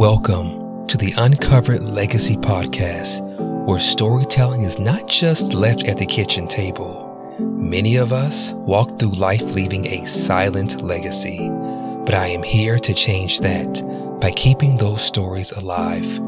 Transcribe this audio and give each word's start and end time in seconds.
Welcome 0.00 0.86
to 0.86 0.96
the 0.96 1.12
Uncovered 1.18 1.82
Legacy 1.82 2.34
Podcast, 2.34 3.20
where 3.66 3.78
storytelling 3.78 4.62
is 4.62 4.78
not 4.78 5.06
just 5.06 5.52
left 5.52 5.84
at 5.84 5.98
the 5.98 6.06
kitchen 6.06 6.48
table. 6.48 7.36
Many 7.38 7.96
of 7.96 8.10
us 8.10 8.54
walk 8.54 8.98
through 8.98 9.10
life 9.10 9.42
leaving 9.42 9.84
a 9.84 10.06
silent 10.06 10.80
legacy, 10.80 11.50
but 11.50 12.14
I 12.14 12.28
am 12.28 12.42
here 12.42 12.78
to 12.78 12.94
change 12.94 13.40
that 13.40 13.82
by 14.22 14.30
keeping 14.30 14.78
those 14.78 15.02
stories 15.02 15.52
alive. 15.52 16.18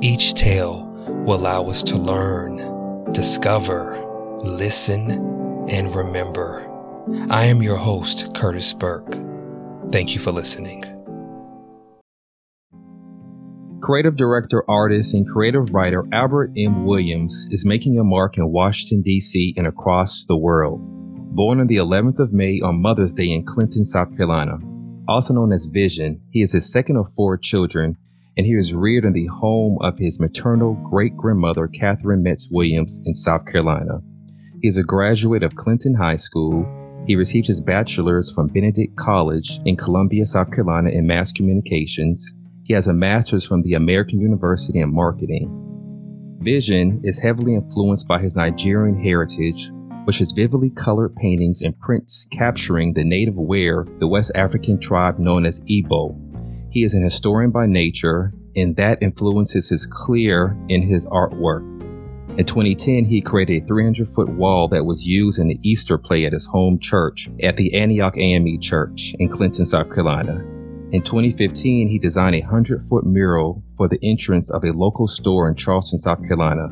Each 0.00 0.34
tale 0.34 0.88
will 1.24 1.36
allow 1.36 1.68
us 1.68 1.84
to 1.84 1.96
learn, 1.98 3.12
discover, 3.12 3.96
listen, 4.40 5.68
and 5.68 5.94
remember. 5.94 6.68
I 7.30 7.44
am 7.44 7.62
your 7.62 7.76
host, 7.76 8.34
Curtis 8.34 8.72
Burke. 8.72 9.14
Thank 9.92 10.14
you 10.14 10.18
for 10.18 10.32
listening. 10.32 10.89
Creative 13.80 14.14
director, 14.14 14.62
artist, 14.68 15.14
and 15.14 15.26
creative 15.26 15.72
writer 15.72 16.04
Albert 16.12 16.52
M. 16.54 16.84
Williams 16.84 17.48
is 17.50 17.64
making 17.64 17.98
a 17.98 18.04
mark 18.04 18.36
in 18.36 18.52
Washington, 18.52 19.00
D.C. 19.00 19.54
and 19.56 19.66
across 19.66 20.26
the 20.26 20.36
world. 20.36 20.80
Born 21.34 21.60
on 21.60 21.66
the 21.66 21.76
11th 21.76 22.18
of 22.18 22.30
May 22.30 22.60
on 22.60 22.82
Mother's 22.82 23.14
Day 23.14 23.30
in 23.30 23.42
Clinton, 23.46 23.86
South 23.86 24.14
Carolina, 24.14 24.58
also 25.08 25.32
known 25.32 25.50
as 25.50 25.64
Vision, 25.64 26.20
he 26.30 26.42
is 26.42 26.52
the 26.52 26.60
second 26.60 26.98
of 26.98 27.10
four 27.16 27.38
children, 27.38 27.96
and 28.36 28.44
he 28.44 28.54
was 28.54 28.74
reared 28.74 29.06
in 29.06 29.14
the 29.14 29.28
home 29.28 29.78
of 29.80 29.96
his 29.96 30.20
maternal 30.20 30.74
great 30.90 31.16
grandmother, 31.16 31.66
Catherine 31.66 32.22
Metz 32.22 32.48
Williams, 32.50 33.00
in 33.06 33.14
South 33.14 33.46
Carolina. 33.46 34.02
He 34.60 34.68
is 34.68 34.76
a 34.76 34.82
graduate 34.82 35.42
of 35.42 35.56
Clinton 35.56 35.94
High 35.94 36.16
School. 36.16 36.66
He 37.06 37.16
received 37.16 37.46
his 37.46 37.62
bachelor's 37.62 38.30
from 38.30 38.48
Benedict 38.48 38.94
College 38.98 39.58
in 39.64 39.74
Columbia, 39.74 40.26
South 40.26 40.50
Carolina, 40.50 40.90
in 40.90 41.06
mass 41.06 41.32
communications 41.32 42.34
he 42.70 42.74
has 42.74 42.86
a 42.86 42.92
master's 42.92 43.44
from 43.44 43.62
the 43.62 43.74
American 43.74 44.20
University 44.20 44.78
in 44.78 44.94
marketing. 44.94 45.50
Vision 46.38 47.00
is 47.02 47.18
heavily 47.18 47.56
influenced 47.56 48.06
by 48.06 48.20
his 48.20 48.36
Nigerian 48.36 48.96
heritage, 48.96 49.72
which 50.04 50.18
has 50.18 50.30
vividly 50.30 50.70
colored 50.70 51.16
paintings 51.16 51.62
and 51.62 51.76
prints 51.80 52.28
capturing 52.30 52.94
the 52.94 53.02
native 53.02 53.34
wear, 53.34 53.86
the 53.98 54.06
West 54.06 54.30
African 54.36 54.78
tribe 54.78 55.18
known 55.18 55.46
as 55.46 55.60
Igbo. 55.62 56.16
He 56.70 56.84
is 56.84 56.94
an 56.94 57.02
historian 57.02 57.50
by 57.50 57.66
nature, 57.66 58.32
and 58.54 58.76
that 58.76 59.02
influences 59.02 59.68
his 59.68 59.84
clear 59.84 60.56
in 60.68 60.82
his 60.82 61.06
artwork. 61.06 61.66
In 62.38 62.46
2010, 62.46 63.04
he 63.04 63.20
created 63.20 63.64
a 63.64 63.66
300 63.66 64.08
foot 64.08 64.28
wall 64.28 64.68
that 64.68 64.86
was 64.86 65.04
used 65.04 65.40
in 65.40 65.48
the 65.48 65.58
Easter 65.64 65.98
play 65.98 66.24
at 66.24 66.32
his 66.34 66.46
home 66.46 66.78
church 66.78 67.28
at 67.42 67.56
the 67.56 67.74
Antioch 67.74 68.16
AME 68.16 68.60
Church 68.60 69.12
in 69.18 69.28
Clinton, 69.28 69.66
South 69.66 69.88
Carolina. 69.88 70.58
In 70.92 71.02
2015, 71.02 71.86
he 71.86 72.00
designed 72.00 72.34
a 72.34 72.40
100 72.40 72.82
foot 72.82 73.06
mural 73.06 73.62
for 73.76 73.86
the 73.86 74.00
entrance 74.02 74.50
of 74.50 74.64
a 74.64 74.72
local 74.72 75.06
store 75.06 75.48
in 75.48 75.54
Charleston, 75.54 76.00
South 76.00 76.20
Carolina. 76.22 76.66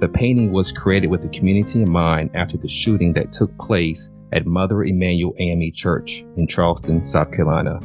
The 0.00 0.08
painting 0.08 0.50
was 0.50 0.72
created 0.72 1.10
with 1.10 1.22
the 1.22 1.28
community 1.28 1.80
in 1.80 1.88
mind 1.88 2.30
after 2.34 2.56
the 2.56 2.66
shooting 2.66 3.12
that 3.12 3.30
took 3.30 3.56
place 3.58 4.10
at 4.32 4.46
Mother 4.46 4.82
Emanuel 4.82 5.32
AME 5.38 5.70
Church 5.72 6.24
in 6.36 6.48
Charleston, 6.48 7.04
South 7.04 7.30
Carolina. 7.30 7.78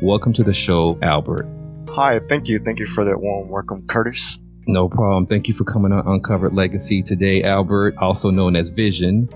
Welcome 0.00 0.32
to 0.32 0.42
the 0.42 0.54
show, 0.54 0.98
Albert. 1.02 1.46
Hi, 1.90 2.18
thank 2.30 2.48
you. 2.48 2.58
Thank 2.58 2.78
you 2.78 2.86
for 2.86 3.04
that 3.04 3.20
warm 3.20 3.50
welcome, 3.50 3.86
Curtis. 3.88 4.38
No 4.66 4.88
problem. 4.88 5.26
Thank 5.26 5.48
you 5.48 5.52
for 5.52 5.64
coming 5.64 5.92
on 5.92 6.08
Uncovered 6.08 6.54
Legacy 6.54 7.02
today, 7.02 7.42
Albert, 7.42 7.94
also 7.98 8.30
known 8.30 8.56
as 8.56 8.70
Vision. 8.70 9.28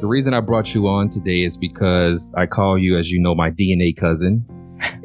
The 0.00 0.06
reason 0.06 0.34
I 0.34 0.40
brought 0.40 0.74
you 0.74 0.86
on 0.86 1.08
today 1.08 1.44
is 1.44 1.56
because 1.56 2.30
I 2.36 2.44
call 2.44 2.76
you, 2.76 2.98
as 2.98 3.10
you 3.10 3.18
know, 3.22 3.34
my 3.34 3.50
DNA 3.50 3.96
cousin 3.96 4.44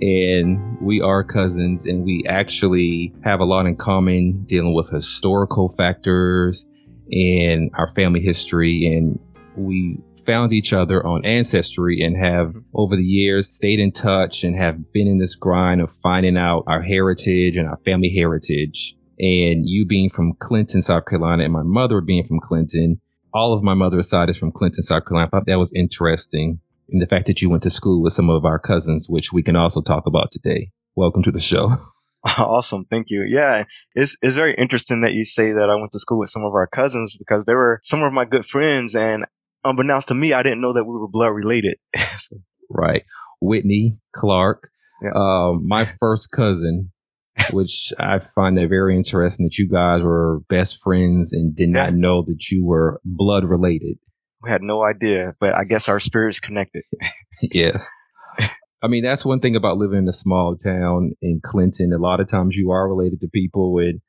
and 0.01 0.77
we 0.81 1.01
are 1.01 1.23
cousins 1.23 1.85
and 1.85 2.03
we 2.05 2.25
actually 2.27 3.13
have 3.23 3.39
a 3.39 3.45
lot 3.45 3.65
in 3.65 3.75
common 3.75 4.43
dealing 4.45 4.73
with 4.73 4.89
historical 4.89 5.69
factors 5.69 6.67
and 7.11 7.71
our 7.75 7.87
family 7.89 8.19
history. 8.19 8.85
And 8.85 9.19
we 9.55 9.99
found 10.25 10.53
each 10.53 10.73
other 10.73 11.05
on 11.05 11.25
ancestry 11.25 12.02
and 12.02 12.17
have 12.17 12.49
mm-hmm. 12.49 12.59
over 12.73 12.95
the 12.95 13.03
years 13.03 13.53
stayed 13.53 13.80
in 13.80 13.91
touch 13.91 14.43
and 14.43 14.55
have 14.55 14.91
been 14.91 15.08
in 15.08 15.17
this 15.17 15.35
grind 15.35 15.81
of 15.81 15.91
finding 15.91 16.37
out 16.37 16.64
our 16.67 16.81
heritage 16.81 17.58
and 17.58 17.67
our 17.67 17.80
family 17.85 18.09
heritage. 18.09 18.95
And 19.17 19.64
you 19.65 19.85
being 19.85 20.09
from 20.09 20.33
clinton 20.33 20.81
south 20.81 21.05
carolina 21.05 21.45
and 21.45 21.53
my 21.53 21.64
mother 21.64 22.02
being 22.02 22.25
from 22.25 22.41
clinton 22.41 22.99
all 23.33 23.53
of 23.53 23.64
my 23.64 23.73
mother's 23.73 24.09
side 24.09 24.30
is 24.30 24.35
from 24.35 24.52
clinton 24.52 24.83
south 24.83 25.05
carolina. 25.05 25.30
That 25.45 25.58
was 25.58 25.71
interesting 25.71 26.59
and 26.89 27.01
the 27.01 27.07
fact 27.07 27.27
that 27.27 27.41
you 27.41 27.49
went 27.49 27.63
to 27.63 27.69
school 27.69 28.01
with 28.01 28.13
some 28.13 28.29
of 28.29 28.45
our 28.45 28.59
cousins, 28.59 29.07
which 29.09 29.33
we 29.33 29.43
can 29.43 29.55
also 29.55 29.81
talk 29.81 30.05
about 30.05 30.31
today. 30.31 30.71
Welcome 30.95 31.23
to 31.23 31.31
the 31.31 31.41
show. 31.41 31.77
Awesome. 32.39 32.85
Thank 32.85 33.11
you. 33.11 33.23
Yeah. 33.23 33.65
It's, 33.93 34.17
it's 34.23 34.35
very 34.35 34.55
interesting 34.55 35.01
that 35.01 35.13
you 35.13 35.25
say 35.25 35.51
that 35.51 35.69
I 35.69 35.75
went 35.75 35.91
to 35.91 35.99
school 35.99 36.17
with 36.17 36.31
some 36.31 36.43
of 36.43 36.55
our 36.55 36.65
cousins 36.65 37.15
because 37.15 37.45
they 37.45 37.53
were 37.53 37.79
some 37.83 38.01
of 38.01 38.13
my 38.13 38.25
good 38.25 38.45
friends. 38.47 38.95
And 38.95 39.25
unbeknownst 39.63 40.07
to 40.07 40.15
me, 40.15 40.33
I 40.33 40.41
didn't 40.41 40.59
know 40.59 40.73
that 40.73 40.85
we 40.85 40.93
were 40.93 41.07
blood 41.07 41.29
related. 41.29 41.77
so. 42.17 42.37
Right. 42.67 43.03
Whitney 43.41 43.99
Clark, 44.11 44.69
yeah. 45.03 45.11
uh, 45.11 45.53
my 45.53 45.85
first 45.85 46.31
cousin, 46.31 46.91
which 47.52 47.93
I 47.99 48.17
find 48.17 48.57
that 48.57 48.69
very 48.69 48.95
interesting 48.95 49.45
that 49.45 49.59
you 49.59 49.69
guys 49.69 50.02
were 50.02 50.39
best 50.49 50.81
friends 50.81 51.31
and 51.31 51.55
did 51.55 51.69
not 51.69 51.93
know 51.93 52.23
that 52.23 52.49
you 52.49 52.65
were 52.65 53.02
blood 53.05 53.45
related. 53.45 53.99
We 54.43 54.49
had 54.49 54.61
no 54.61 54.83
idea, 54.83 55.33
but 55.39 55.55
I 55.55 55.63
guess 55.63 55.89
our 55.89 55.99
spirits 55.99 56.39
connected. 56.39 56.83
yes. 57.41 57.89
I 58.83 58.87
mean, 58.87 59.03
that's 59.03 59.25
one 59.25 59.39
thing 59.39 59.55
about 59.55 59.77
living 59.77 59.99
in 59.99 60.07
a 60.07 60.13
small 60.13 60.55
town 60.55 61.13
in 61.21 61.39
Clinton. 61.43 61.91
A 61.93 61.97
lot 61.97 62.19
of 62.19 62.27
times 62.27 62.55
you 62.55 62.69
are 62.71 62.87
related 62.87 63.19
to 63.21 63.27
people 63.27 63.79
and 63.79 63.99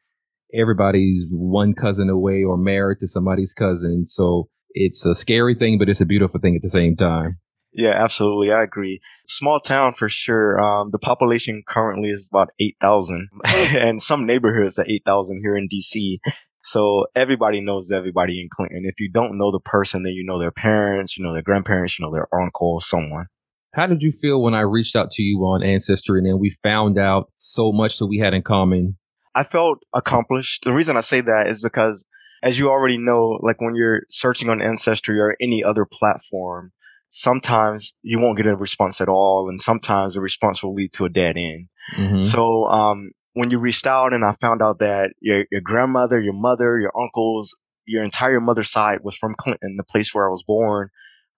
everybody's 0.52 1.26
one 1.30 1.72
cousin 1.72 2.10
away 2.10 2.44
or 2.44 2.58
married 2.58 2.98
to 3.00 3.06
somebody's 3.06 3.54
cousin. 3.54 4.06
So 4.06 4.48
it's 4.70 5.06
a 5.06 5.14
scary 5.14 5.54
thing, 5.54 5.78
but 5.78 5.88
it's 5.88 6.02
a 6.02 6.06
beautiful 6.06 6.40
thing 6.40 6.56
at 6.56 6.62
the 6.62 6.68
same 6.68 6.96
time. 6.96 7.38
Yeah, 7.72 7.90
absolutely. 7.90 8.52
I 8.52 8.62
agree. 8.62 9.00
Small 9.26 9.60
town 9.60 9.92
for 9.92 10.08
sure. 10.08 10.58
Um, 10.58 10.90
the 10.92 10.98
population 10.98 11.62
currently 11.66 12.08
is 12.08 12.28
about 12.32 12.48
8,000 12.58 13.28
and 13.76 14.00
some 14.00 14.26
neighborhoods 14.26 14.78
are 14.78 14.86
8,000 14.88 15.40
here 15.42 15.56
in 15.56 15.68
DC. 15.68 16.18
So 16.66 17.06
everybody 17.14 17.60
knows 17.60 17.92
everybody 17.92 18.40
in 18.40 18.48
Clinton. 18.50 18.82
If 18.84 18.98
you 18.98 19.08
don't 19.08 19.38
know 19.38 19.52
the 19.52 19.60
person, 19.60 20.02
then 20.02 20.14
you 20.14 20.24
know 20.24 20.40
their 20.40 20.50
parents, 20.50 21.16
you 21.16 21.24
know 21.24 21.32
their 21.32 21.42
grandparents, 21.42 21.96
you 21.96 22.04
know 22.04 22.12
their 22.12 22.28
uncle, 22.34 22.80
someone. 22.80 23.26
How 23.72 23.86
did 23.86 24.02
you 24.02 24.10
feel 24.10 24.42
when 24.42 24.54
I 24.54 24.60
reached 24.60 24.96
out 24.96 25.12
to 25.12 25.22
you 25.22 25.38
on 25.42 25.62
Ancestry 25.62 26.18
and 26.18 26.26
then 26.26 26.40
we 26.40 26.50
found 26.64 26.98
out 26.98 27.30
so 27.36 27.70
much 27.70 27.98
that 27.98 28.06
we 28.06 28.18
had 28.18 28.34
in 28.34 28.42
common? 28.42 28.96
I 29.32 29.44
felt 29.44 29.78
accomplished. 29.94 30.64
The 30.64 30.72
reason 30.72 30.96
I 30.96 31.02
say 31.02 31.20
that 31.20 31.46
is 31.46 31.62
because 31.62 32.04
as 32.42 32.58
you 32.58 32.68
already 32.68 32.98
know, 32.98 33.38
like 33.42 33.60
when 33.60 33.76
you're 33.76 34.02
searching 34.08 34.48
on 34.48 34.60
Ancestry 34.60 35.20
or 35.20 35.36
any 35.40 35.62
other 35.62 35.86
platform, 35.86 36.72
sometimes 37.10 37.94
you 38.02 38.18
won't 38.18 38.38
get 38.38 38.46
a 38.46 38.56
response 38.56 39.00
at 39.00 39.08
all. 39.08 39.48
And 39.48 39.60
sometimes 39.60 40.14
the 40.14 40.20
response 40.20 40.64
will 40.64 40.74
lead 40.74 40.92
to 40.94 41.04
a 41.04 41.10
dead 41.10 41.36
end. 41.36 41.68
Mm-hmm. 41.94 42.22
So, 42.22 42.64
um, 42.66 43.12
when 43.36 43.50
you 43.50 43.58
reached 43.58 43.86
out 43.86 44.14
and 44.14 44.24
I 44.24 44.32
found 44.40 44.62
out 44.62 44.78
that 44.78 45.12
your, 45.20 45.44
your 45.52 45.60
grandmother, 45.60 46.18
your 46.18 46.32
mother, 46.32 46.80
your 46.80 46.92
uncles, 46.98 47.54
your 47.84 48.02
entire 48.02 48.40
mother's 48.40 48.70
side 48.70 49.00
was 49.02 49.14
from 49.14 49.34
Clinton, 49.38 49.76
the 49.76 49.84
place 49.84 50.14
where 50.14 50.26
I 50.26 50.30
was 50.30 50.42
born, 50.42 50.88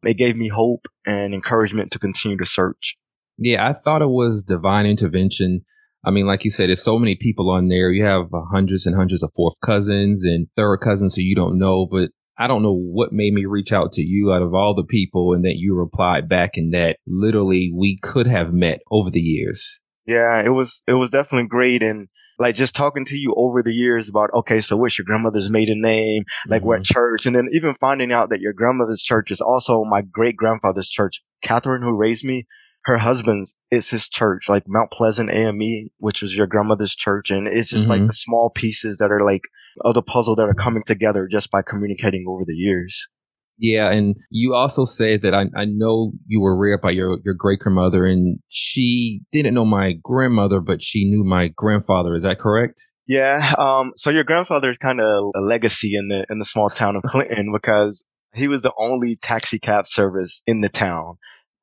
it 0.05 0.15
gave 0.15 0.37
me 0.37 0.47
hope 0.47 0.87
and 1.05 1.35
encouragement 1.35 1.91
to 1.91 1.99
continue 1.99 2.37
to 2.37 2.47
search. 2.47 2.97
Yeah, 3.37 3.67
I 3.67 3.73
thought 3.73 4.01
it 4.01 4.11
was 4.11 4.45
divine 4.45 4.87
intervention. 4.87 5.63
I 6.05 6.13
mean, 6.13 6.25
like 6.25 6.45
you 6.45 6.51
said, 6.51 6.69
there's 6.69 6.85
so 6.85 7.01
many 7.01 7.17
people 7.17 7.51
on 7.51 7.67
there. 7.67 7.91
You 7.91 8.05
have 8.05 8.33
uh, 8.33 8.43
hundreds 8.49 8.87
and 8.87 8.95
hundreds 8.95 9.25
of 9.25 9.33
fourth 9.35 9.61
cousins 9.61 10.25
and 10.25 10.47
third 10.57 10.77
cousins 10.79 11.17
who 11.17 11.23
you 11.23 11.35
don't 11.35 11.59
know, 11.59 11.85
but 11.85 12.11
I 12.39 12.47
don't 12.47 12.63
know 12.63 12.79
what 12.79 13.13
made 13.13 13.35
me 13.35 13.45
reach 13.45 13.73
out 13.73 13.91
to 13.95 14.03
you 14.03 14.33
out 14.33 14.43
of 14.43 14.55
all 14.55 14.73
the 14.73 14.85
people 14.85 15.33
and 15.35 15.45
that 15.45 15.57
you 15.57 15.75
replied 15.75 16.29
back 16.29 16.53
and 16.55 16.73
that 16.73 16.99
literally 17.09 17.73
we 17.75 17.99
could 17.99 18.29
have 18.29 18.53
met 18.53 18.83
over 18.89 19.11
the 19.11 19.21
years. 19.21 19.81
Yeah, 20.09 20.41
it 20.41 20.49
was 20.49 20.83
it 20.87 20.95
was 20.95 21.11
definitely 21.11 21.49
great, 21.49 21.83
and 21.83 22.09
like 22.39 22.55
just 22.55 22.75
talking 22.75 23.05
to 23.05 23.17
you 23.19 23.35
over 23.37 23.63
the 23.63 23.75
years 23.75 24.09
about 24.09 24.31
okay, 24.33 24.61
so 24.61 24.75
what's 24.75 24.97
your 24.97 25.05
grandmother's 25.05 25.51
maiden 25.51 25.83
name, 25.83 26.25
like 26.47 26.61
mm-hmm. 26.61 26.69
what 26.69 26.85
church, 26.85 27.27
and 27.27 27.37
then 27.37 27.49
even 27.53 27.75
finding 27.75 28.11
out 28.11 28.31
that 28.31 28.41
your 28.41 28.55
grandmother's 28.55 29.03
church 29.03 29.31
is 29.31 29.43
also 29.43 29.85
my 29.85 30.01
great 30.01 30.35
grandfather's 30.35 30.89
church. 30.89 31.23
Catherine, 31.43 31.83
who 31.83 31.95
raised 31.95 32.25
me, 32.25 32.47
her 32.87 32.97
husband's 32.97 33.59
is 33.71 33.91
his 33.91 34.09
church, 34.09 34.49
like 34.49 34.63
Mount 34.67 34.91
Pleasant 34.91 35.31
AME, 35.31 35.91
which 35.99 36.23
was 36.23 36.35
your 36.35 36.47
grandmother's 36.47 36.97
church, 36.97 37.31
and 37.31 37.47
it's 37.47 37.69
just 37.69 37.91
mm-hmm. 37.91 38.01
like 38.01 38.07
the 38.07 38.15
small 38.15 38.49
pieces 38.49 38.97
that 38.97 39.13
are 39.13 39.23
like 39.23 39.43
of 39.83 39.93
the 39.93 40.01
puzzle 40.01 40.37
that 40.37 40.49
are 40.49 40.55
coming 40.55 40.83
together 40.87 41.29
just 41.31 41.51
by 41.51 41.61
communicating 41.61 42.25
over 42.27 42.47
the 42.47 42.55
years. 42.55 43.11
Yeah, 43.59 43.91
and 43.91 44.15
you 44.31 44.55
also 44.55 44.85
said 44.85 45.23
that 45.23 45.35
I, 45.35 45.47
I 45.57 45.65
know 45.65 46.13
you 46.27 46.41
were 46.41 46.57
reared 46.57 46.81
by 46.81 46.91
your, 46.93 47.19
your 47.25 47.35
great 47.35 47.59
grandmother, 47.59 48.07
and 48.07 48.39
she 48.49 49.23
didn't 49.33 49.55
know 49.55 49.65
my 49.65 49.95
grandmother, 50.03 50.61
but 50.61 50.81
she 50.83 51.05
knew 51.05 51.25
my 51.25 51.49
grandfather. 51.49 52.15
Is 52.15 52.23
that 52.23 52.39
correct? 52.39 52.81
Yeah. 53.09 53.55
Um. 53.59 53.93
So 53.97 54.11
your 54.11 54.25
grandfather 54.25 54.71
is 54.71 54.79
kind 54.79 55.01
of 55.01 55.31
a 55.35 55.41
legacy 55.41 55.97
in 55.97 56.09
the 56.09 56.25
in 56.31 56.39
the 56.39 56.45
small 56.45 56.71
town 56.71 56.95
of 56.95 57.03
Clinton 57.03 57.53
because 57.53 58.05
he 58.35 58.47
was 58.49 58.63
the 58.63 58.73
only 58.79 59.17
taxi 59.17 59.59
cab 59.59 59.87
service 59.87 60.43
in 60.47 60.61
the 60.61 60.69
town. 60.69 61.17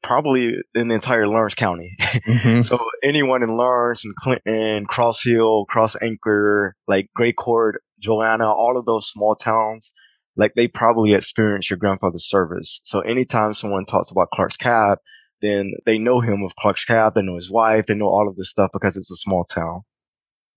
probably 0.03 0.55
in 0.75 0.87
the 0.87 0.95
entire 0.95 1.27
Laurens 1.27 1.55
County. 1.55 1.91
Mm-hmm. 1.99 2.61
so 2.61 2.77
anyone 3.03 3.41
in 3.43 3.49
Laurens 3.49 4.03
and 4.05 4.15
Clinton, 4.15 4.85
Cross 4.85 5.23
Hill, 5.23 5.65
Cross 5.65 5.95
Anchor, 6.01 6.75
like 6.87 7.09
Gray 7.15 7.33
Court, 7.33 7.81
Joanna, 7.99 8.51
all 8.51 8.77
of 8.77 8.85
those 8.85 9.09
small 9.09 9.35
towns, 9.35 9.93
like 10.37 10.53
they 10.55 10.67
probably 10.67 11.13
experienced 11.13 11.69
your 11.69 11.77
grandfather's 11.77 12.27
service. 12.27 12.81
So 12.83 12.99
anytime 13.01 13.53
someone 13.53 13.85
talks 13.85 14.11
about 14.11 14.29
Clark's 14.33 14.57
Cab, 14.57 14.99
then 15.41 15.73
they 15.85 15.97
know 15.97 16.19
him 16.19 16.43
of 16.43 16.55
Clark's 16.55 16.85
Cab, 16.85 17.13
they 17.15 17.21
know 17.21 17.35
his 17.35 17.51
wife, 17.51 17.85
they 17.85 17.95
know 17.95 18.07
all 18.07 18.27
of 18.27 18.35
this 18.35 18.49
stuff 18.49 18.71
because 18.73 18.97
it's 18.97 19.11
a 19.11 19.15
small 19.15 19.45
town. 19.45 19.81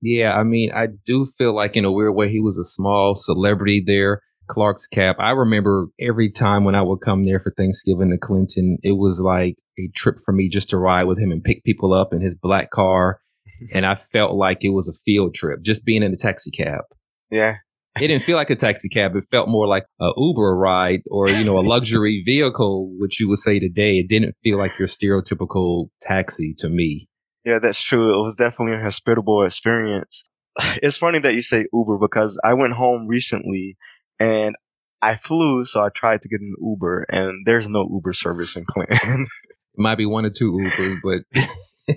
Yeah, 0.01 0.33
I 0.33 0.45
mean, 0.45 0.71
I 0.73 0.89
do 1.07 1.27
feel 1.27 1.55
like 1.55 1.77
in 1.77 1.85
a 1.85 1.93
weird 1.93 2.15
way 2.15 2.29
he 2.29 2.41
was 2.41 2.57
a 2.57 2.65
small 2.65 3.15
celebrity 3.15 3.83
there. 3.85 4.23
Clark's 4.49 4.87
Cab. 4.87 5.17
I 5.19 5.31
remember 5.31 5.89
every 6.01 6.31
time 6.31 6.65
when 6.65 6.75
I 6.75 6.83
would 6.83 7.01
come 7.01 7.25
there 7.25 7.39
for 7.39 7.51
Thanksgiving 7.51 8.11
to 8.11 8.19
Clinton, 8.19 8.79
it 8.83 8.93
was 8.93 9.21
like 9.21 9.57
a 9.79 9.89
trip 9.95 10.17
for 10.25 10.33
me 10.33 10.49
just 10.49 10.71
to 10.71 10.79
ride 10.79 11.05
with 11.05 11.19
him 11.19 11.31
and 11.31 11.45
pick 11.45 11.65
people 11.65 11.93
up 11.93 12.13
in 12.13 12.21
his 12.21 12.35
black 12.35 12.71
car. 12.71 13.21
And 13.75 13.85
I 13.85 13.97
felt 13.97 14.35
like 14.35 14.59
it 14.63 14.69
was 14.69 14.87
a 14.87 14.93
field 14.93 15.35
trip 15.35 15.63
just 15.63 15.85
being 15.85 16.05
in 16.05 16.13
a 16.13 16.17
taxi 16.17 16.53
cab. 16.53 16.83
Yeah. 17.29 17.57
It 18.00 18.09
didn't 18.09 18.23
feel 18.23 18.37
like 18.37 18.50
a 18.50 18.56
taxi 18.56 18.89
cab. 18.89 19.17
It 19.17 19.25
felt 19.31 19.49
more 19.49 19.67
like 19.67 19.85
a 20.00 20.11
Uber 20.17 20.56
ride 20.56 21.00
or, 21.11 21.29
you 21.29 21.45
know, 21.45 21.59
a 21.59 21.61
luxury 21.61 22.23
vehicle, 22.27 22.93
which 22.99 23.21
you 23.21 23.29
would 23.29 23.39
say 23.39 23.59
today. 23.59 23.99
It 23.99 24.09
didn't 24.09 24.37
feel 24.43 24.59
like 24.59 24.79
your 24.79 24.89
stereotypical 24.89 25.89
taxi 26.00 26.55
to 26.59 26.69
me. 26.69 27.09
Yeah, 27.45 27.59
that's 27.61 27.83
true. 27.83 28.15
It 28.15 28.23
was 28.23 28.37
definitely 28.37 28.75
a 28.75 28.83
hospitable 28.83 29.45
experience. 29.45 30.29
It's 30.83 30.97
funny 30.97 31.21
that 31.21 31.35
you 31.35 31.43
say 31.43 31.67
Uber 31.73 31.99
because 32.00 32.39
I 32.45 32.55
went 32.55 32.73
home 32.73 33.06
recently 33.06 33.77
and 34.19 34.56
I 35.00 35.15
flew, 35.15 35.65
so 35.65 35.81
I 35.81 35.91
tried 35.91 36.23
to 36.23 36.29
get 36.29 36.41
an 36.41 36.55
Uber, 36.61 37.06
and 37.09 37.47
there's 37.47 37.69
no 37.69 37.89
Uber 37.91 38.12
service 38.12 38.56
in 38.56 38.65
Clinton. 38.65 39.27
Might 39.77 39.95
be 39.95 40.06
one 40.06 40.25
or 40.25 40.31
two 40.31 40.53
Ubers, 40.53 40.99
but 41.03 41.97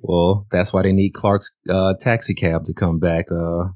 well, 0.00 0.46
that's 0.50 0.72
why 0.72 0.82
they 0.82 0.92
need 0.92 1.10
Clark's 1.10 1.54
uh, 1.68 1.92
taxi 2.00 2.34
cab 2.34 2.64
to 2.64 2.72
come 2.72 2.98
back. 2.98 3.26
Uh, 3.30 3.68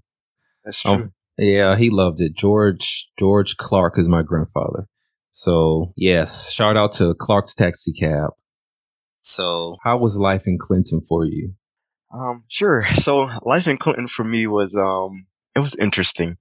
that's 0.64 0.82
oh, 0.86 0.96
true. 0.96 1.12
Yeah, 1.38 1.76
he 1.76 1.90
loved 1.90 2.20
it. 2.20 2.34
George 2.34 3.10
George 3.18 3.56
Clark 3.56 3.98
is 3.98 4.08
my 4.08 4.22
grandfather. 4.22 4.86
So 5.30 5.92
yes, 5.96 6.52
shout 6.52 6.76
out 6.76 6.92
to 6.94 7.14
Clark's 7.14 7.54
taxi 7.54 7.92
cab. 7.92 8.30
So 9.20 9.76
how 9.82 9.98
was 9.98 10.16
life 10.16 10.46
in 10.46 10.58
Clinton 10.58 11.00
for 11.08 11.24
you? 11.24 11.54
Um, 12.12 12.44
sure. 12.48 12.84
So 12.94 13.30
life 13.42 13.68
in 13.68 13.76
Clinton 13.76 14.08
for 14.08 14.24
me 14.24 14.46
was 14.46 14.74
um 14.76 15.26
it 15.54 15.60
was 15.60 15.76
interesting 15.76 16.36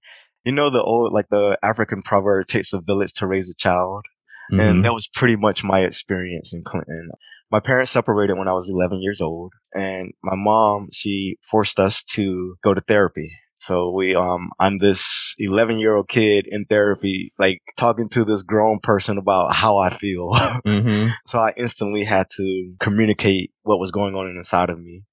you 0.45 0.51
know 0.51 0.69
the 0.69 0.81
old 0.81 1.13
like 1.13 1.29
the 1.29 1.57
African 1.63 2.01
proverb 2.01 2.47
takes 2.47 2.73
a 2.73 2.81
village 2.81 3.13
to 3.15 3.27
raise 3.27 3.49
a 3.49 3.55
child. 3.55 4.05
Mm-hmm. 4.51 4.59
And 4.59 4.85
that 4.85 4.93
was 4.93 5.07
pretty 5.07 5.35
much 5.35 5.63
my 5.63 5.81
experience 5.81 6.53
in 6.53 6.63
Clinton. 6.63 7.09
My 7.51 7.59
parents 7.59 7.91
separated 7.91 8.37
when 8.37 8.47
I 8.47 8.53
was 8.53 8.69
11 8.69 9.01
years 9.01 9.21
old 9.21 9.53
and 9.75 10.11
my 10.23 10.35
mom, 10.35 10.87
she 10.91 11.37
forced 11.43 11.79
us 11.79 12.03
to 12.15 12.55
go 12.63 12.73
to 12.73 12.81
therapy. 12.81 13.31
So 13.59 13.91
we, 13.91 14.15
um, 14.15 14.51
I'm 14.59 14.77
this 14.77 15.35
11 15.37 15.79
year 15.79 15.95
old 15.95 16.07
kid 16.07 16.47
in 16.47 16.65
therapy, 16.65 17.33
like 17.37 17.61
talking 17.77 18.09
to 18.09 18.23
this 18.23 18.43
grown 18.43 18.79
person 18.79 19.17
about 19.17 19.53
how 19.53 19.77
I 19.77 19.89
feel. 19.89 20.31
Mm-hmm. 20.65 21.09
so 21.25 21.39
I 21.39 21.53
instantly 21.57 22.03
had 22.03 22.27
to 22.31 22.73
communicate 22.79 23.51
what 23.63 23.79
was 23.79 23.91
going 23.91 24.15
on 24.15 24.27
inside 24.27 24.69
of 24.69 24.79
me. 24.79 25.03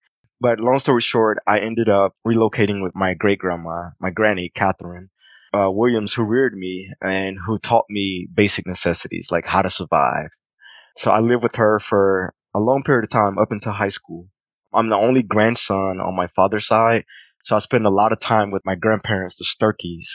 But 0.41 0.61
long 0.61 0.79
story 0.79 1.01
short, 1.01 1.39
I 1.47 1.61
ended 1.61 1.89
up 1.89 2.15
relocating 2.27 2.83
with 2.83 2.95
my 2.95 3.15
great 3.15 3.39
grandma, 3.39 3.91
my 4.01 4.11
granny, 4.11 4.51
Catherine 4.55 5.09
uh, 5.57 5.71
Williams 5.71 6.13
who 6.13 6.25
reared 6.25 6.57
me 6.57 6.89
and 7.01 7.39
who 7.39 7.59
taught 7.59 7.87
me 7.89 8.29
basic 8.35 8.67
necessities 8.67 9.29
like 9.31 9.47
how 9.47 9.63
to 9.63 9.71
survive. 9.71 10.29
So 10.97 11.11
I 11.11 11.21
lived 11.21 11.43
with 11.43 11.57
her 11.57 11.79
for 11.79 12.35
a 12.55 12.61
long 12.61 12.83
period 12.83 13.05
of 13.05 13.11
time 13.11 13.39
up 13.39 13.53
until 13.53 13.73
high 13.73 13.89
school. 13.89 14.29
I'm 14.73 14.89
the 14.89 14.97
only 14.97 15.23
grandson 15.23 16.01
on 16.01 16.17
my 16.17 16.27
father's 16.27 16.67
side. 16.67 17.05
So 17.47 17.55
I 17.55 17.61
spend 17.61 17.87
a 17.87 17.91
lot 17.91 18.11
of 18.11 18.19
time 18.19 18.51
with 18.51 18.67
my 18.67 18.75
grandparents, 18.75 19.37
the 19.37 19.45
Sturkeys. 19.45 20.09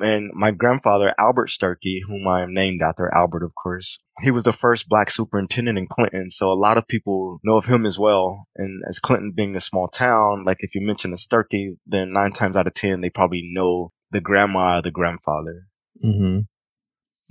And 0.00 0.30
my 0.34 0.50
grandfather, 0.50 1.14
Albert 1.18 1.48
Sturkey, 1.48 2.00
whom 2.06 2.28
I 2.28 2.42
am 2.42 2.52
named 2.52 2.82
after, 2.82 3.10
Albert, 3.16 3.42
of 3.42 3.54
course, 3.54 3.98
he 4.20 4.30
was 4.30 4.44
the 4.44 4.52
first 4.52 4.86
black 4.86 5.10
superintendent 5.10 5.78
in 5.78 5.86
Clinton. 5.90 6.28
So 6.28 6.52
a 6.52 6.52
lot 6.52 6.76
of 6.76 6.86
people 6.86 7.40
know 7.42 7.56
of 7.56 7.64
him 7.64 7.86
as 7.86 7.98
well. 7.98 8.46
And 8.54 8.82
as 8.86 9.00
Clinton 9.00 9.32
being 9.34 9.56
a 9.56 9.60
small 9.60 9.88
town, 9.88 10.44
like 10.44 10.58
if 10.60 10.74
you 10.74 10.86
mention 10.86 11.10
the 11.10 11.16
Sturkey, 11.16 11.78
then 11.86 12.12
nine 12.12 12.32
times 12.32 12.54
out 12.54 12.66
of 12.66 12.74
10, 12.74 13.00
they 13.00 13.08
probably 13.08 13.48
know 13.50 13.92
the 14.10 14.20
grandma, 14.20 14.82
the 14.82 14.90
grandfather. 14.90 15.68
Mm-hmm. 16.04 16.40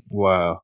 Wow. 0.09 0.61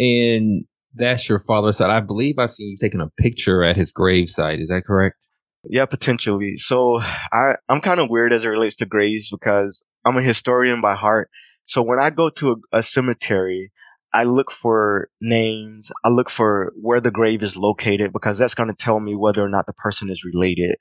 And 0.00 0.64
that's 0.94 1.28
your 1.28 1.38
father's 1.38 1.76
side. 1.76 1.90
I 1.90 2.00
believe 2.00 2.40
I've 2.40 2.50
seen 2.50 2.70
you 2.70 2.76
taking 2.76 3.00
a 3.00 3.22
picture 3.22 3.62
at 3.62 3.76
his 3.76 3.92
gravesite. 3.92 4.60
Is 4.60 4.70
that 4.70 4.82
correct? 4.84 5.24
Yeah, 5.64 5.86
potentially. 5.86 6.56
So 6.56 7.00
I, 7.00 7.56
I'm 7.68 7.80
kind 7.80 8.00
of 8.00 8.08
weird 8.10 8.32
as 8.32 8.44
it 8.44 8.48
relates 8.48 8.76
to 8.76 8.86
graves 8.86 9.30
because 9.30 9.84
I'm 10.04 10.16
a 10.16 10.22
historian 10.22 10.80
by 10.80 10.94
heart. 10.94 11.30
So 11.66 11.82
when 11.82 12.00
I 12.00 12.10
go 12.10 12.30
to 12.30 12.52
a, 12.72 12.78
a 12.78 12.82
cemetery, 12.82 13.70
I 14.12 14.24
look 14.24 14.50
for 14.50 15.08
names. 15.20 15.92
I 16.02 16.08
look 16.08 16.30
for 16.30 16.72
where 16.80 17.00
the 17.00 17.10
grave 17.10 17.42
is 17.42 17.56
located 17.56 18.12
because 18.12 18.38
that's 18.38 18.54
going 18.54 18.70
to 18.70 18.74
tell 18.74 18.98
me 18.98 19.14
whether 19.14 19.44
or 19.44 19.48
not 19.48 19.66
the 19.66 19.72
person 19.74 20.10
is 20.10 20.24
related. 20.24 20.76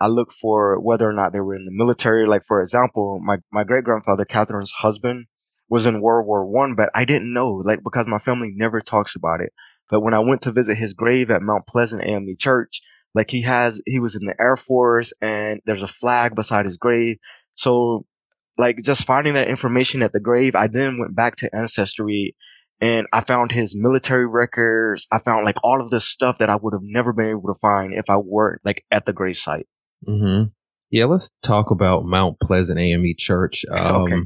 I 0.00 0.08
look 0.08 0.32
for 0.32 0.80
whether 0.80 1.08
or 1.08 1.12
not 1.12 1.32
they 1.32 1.40
were 1.40 1.54
in 1.54 1.64
the 1.64 1.70
military. 1.72 2.26
Like 2.26 2.42
for 2.46 2.60
example, 2.60 3.20
my, 3.22 3.38
my 3.52 3.64
great 3.64 3.84
grandfather, 3.84 4.24
Catherine's 4.24 4.72
husband, 4.72 5.26
was 5.70 5.86
in 5.86 6.02
World 6.02 6.26
War 6.26 6.44
One, 6.46 6.74
but 6.74 6.90
I 6.94 7.06
didn't 7.06 7.32
know, 7.32 7.62
like 7.64 7.82
because 7.82 8.06
my 8.06 8.18
family 8.18 8.50
never 8.52 8.80
talks 8.80 9.16
about 9.16 9.40
it. 9.40 9.52
But 9.88 10.00
when 10.00 10.12
I 10.12 10.18
went 10.18 10.42
to 10.42 10.52
visit 10.52 10.76
his 10.76 10.92
grave 10.92 11.30
at 11.30 11.40
Mount 11.40 11.66
Pleasant 11.66 12.04
AME 12.04 12.36
Church, 12.38 12.82
like 13.14 13.30
he 13.30 13.42
has, 13.42 13.80
he 13.86 14.00
was 14.00 14.16
in 14.16 14.26
the 14.26 14.34
Air 14.40 14.56
Force, 14.56 15.12
and 15.20 15.60
there's 15.66 15.82
a 15.82 15.88
flag 15.88 16.34
beside 16.34 16.66
his 16.66 16.76
grave. 16.76 17.16
So, 17.54 18.06
like 18.58 18.78
just 18.82 19.04
finding 19.04 19.34
that 19.34 19.48
information 19.48 20.02
at 20.02 20.12
the 20.12 20.20
grave, 20.20 20.54
I 20.54 20.66
then 20.66 20.98
went 20.98 21.14
back 21.14 21.36
to 21.36 21.54
Ancestry 21.54 22.34
and 22.80 23.06
I 23.12 23.20
found 23.20 23.52
his 23.52 23.76
military 23.76 24.26
records. 24.26 25.06
I 25.10 25.18
found 25.18 25.44
like 25.44 25.56
all 25.62 25.80
of 25.80 25.90
this 25.90 26.04
stuff 26.04 26.38
that 26.38 26.50
I 26.50 26.56
would 26.56 26.74
have 26.74 26.82
never 26.82 27.12
been 27.12 27.30
able 27.30 27.52
to 27.52 27.58
find 27.60 27.94
if 27.94 28.10
I 28.10 28.16
weren't 28.16 28.60
like 28.64 28.84
at 28.90 29.06
the 29.06 29.12
grave 29.12 29.36
site. 29.36 29.66
Mm-hmm. 30.06 30.48
Yeah, 30.90 31.06
let's 31.06 31.34
talk 31.42 31.70
about 31.70 32.04
Mount 32.04 32.38
Pleasant 32.40 32.78
AME 32.78 33.14
Church. 33.16 33.64
Um, 33.70 34.02
okay. 34.02 34.16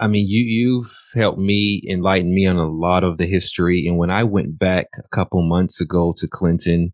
I 0.00 0.08
mean, 0.08 0.26
you 0.28 0.42
you've 0.42 0.92
helped 1.14 1.38
me 1.38 1.80
enlighten 1.88 2.34
me 2.34 2.46
on 2.46 2.56
a 2.56 2.68
lot 2.68 3.04
of 3.04 3.16
the 3.16 3.26
history. 3.26 3.86
And 3.86 3.96
when 3.96 4.10
I 4.10 4.24
went 4.24 4.58
back 4.58 4.86
a 4.98 5.08
couple 5.08 5.40
months 5.48 5.80
ago 5.80 6.12
to 6.18 6.26
Clinton 6.28 6.92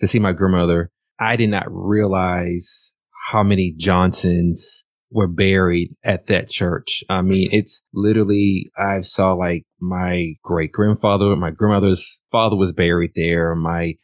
to 0.00 0.06
see 0.06 0.18
my 0.18 0.32
grandmother, 0.32 0.90
I 1.18 1.36
did 1.36 1.50
not 1.50 1.66
realize 1.68 2.92
how 3.28 3.42
many 3.42 3.74
Johnsons 3.76 4.84
were 5.10 5.28
buried 5.28 5.94
at 6.04 6.26
that 6.26 6.48
church. 6.48 7.02
I 7.08 7.22
mean, 7.22 7.48
mm-hmm. 7.48 7.56
it's 7.56 7.84
literally 7.94 8.70
I 8.76 9.00
saw 9.02 9.32
like 9.32 9.64
my 9.80 10.34
great 10.42 10.72
grandfather, 10.72 11.34
my 11.36 11.50
grandmother's 11.50 12.20
father 12.30 12.56
was 12.56 12.72
buried 12.72 13.12
there. 13.14 13.54
My 13.54 13.94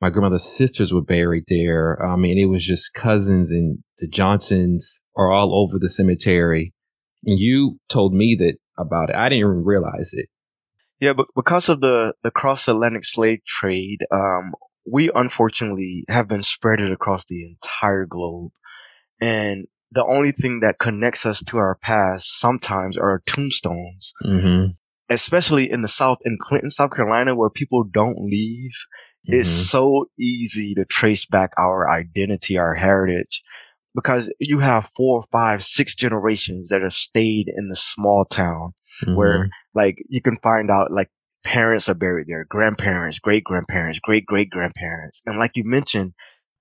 my 0.00 0.10
grandmother's 0.10 0.44
sisters 0.44 0.92
were 0.92 1.02
buried 1.02 1.44
there. 1.48 2.00
I 2.04 2.16
mean, 2.16 2.38
it 2.38 2.46
was 2.46 2.64
just 2.64 2.94
cousins 2.94 3.50
and 3.50 3.78
the 3.98 4.06
Johnsons 4.06 5.02
are 5.16 5.32
all 5.32 5.58
over 5.58 5.78
the 5.78 5.88
cemetery. 5.88 6.72
And 7.24 7.38
you 7.38 7.78
told 7.88 8.14
me 8.14 8.36
that 8.38 8.58
about 8.78 9.10
it. 9.10 9.16
I 9.16 9.28
didn't 9.28 9.40
even 9.40 9.64
realize 9.64 10.10
it. 10.12 10.28
Yeah, 11.00 11.12
but 11.12 11.26
because 11.34 11.68
of 11.68 11.80
the, 11.80 12.14
the 12.22 12.30
cross 12.30 12.68
Atlantic 12.68 13.04
slave 13.04 13.40
trade, 13.44 13.98
um, 14.12 14.52
we 14.90 15.10
unfortunately 15.14 16.04
have 16.08 16.28
been 16.28 16.42
spread 16.42 16.80
across 16.80 17.24
the 17.24 17.44
entire 17.46 18.06
globe. 18.06 18.52
And 19.20 19.66
the 19.90 20.04
only 20.04 20.32
thing 20.32 20.60
that 20.60 20.78
connects 20.78 21.26
us 21.26 21.42
to 21.44 21.58
our 21.58 21.76
past 21.76 22.38
sometimes 22.38 22.96
are 22.96 23.22
tombstones. 23.26 24.12
Mm-hmm. 24.24 24.72
Especially 25.10 25.70
in 25.70 25.80
the 25.80 25.88
South, 25.88 26.18
in 26.24 26.36
Clinton, 26.38 26.70
South 26.70 26.90
Carolina, 26.90 27.34
where 27.34 27.48
people 27.48 27.82
don't 27.82 28.18
leave 28.18 28.72
Mm-hmm. 29.28 29.40
It's 29.40 29.50
so 29.50 30.06
easy 30.18 30.74
to 30.74 30.84
trace 30.84 31.26
back 31.26 31.52
our 31.58 31.88
identity, 31.90 32.56
our 32.56 32.74
heritage, 32.74 33.42
because 33.94 34.32
you 34.38 34.60
have 34.60 34.90
four, 34.96 35.22
five, 35.30 35.62
six 35.62 35.94
generations 35.94 36.68
that 36.68 36.82
have 36.82 36.94
stayed 36.94 37.48
in 37.54 37.68
the 37.68 37.76
small 37.76 38.24
town 38.24 38.72
mm-hmm. 39.02 39.14
where 39.14 39.50
like 39.74 40.02
you 40.08 40.22
can 40.22 40.36
find 40.42 40.70
out 40.70 40.90
like 40.90 41.10
parents 41.44 41.88
are 41.88 41.94
buried 41.94 42.26
there, 42.28 42.44
grandparents, 42.48 43.18
great 43.18 43.44
grandparents, 43.44 43.98
great 44.00 44.26
great 44.26 44.50
grandparents. 44.50 45.22
And 45.26 45.38
like 45.38 45.52
you 45.54 45.64
mentioned, 45.64 46.12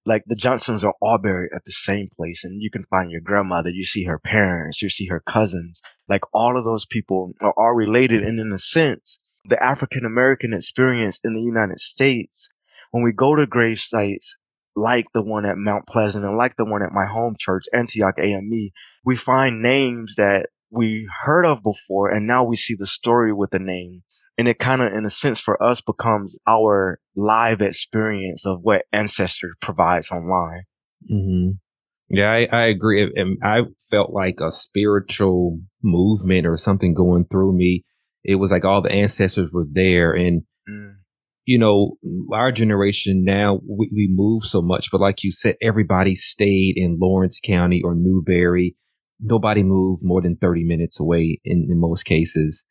like 0.06 0.24
the 0.26 0.36
Johnsons 0.36 0.84
are 0.84 0.96
all 1.02 1.18
buried 1.18 1.52
at 1.54 1.66
the 1.66 1.72
same 1.72 2.10
place 2.16 2.44
and 2.44 2.62
you 2.62 2.72
can 2.72 2.84
find 2.86 3.12
your 3.12 3.22
grandmother, 3.22 3.70
you 3.70 3.84
see 3.84 4.06
her 4.06 4.20
parents, 4.20 4.82
you 4.82 4.90
see 4.90 5.08
her 5.08 5.20
cousins, 5.20 5.82
like 6.08 6.22
all 6.34 6.58
of 6.58 6.64
those 6.64 6.86
people 6.86 7.34
are 7.42 7.54
all 7.58 7.74
related. 7.74 8.24
And 8.24 8.40
in 8.40 8.52
a 8.52 8.58
sense, 8.60 9.20
the 9.46 9.62
African 9.62 10.06
American 10.06 10.54
experience 10.54 11.20
in 11.24 11.34
the 11.34 11.42
United 11.42 11.80
States 11.80 12.50
when 12.92 13.04
we 13.04 13.12
go 13.12 13.36
to 13.36 13.46
grave 13.46 13.80
sites 13.80 14.38
like 14.76 15.06
the 15.14 15.24
one 15.24 15.46
at 15.46 15.58
Mount 15.58 15.88
Pleasant 15.88 16.24
and 16.24 16.38
like 16.38 16.56
the 16.56 16.66
one 16.66 16.84
at 16.84 16.92
my 16.92 17.06
home 17.06 17.36
church, 17.38 17.66
Antioch 17.74 18.16
AME, 18.20 18.70
we 19.04 19.16
find 19.16 19.62
names 19.62 20.16
that 20.16 20.50
we 20.70 21.10
heard 21.24 21.46
of 21.46 21.64
before 21.64 22.10
and 22.10 22.28
now 22.28 22.44
we 22.44 22.56
see 22.56 22.76
the 22.78 22.86
story 22.86 23.34
with 23.34 23.50
the 23.50 23.60
name. 23.60 24.04
And 24.38 24.48
it 24.48 24.60
kind 24.60 24.82
of, 24.82 24.94
in 24.94 25.06
a 25.06 25.10
sense, 25.10 25.40
for 25.40 25.62
us 25.62 25.82
becomes 25.82 26.38
our 26.48 27.00
live 27.16 27.62
experience 27.62 28.46
of 28.46 28.60
what 28.62 28.84
Ancestry 28.94 29.50
provides 29.62 30.12
online. 30.12 30.64
Mm-hmm. 31.12 31.52
Yeah, 32.10 32.32
I, 32.32 32.48
I 32.52 32.62
agree. 32.66 33.12
And 33.16 33.38
I 33.44 33.62
felt 33.90 34.12
like 34.12 34.40
a 34.40 34.52
spiritual 34.52 35.60
movement 35.84 36.46
or 36.46 36.56
something 36.56 36.94
going 36.94 37.26
through 37.26 37.58
me. 37.58 37.84
It 38.24 38.36
was 38.36 38.52
like 38.52 38.64
all 38.64 38.82
the 38.82 38.92
ancestors 38.92 39.52
were 39.52 39.66
there. 39.70 40.14
And, 40.14 40.44
mm. 40.70 40.96
you 41.46 41.58
know, 41.58 41.98
our 42.32 42.52
generation 42.52 43.24
now, 43.26 43.60
we, 43.68 43.90
we 43.94 44.08
move 44.10 44.44
so 44.44 44.62
much. 44.62 44.90
But 44.92 45.02
like 45.02 45.24
you 45.24 45.32
said, 45.32 45.56
everybody 45.62 46.16
stayed 46.16 46.76
in 46.78 47.00
Laurens 47.02 47.42
County 47.44 47.82
or 47.84 47.96
Newberry. 47.96 48.76
Nobody 49.20 49.64
moved 49.64 50.02
more 50.04 50.22
than 50.22 50.38
30 50.38 50.64
minutes 50.64 51.00
away 51.00 51.40
in, 51.44 51.68
in 51.70 51.80
most 51.80 52.04
cases 52.04 52.66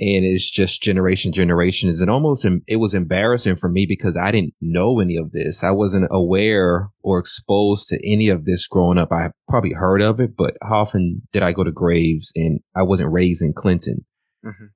and 0.00 0.24
it's 0.24 0.48
just 0.50 0.82
generation 0.82 1.30
generations 1.30 2.00
and 2.00 2.10
almost 2.10 2.46
it 2.66 2.76
was 2.76 2.94
embarrassing 2.94 3.54
for 3.54 3.68
me 3.68 3.84
because 3.86 4.16
i 4.16 4.30
didn't 4.30 4.54
know 4.60 4.98
any 4.98 5.16
of 5.16 5.30
this 5.32 5.62
i 5.62 5.70
wasn't 5.70 6.08
aware 6.10 6.88
or 7.02 7.18
exposed 7.18 7.88
to 7.88 7.98
any 8.04 8.28
of 8.28 8.44
this 8.46 8.66
growing 8.66 8.98
up 8.98 9.12
i 9.12 9.30
probably 9.48 9.72
heard 9.72 10.00
of 10.00 10.18
it 10.18 10.36
but 10.36 10.56
how 10.62 10.80
often 10.80 11.22
did 11.32 11.42
i 11.42 11.52
go 11.52 11.62
to 11.62 11.70
graves 11.70 12.32
and 12.34 12.60
i 12.74 12.82
wasn't 12.82 13.12
raised 13.12 13.42
in 13.42 13.52
clinton 13.52 14.04
mm-hmm. 14.44 14.66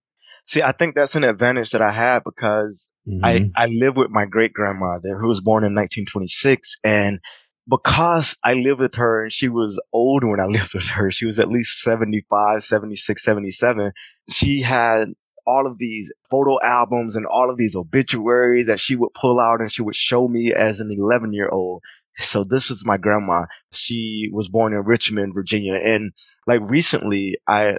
see 0.47 0.62
i 0.62 0.73
think 0.73 0.95
that's 0.95 1.16
an 1.16 1.25
advantage 1.25 1.71
that 1.71 1.83
i 1.83 1.90
have 1.90 2.23
because 2.23 2.90
mm-hmm. 3.09 3.25
i 3.25 3.49
i 3.57 3.66
live 3.66 3.97
with 3.97 4.11
my 4.11 4.26
great 4.26 4.52
grandmother 4.52 5.19
who 5.19 5.28
was 5.28 5.40
born 5.40 5.64
in 5.64 5.75
1926 5.75 6.76
and 6.85 7.19
because 7.68 8.37
I 8.44 8.54
lived 8.54 8.80
with 8.80 8.94
her 8.97 9.23
and 9.23 9.33
she 9.33 9.49
was 9.49 9.80
old 9.92 10.25
when 10.25 10.40
I 10.40 10.44
lived 10.49 10.75
with 10.75 10.88
her, 10.88 11.11
she 11.11 11.26
was 11.26 11.38
at 11.38 11.49
least 11.49 11.80
75, 11.80 12.62
76, 12.62 13.23
77. 13.23 13.92
She 14.28 14.61
had 14.61 15.09
all 15.47 15.66
of 15.66 15.78
these 15.78 16.12
photo 16.30 16.59
albums 16.62 17.16
and 17.16 17.26
all 17.26 17.50
of 17.50 17.56
these 17.56 17.76
obituaries 17.76 18.66
that 18.66 18.80
she 18.80 18.97
would 18.97 19.12
pull 19.14 19.38
out 19.38 19.61
and 19.61 19.71
she 19.71 19.83
would 19.83 19.94
show 19.94 20.26
me 20.28 20.52
as 20.52 20.80
an 20.80 20.90
11 20.90 21.33
year 21.33 21.49
old. 21.49 21.83
So 22.16 22.44
this 22.44 22.71
is 22.71 22.87
my 22.87 22.97
grandma. 22.97 23.47
She 23.73 24.30
was 24.33 24.49
born 24.49 24.73
in 24.73 24.85
Richmond, 24.85 25.35
Virginia. 25.35 25.75
And 25.75 26.12
like 26.47 26.61
recently, 26.62 27.38
I, 27.47 27.78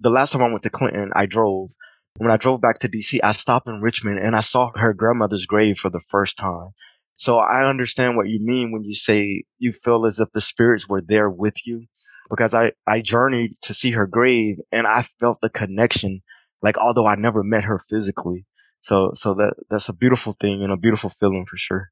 the 0.00 0.10
last 0.10 0.32
time 0.32 0.42
I 0.42 0.48
went 0.48 0.62
to 0.62 0.70
Clinton, 0.70 1.10
I 1.14 1.26
drove. 1.26 1.70
When 2.16 2.30
I 2.30 2.36
drove 2.36 2.60
back 2.60 2.78
to 2.78 2.88
DC, 2.88 3.18
I 3.24 3.32
stopped 3.32 3.66
in 3.66 3.80
Richmond 3.80 4.20
and 4.20 4.36
I 4.36 4.40
saw 4.40 4.70
her 4.76 4.94
grandmother's 4.94 5.46
grave 5.46 5.78
for 5.78 5.90
the 5.90 6.00
first 6.00 6.38
time. 6.38 6.70
So 7.16 7.38
I 7.38 7.68
understand 7.68 8.16
what 8.16 8.28
you 8.28 8.38
mean 8.40 8.72
when 8.72 8.84
you 8.84 8.94
say 8.94 9.44
you 9.58 9.72
feel 9.72 10.06
as 10.06 10.18
if 10.18 10.30
the 10.32 10.40
spirits 10.40 10.88
were 10.88 11.00
there 11.00 11.30
with 11.30 11.54
you 11.64 11.86
because 12.28 12.54
I, 12.54 12.72
I 12.86 13.02
journeyed 13.02 13.56
to 13.62 13.74
see 13.74 13.92
her 13.92 14.06
grave 14.06 14.56
and 14.72 14.86
I 14.86 15.02
felt 15.20 15.40
the 15.40 15.50
connection, 15.50 16.22
like 16.62 16.76
although 16.78 17.06
I 17.06 17.14
never 17.14 17.44
met 17.44 17.64
her 17.64 17.78
physically. 17.78 18.46
So, 18.80 19.12
so 19.14 19.34
that, 19.34 19.54
that's 19.70 19.88
a 19.88 19.94
beautiful 19.94 20.32
thing 20.32 20.62
and 20.62 20.72
a 20.72 20.76
beautiful 20.76 21.10
feeling 21.10 21.46
for 21.48 21.56
sure. 21.56 21.90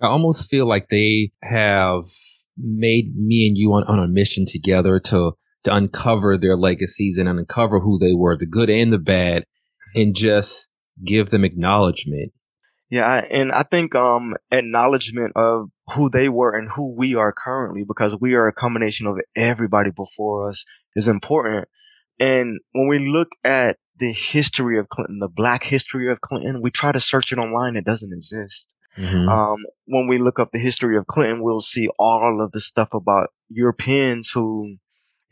I 0.00 0.06
almost 0.06 0.48
feel 0.48 0.66
like 0.66 0.88
they 0.88 1.32
have 1.42 2.04
made 2.56 3.16
me 3.16 3.48
and 3.48 3.58
you 3.58 3.72
on, 3.72 3.84
on 3.84 3.98
a 3.98 4.08
mission 4.08 4.44
together 4.46 5.00
to, 5.00 5.32
to 5.64 5.74
uncover 5.74 6.38
their 6.38 6.56
legacies 6.56 7.18
and 7.18 7.28
uncover 7.28 7.80
who 7.80 7.98
they 7.98 8.12
were, 8.12 8.36
the 8.36 8.46
good 8.46 8.70
and 8.70 8.92
the 8.92 8.98
bad, 8.98 9.44
and 9.94 10.14
just 10.14 10.70
give 11.04 11.30
them 11.30 11.44
acknowledgement 11.44 12.32
yeah, 12.94 13.26
and 13.28 13.50
I 13.50 13.64
think 13.64 13.96
um 13.96 14.36
acknowledgement 14.52 15.32
of 15.34 15.68
who 15.96 16.08
they 16.10 16.28
were 16.28 16.56
and 16.56 16.70
who 16.70 16.94
we 16.96 17.16
are 17.16 17.32
currently, 17.32 17.84
because 17.84 18.16
we 18.20 18.34
are 18.34 18.46
a 18.46 18.52
combination 18.52 19.08
of 19.08 19.18
everybody 19.34 19.90
before 19.90 20.48
us, 20.48 20.64
is 20.94 21.08
important. 21.08 21.66
And 22.20 22.60
when 22.72 22.86
we 22.86 23.08
look 23.08 23.30
at 23.42 23.78
the 23.98 24.12
history 24.12 24.78
of 24.78 24.90
Clinton, 24.90 25.18
the 25.18 25.28
Black 25.28 25.64
history 25.64 26.08
of 26.08 26.20
Clinton, 26.20 26.62
we 26.62 26.70
try 26.70 26.92
to 26.92 27.00
search 27.00 27.32
it 27.32 27.38
online. 27.38 27.74
It 27.74 27.84
doesn't 27.84 28.12
exist. 28.12 28.76
Mm-hmm. 28.96 29.28
Um, 29.28 29.58
when 29.86 30.06
we 30.06 30.18
look 30.18 30.38
up 30.38 30.52
the 30.52 30.60
history 30.60 30.96
of 30.96 31.08
Clinton, 31.08 31.42
we'll 31.42 31.60
see 31.60 31.88
all 31.98 32.40
of 32.40 32.52
the 32.52 32.60
stuff 32.60 32.94
about 32.94 33.30
Europeans 33.48 34.30
who 34.30 34.76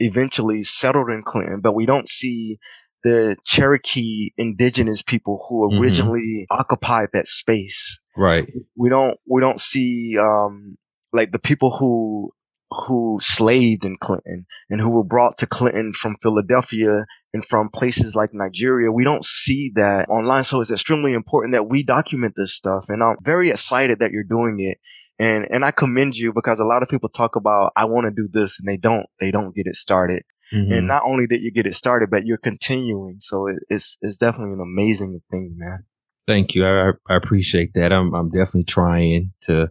eventually 0.01 0.65
settled 0.65 1.11
in 1.11 1.23
Clinton, 1.23 1.61
but 1.61 1.77
we 1.77 1.87
don't 1.87 2.09
see 2.09 2.59
the 3.05 3.37
Cherokee 3.45 4.31
indigenous 4.37 5.03
people 5.03 5.45
who 5.49 5.69
mm-hmm. 5.69 5.83
originally 5.83 6.47
mm-hmm. 6.51 6.59
occupied 6.59 7.09
that 7.13 7.27
space. 7.27 8.01
Right. 8.17 8.51
We 8.77 8.89
don't 8.89 9.19
we 9.27 9.41
don't 9.41 9.61
see 9.61 10.17
um 10.19 10.77
like 11.13 11.33
the 11.33 11.39
people 11.39 11.77
who 11.77 12.33
who 12.73 13.19
slaved 13.21 13.85
in 13.85 13.97
Clinton 13.97 14.47
and 14.71 14.81
who 14.81 14.91
were 14.91 15.05
brought 15.05 15.39
to 15.39 15.47
Clinton 15.47 15.93
from 15.93 16.17
Philadelphia 16.23 17.05
and 17.35 17.45
from 17.45 17.69
places 17.69 18.15
like 18.15 18.31
Nigeria. 18.33 18.91
We 18.91 19.05
don't 19.05 19.25
see 19.25 19.73
that 19.75 20.09
online. 20.09 20.45
So 20.45 20.61
it's 20.61 20.71
extremely 20.71 21.13
important 21.13 21.53
that 21.53 21.69
we 21.69 21.83
document 21.83 22.35
this 22.37 22.55
stuff. 22.55 22.87
And 22.89 23.03
I'm 23.03 23.17
very 23.23 23.51
excited 23.51 23.99
that 23.99 24.13
you're 24.13 24.25
doing 24.25 24.57
it. 24.61 24.79
And, 25.19 25.47
and 25.51 25.65
I 25.65 25.71
commend 25.71 26.17
you 26.17 26.33
because 26.33 26.61
a 26.61 26.65
lot 26.65 26.83
of 26.83 26.89
people 26.89 27.09
talk 27.09 27.37
about, 27.37 27.73
I 27.77 27.85
want 27.85 28.07
to 28.07 28.23
do 28.23 28.29
this 28.33 28.59
and 28.59 28.67
they 28.67 28.79
don't, 28.79 29.07
they 29.21 29.31
don't 29.31 29.55
get 29.55 29.67
it 29.67 29.77
started. 29.77 30.23
Mm-hmm. 30.53 30.73
And 30.73 30.87
not 30.87 31.03
only 31.05 31.27
did 31.27 31.43
you 31.43 31.51
get 31.51 31.67
it 31.67 31.75
started, 31.75 32.11
but 32.11 32.27
you're 32.27 32.39
continuing. 32.39 33.17
So 33.21 33.47
it, 33.47 33.57
it's 33.69 33.99
it's 34.03 34.19
definitely 34.19 34.55
an 34.55 34.61
amazing 34.61 35.21
thing, 35.31 35.55
man. 35.57 35.85
Thank 36.27 36.55
you. 36.55 36.67
I, 36.67 36.91
I 37.09 37.15
appreciate 37.15 37.75
that. 37.75 37.93
I'm 37.93 38.15
I'm 38.15 38.31
definitely 38.31 38.65
trying 38.65 39.33
to 39.43 39.69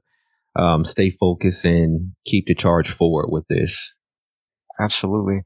um, 0.56 0.84
stay 0.86 1.10
focused 1.10 1.66
and 1.66 2.14
keep 2.26 2.48
the 2.48 2.56
charge 2.56 2.90
forward 2.90 3.28
with 3.30 3.48
this. 3.48 3.94
Absolutely. 4.80 5.42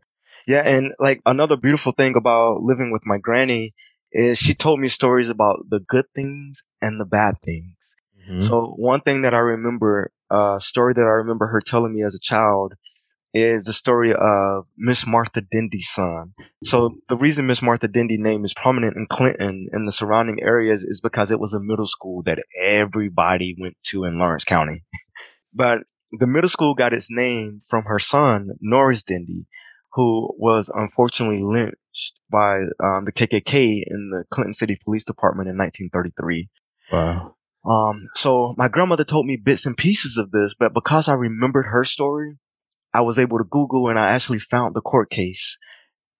Yeah, 0.48 0.62
and 0.62 0.94
like 1.00 1.22
another 1.26 1.58
beautiful 1.58 1.92
thing 1.92 2.16
about 2.16 2.62
living 2.62 2.92
with 2.92 3.06
my 3.06 3.18
granny 3.18 3.74
is 4.12 4.38
she 4.38 4.54
told 4.54 4.80
me 4.80 4.88
stories 4.88 5.30
about 5.30 5.66
the 5.70 5.80
good 5.80 6.06
things 6.16 6.64
and 6.82 7.00
the 7.00 7.06
bad 7.06 7.36
things. 7.44 7.96
Mm-hmm. 8.30 8.40
So 8.40 8.74
one 8.78 9.02
thing 9.02 9.24
that 9.24 9.34
I 9.34 9.40
remember, 9.40 10.12
a 10.32 10.34
uh, 10.34 10.60
story 10.60 10.94
that 10.94 11.02
I 11.02 11.22
remember 11.22 11.48
her 11.48 11.62
telling 11.62 11.94
me 11.94 12.04
as 12.04 12.16
a 12.16 12.20
child 12.20 12.74
is 13.36 13.66
the 13.66 13.74
story 13.74 14.14
of 14.14 14.66
Miss 14.78 15.06
Martha 15.06 15.42
Dendy's 15.42 15.90
son. 15.90 16.34
So 16.64 16.96
the 17.10 17.18
reason 17.18 17.48
Miss 17.48 17.62
Martha 17.62 17.90
Dendy 17.90 18.18
name 18.18 18.46
is 18.46 18.54
prominent 18.54 18.96
in 18.96 19.08
Clinton 19.08 19.68
and 19.74 19.86
the 19.86 19.92
surrounding 19.92 20.42
areas 20.42 20.84
is 20.84 21.02
because 21.02 21.32
it 21.32 21.40
was 21.40 21.54
a 21.54 21.60
middle 21.60 21.88
school 21.88 22.24
that 22.24 22.40
everybody 22.58 23.54
went 23.60 23.76
to 23.88 24.06
in 24.06 24.18
Laurens 24.18 24.46
County. 24.46 24.84
but 25.54 25.80
the 26.14 26.28
middle 26.28 26.50
school 26.50 26.76
got 26.76 26.94
its 26.94 27.12
name 27.12 27.60
from 27.68 27.84
her 27.84 28.00
son, 28.00 28.52
Norris 28.62 29.04
Dendy, 29.04 29.48
who 29.92 30.34
was 30.38 30.72
unfortunately 30.74 31.44
lynched 31.44 32.18
by 32.32 32.60
um, 32.82 33.04
the 33.04 33.12
KKK 33.12 33.84
in 33.86 34.12
the 34.12 34.24
Clinton 34.32 34.54
City 34.54 34.78
Police 34.82 35.04
Department 35.04 35.50
in 35.50 35.58
1933. 35.58 36.48
Wow. 36.90 37.36
Um, 37.66 38.00
so 38.14 38.56
my 38.58 38.70
grandmother 38.70 39.04
told 39.04 39.26
me 39.26 39.36
bits 39.36 39.66
and 39.66 39.76
pieces 39.76 40.18
of 40.18 40.32
this, 40.32 40.56
but 40.58 40.74
because 40.74 41.10
I 41.10 41.16
remembered 41.16 41.66
her 41.66 41.84
story, 41.84 42.38
I 42.96 43.02
was 43.02 43.20
able 43.20 43.40
to 43.40 43.44
Google 43.44 43.90
and 43.90 44.00
I 44.00 44.12
actually 44.12 44.40
found 44.40 44.74
the 44.74 44.82
court 44.82 45.10
case. 45.10 45.58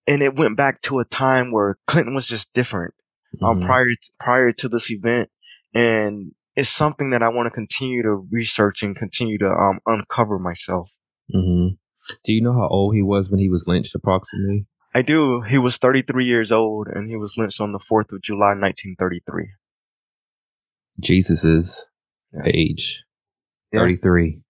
And 0.08 0.22
it 0.22 0.36
went 0.36 0.58
back 0.58 0.82
to 0.84 1.00
a 1.00 1.06
time 1.06 1.52
where 1.52 1.78
Clinton 1.88 2.14
was 2.14 2.28
just 2.28 2.54
different 2.54 2.94
um, 3.42 3.58
mm-hmm. 3.58 3.66
prior 3.66 3.86
to, 3.86 4.12
prior 4.20 4.52
to 4.52 4.70
this 4.70 4.92
event. 4.92 5.30
And 5.74 6.34
it's 6.56 6.70
something 6.70 7.12
that 7.12 7.24
I 7.24 7.30
want 7.30 7.48
to 7.48 7.52
continue 7.52 8.04
to 8.04 8.28
research 8.30 8.84
and 8.84 8.96
continue 8.96 9.38
to 9.40 9.50
um, 9.50 9.80
uncover 9.86 10.38
myself. 10.38 10.92
Mm-hmm. 11.34 11.76
Do 12.24 12.34
you 12.34 12.42
know 12.42 12.54
how 12.54 12.68
old 12.68 12.94
he 12.94 13.02
was 13.02 13.32
when 13.32 13.40
he 13.40 13.50
was 13.50 13.68
lynched 13.68 13.96
approximately? 13.96 14.68
I 14.94 15.02
do. 15.02 15.42
He 15.42 15.58
was 15.58 15.78
33 15.78 16.26
years 16.26 16.52
old 16.52 16.88
and 16.88 17.10
he 17.10 17.16
was 17.16 17.36
lynched 17.38 17.60
on 17.60 17.72
the 17.72 17.80
4th 17.80 18.14
of 18.14 18.22
July, 18.22 18.54
1933. 18.54 19.50
Jesus's 21.02 21.86
yeah. 22.32 22.44
age. 22.46 23.04
Yeah. 23.72 23.80
33. 23.80 24.42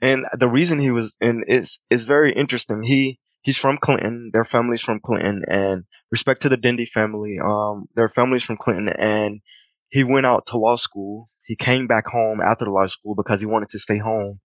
And 0.00 0.26
the 0.32 0.48
reason 0.48 0.78
he 0.78 0.90
was, 0.90 1.16
and 1.20 1.44
is 1.46 1.80
is 1.90 2.04
very 2.06 2.32
interesting. 2.32 2.82
He, 2.82 3.18
he's 3.42 3.58
from 3.58 3.78
Clinton. 3.78 4.30
Their 4.32 4.44
family's 4.44 4.82
from 4.82 5.00
Clinton 5.00 5.44
and 5.48 5.84
respect 6.10 6.42
to 6.42 6.48
the 6.48 6.56
Dendy 6.56 6.86
family. 6.86 7.38
Um, 7.44 7.86
their 7.94 8.08
family's 8.08 8.42
from 8.42 8.56
Clinton 8.56 8.88
and 8.88 9.40
he 9.90 10.02
went 10.02 10.26
out 10.26 10.46
to 10.46 10.58
law 10.58 10.76
school. 10.76 11.28
He 11.44 11.54
came 11.54 11.86
back 11.86 12.06
home 12.08 12.40
after 12.40 12.64
the 12.64 12.70
law 12.72 12.86
school 12.86 13.14
because 13.14 13.40
he 13.40 13.46
wanted 13.46 13.68
to 13.68 13.78
stay 13.78 13.98
home. 13.98 14.40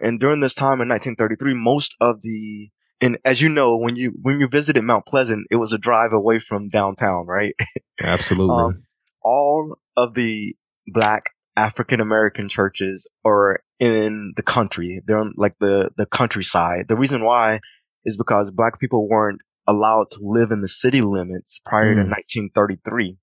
And 0.00 0.20
during 0.20 0.40
this 0.40 0.54
time 0.54 0.80
in 0.80 0.88
1933, 0.88 1.54
most 1.54 1.96
of 2.00 2.20
the, 2.20 2.68
and 3.00 3.18
as 3.24 3.40
you 3.40 3.48
know, 3.48 3.78
when 3.78 3.96
you, 3.96 4.12
when 4.22 4.38
you 4.38 4.46
visited 4.46 4.82
Mount 4.82 5.06
Pleasant, 5.06 5.46
it 5.50 5.56
was 5.56 5.72
a 5.72 5.78
drive 5.78 6.12
away 6.12 6.38
from 6.38 6.68
downtown, 6.68 7.26
right? 7.26 7.54
Absolutely. 8.00 8.54
um, 8.54 8.82
all 9.24 9.78
of 9.96 10.14
the 10.14 10.54
black 10.86 11.22
African 11.56 12.00
American 12.00 12.48
churches 12.48 13.10
are 13.24 13.60
in 13.78 14.32
the 14.36 14.42
country. 14.42 15.00
They're 15.06 15.18
on 15.18 15.34
like 15.36 15.56
the, 15.60 15.90
the 15.96 16.06
countryside. 16.06 16.86
The 16.88 16.96
reason 16.96 17.24
why 17.24 17.60
is 18.04 18.16
because 18.16 18.50
black 18.50 18.80
people 18.80 19.08
weren't 19.08 19.40
allowed 19.66 20.10
to 20.12 20.18
live 20.22 20.50
in 20.50 20.60
the 20.60 20.68
city 20.68 21.00
limits 21.00 21.60
prior 21.64 21.92
mm. 21.92 22.02
to 22.02 22.08
1933. 22.08 23.16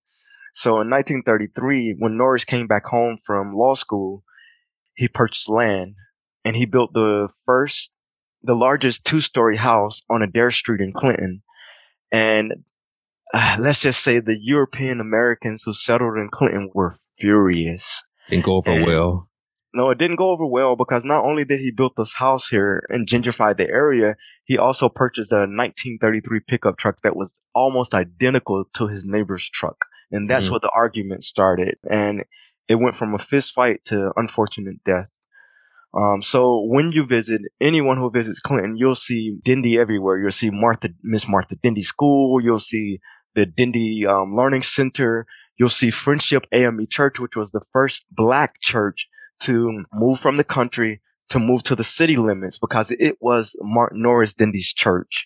So 0.54 0.82
in 0.82 0.90
1933, 0.90 1.96
when 1.98 2.18
Norris 2.18 2.46
came 2.46 2.68
back 2.68 2.86
home 2.86 3.18
from 3.26 3.54
law 3.54 3.74
school, 3.74 4.24
he 4.96 5.08
purchased 5.08 5.50
land 5.50 5.96
and 6.46 6.56
he 6.56 6.66
built 6.66 6.94
the 6.94 7.30
first, 7.46 7.94
the 8.44 8.56
largest 8.56 9.06
two 9.06 9.22
story 9.22 9.58
house 9.58 10.04
on 10.10 10.22
Adair 10.22 10.52
Street 10.52 10.82
in 10.82 10.94
Clinton. 10.94 11.42
And 12.12 12.54
uh, 13.34 13.58
let's 13.60 13.82
just 13.82 14.04
say 14.04 14.20
the 14.20 14.38
European 14.40 15.00
Americans 15.00 15.64
who 15.64 15.74
settled 15.74 16.18
in 16.18 16.30
Clinton 16.30 16.70
were 16.76 16.94
furious. 17.18 18.06
Didn't 18.30 18.46
go 18.46 18.58
over 18.58 18.70
And- 18.70 18.86
well. 18.86 19.30
No, 19.76 19.90
it 19.90 19.98
didn't 19.98 20.18
go 20.18 20.30
over 20.30 20.46
well 20.46 20.76
because 20.76 21.04
not 21.04 21.26
only 21.26 21.46
did 21.46 21.60
he 21.60 21.72
build 21.72 21.94
this 21.98 22.14
house 22.14 22.48
here 22.48 22.84
and 22.90 23.08
gentrify 23.08 23.58
the 23.58 23.68
area, 23.68 24.16
he 24.46 24.58
also 24.58 24.88
purchased 24.88 25.32
a 25.32 25.48
1933 25.48 26.42
pickup 26.42 26.78
truck 26.78 26.98
that 27.02 27.16
was 27.16 27.42
almost 27.56 27.96
identical 27.96 28.66
to 28.76 28.88
his 28.88 29.06
neighbor's 29.06 29.50
truck. 29.50 29.86
And 30.12 30.30
that's 30.30 30.48
Mhm. 30.48 30.52
where 30.52 30.60
the 30.60 30.70
argument 30.76 31.24
started. 31.24 31.76
And 31.90 32.24
it 32.68 32.76
went 32.76 32.96
from 32.96 33.16
a 33.16 33.18
fist 33.18 33.54
fight 33.54 33.84
to 33.86 34.12
unfortunate 34.16 34.84
death. 34.84 35.10
Um, 35.96 36.22
so 36.22 36.64
when 36.68 36.92
you 36.92 37.06
visit 37.06 37.42
anyone 37.60 37.98
who 37.98 38.12
visits 38.12 38.40
Clinton, 38.40 38.78
you'll 38.78 38.96
see 38.96 39.38
Dendy 39.44 39.78
everywhere. 39.78 40.20
You'll 40.20 40.32
see 40.32 40.50
Martha, 40.52 40.90
Miss 41.04 41.28
Martha 41.28 41.56
Dendy 41.56 41.84
School. 41.84 42.42
You'll 42.42 42.60
see 42.60 43.00
the 43.36 43.46
Dendy 43.46 44.06
um, 44.06 44.36
Learning 44.36 44.64
Center. 44.64 45.26
You'll 45.58 45.70
see 45.70 45.92
Friendship 45.92 46.46
AME 46.52 46.88
Church, 46.90 47.20
which 47.20 47.36
was 47.36 47.52
the 47.52 47.64
first 47.74 48.06
black 48.12 48.60
church 48.60 49.08
to 49.44 49.86
move 49.94 50.20
from 50.20 50.38
the 50.38 50.44
country 50.44 51.02
to 51.30 51.40
move 51.40 51.64
to 51.64 51.76
the 51.76 51.84
city 51.84 52.18
limits 52.18 52.60
because 52.60 52.92
it 52.92 53.18
was 53.22 53.56
Martin 53.62 54.02
Norris 54.02 54.34
Dendy's 54.34 54.74
church. 54.74 55.26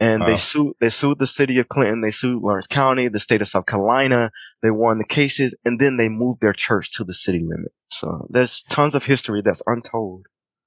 And 0.00 0.24
they 0.24 0.36
sued, 0.36 0.74
they 0.80 0.90
sued 0.90 1.18
the 1.18 1.26
city 1.26 1.58
of 1.58 1.68
Clinton. 1.68 2.02
They 2.02 2.12
sued 2.12 2.40
Laurens 2.40 2.68
County, 2.68 3.08
the 3.08 3.18
state 3.18 3.42
of 3.42 3.48
South 3.48 3.66
Carolina. 3.66 4.30
They 4.62 4.70
won 4.70 4.98
the 4.98 5.04
cases 5.04 5.56
and 5.64 5.80
then 5.80 5.96
they 5.96 6.08
moved 6.08 6.40
their 6.40 6.52
church 6.52 6.92
to 6.94 7.04
the 7.04 7.14
city 7.14 7.40
limit. 7.40 7.72
So 7.88 8.28
there's 8.30 8.62
tons 8.64 8.94
of 8.94 9.04
history 9.04 9.42
that's 9.44 9.62
untold. 9.66 10.26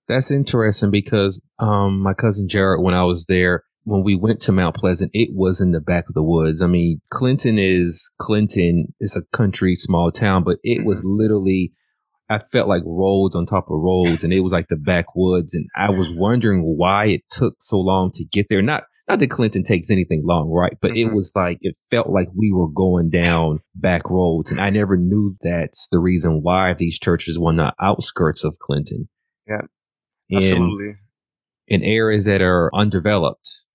That's 0.09 0.31
interesting 0.31 0.91
because 0.91 1.41
um, 1.59 2.01
my 2.01 2.13
cousin 2.13 2.49
Jared, 2.49 2.81
when 2.81 2.93
I 2.93 3.03
was 3.03 3.27
there, 3.27 3.63
when 3.83 4.03
we 4.03 4.15
went 4.15 4.41
to 4.41 4.51
Mount 4.51 4.75
Pleasant, 4.75 5.11
it 5.13 5.29
was 5.33 5.61
in 5.61 5.71
the 5.71 5.79
back 5.79 6.09
of 6.09 6.13
the 6.13 6.23
woods. 6.23 6.61
I 6.61 6.67
mean, 6.67 6.99
Clinton 7.09 7.57
is 7.57 8.11
Clinton 8.19 8.93
is 8.99 9.15
a 9.15 9.23
country 9.35 9.75
small 9.75 10.11
town, 10.11 10.43
but 10.43 10.57
it 10.63 10.85
was 10.85 11.03
literally 11.05 11.71
I 12.31 12.39
felt 12.39 12.69
like 12.69 12.83
roads 12.85 13.35
on 13.35 13.45
top 13.45 13.65
of 13.69 13.77
roads, 13.79 14.23
and 14.23 14.31
it 14.31 14.39
was 14.39 14.53
like 14.53 14.69
the 14.69 14.77
backwoods. 14.77 15.53
And 15.53 15.67
I 15.75 15.89
was 15.89 16.09
wondering 16.11 16.61
why 16.77 17.05
it 17.07 17.21
took 17.29 17.55
so 17.59 17.77
long 17.77 18.11
to 18.13 18.23
get 18.25 18.47
there. 18.49 18.61
Not 18.61 18.83
not 19.09 19.19
that 19.19 19.29
Clinton 19.29 19.63
takes 19.63 19.89
anything 19.89 20.21
long, 20.25 20.49
right? 20.49 20.77
But 20.81 20.95
it 20.95 21.07
Mhm. 21.07 21.15
was 21.15 21.33
like 21.35 21.57
it 21.59 21.75
felt 21.89 22.09
like 22.09 22.29
we 22.33 22.53
were 22.53 22.69
going 22.69 23.09
down 23.09 23.59
back 23.75 24.09
roads, 24.09 24.51
and 24.51 24.61
I 24.61 24.69
never 24.69 24.95
knew 24.95 25.35
that's 25.41 25.89
the 25.91 25.99
reason 25.99 26.41
why 26.41 26.73
these 26.73 26.97
churches 26.97 27.37
were 27.37 27.49
on 27.49 27.57
the 27.57 27.73
outskirts 27.81 28.45
of 28.45 28.57
Clinton. 28.59 29.09
Yeah, 29.47 29.63
in, 30.29 30.37
Absolutely. 30.37 30.93
in 31.67 31.83
areas 31.83 32.23
that 32.25 32.41
are 32.41 32.69
undeveloped. 32.73 33.65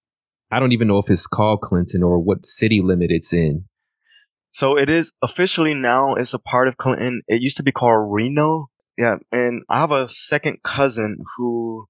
I 0.51 0.61
don't 0.61 0.73
even 0.73 0.89
know 0.89 0.99
if 0.99 1.11
it's 1.11 1.27
called 1.27 1.61
Clinton 1.61 2.03
or 2.03 2.19
what 2.19 2.47
city 2.47 2.81
limit 2.81 3.11
it's 3.11 3.35
in. 3.35 3.65
So 4.57 4.79
it 4.79 4.89
is 4.89 5.13
officially 5.21 5.75
now 5.75 6.15
it's 6.15 6.33
a 6.33 6.39
part 6.39 6.67
of 6.67 6.79
Clinton. 6.79 7.21
It 7.29 7.43
used 7.43 7.59
to 7.59 7.63
be 7.63 7.73
called 7.73 8.11
Reno. 8.11 8.71
Yeah. 8.97 9.17
And 9.31 9.63
I 9.69 9.81
have 9.81 9.93
a 9.93 10.09
second 10.09 10.63
cousin 10.63 11.19
who 11.37 11.89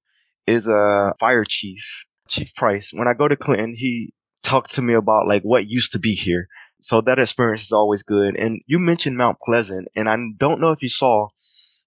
is 0.48 0.66
a 0.66 1.14
fire 1.20 1.44
chief, 1.44 2.06
Chief 2.26 2.52
Price. 2.56 2.90
When 2.92 3.06
I 3.06 3.14
go 3.14 3.28
to 3.28 3.36
Clinton, 3.36 3.72
he 3.76 4.12
talked 4.42 4.72
to 4.72 4.82
me 4.82 4.94
about 4.94 5.28
like 5.28 5.42
what 5.42 5.68
used 5.68 5.92
to 5.92 6.00
be 6.00 6.14
here. 6.14 6.48
So 6.80 7.00
that 7.02 7.20
experience 7.20 7.62
is 7.62 7.70
always 7.70 8.02
good. 8.02 8.34
And 8.34 8.60
you 8.66 8.80
mentioned 8.80 9.16
Mount 9.16 9.38
Pleasant 9.46 9.86
and 9.94 10.08
I 10.08 10.16
don't 10.36 10.60
know 10.60 10.72
if 10.72 10.82
you 10.82 10.88
saw, 10.88 11.28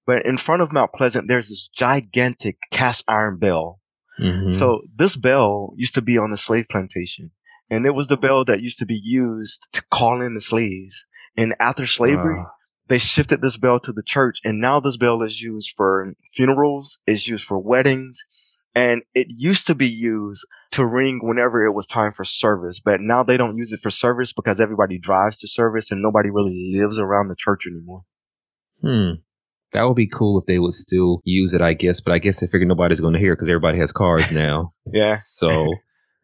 but 0.07 0.25
in 0.25 0.37
front 0.37 0.61
of 0.61 0.71
Mount 0.71 0.93
Pleasant, 0.93 1.27
there's 1.27 1.49
this 1.49 1.67
gigantic 1.67 2.55
cast 2.71 3.03
iron 3.05 3.37
bell. 3.37 3.81
Mhm. 4.17 4.55
So 4.55 4.83
this 4.95 5.17
bell 5.17 5.73
used 5.75 5.95
to 5.95 6.01
be 6.01 6.17
on 6.17 6.29
the 6.29 6.37
slave 6.37 6.69
plantation. 6.69 7.31
And 7.69 7.85
it 7.85 7.93
was 7.95 8.07
the 8.07 8.17
bell 8.17 8.45
that 8.45 8.61
used 8.61 8.79
to 8.79 8.85
be 8.85 8.99
used 9.03 9.67
to 9.73 9.83
call 9.91 10.21
in 10.21 10.33
the 10.35 10.41
slaves. 10.41 11.05
And 11.37 11.53
after 11.59 11.85
slavery, 11.85 12.35
Wow. 12.35 12.51
they 12.87 12.97
shifted 12.97 13.41
this 13.41 13.57
bell 13.57 13.79
to 13.81 13.91
the 13.93 14.03
church. 14.03 14.39
And 14.43 14.59
now 14.59 14.79
this 14.79 14.97
bell 14.97 15.21
is 15.21 15.41
used 15.41 15.73
for 15.77 16.13
funerals, 16.33 16.99
it's 17.05 17.27
used 17.27 17.45
for 17.45 17.59
weddings. 17.59 18.19
And 18.75 19.01
it 19.15 19.27
used 19.29 19.67
to 19.67 19.75
be 19.75 19.89
used 19.89 20.45
to 20.71 20.85
ring 20.85 21.19
whenever 21.23 21.65
it 21.65 21.73
was 21.73 21.87
time 21.87 22.11
for 22.13 22.23
service. 22.23 22.79
But 22.79 23.01
now 23.01 23.23
they 23.23 23.35
don't 23.35 23.57
use 23.57 23.73
it 23.73 23.79
for 23.81 23.89
service 23.89 24.31
because 24.31 24.59
everybody 24.61 24.97
drives 24.99 25.39
to 25.39 25.47
service 25.47 25.91
and 25.91 26.01
nobody 26.01 26.29
really 26.29 26.71
lives 26.75 26.99
around 26.99 27.27
the 27.29 27.35
church 27.35 27.65
anymore. 27.67 28.03
Hmm. 28.81 29.11
That 29.73 29.83
would 29.83 29.95
be 29.95 30.07
cool 30.07 30.39
if 30.39 30.45
they 30.45 30.59
would 30.59 30.73
still 30.73 31.21
use 31.23 31.53
it, 31.53 31.61
I 31.61 31.73
guess. 31.73 31.99
But 32.01 32.13
I 32.13 32.19
guess 32.19 32.39
they 32.39 32.47
figure 32.47 32.65
nobody's 32.67 33.01
going 33.01 33.13
to 33.13 33.19
hear 33.19 33.35
because 33.35 33.49
everybody 33.49 33.77
has 33.79 33.91
cars 33.91 34.31
now. 34.31 34.73
Yeah. 34.91 35.17
So 35.23 35.67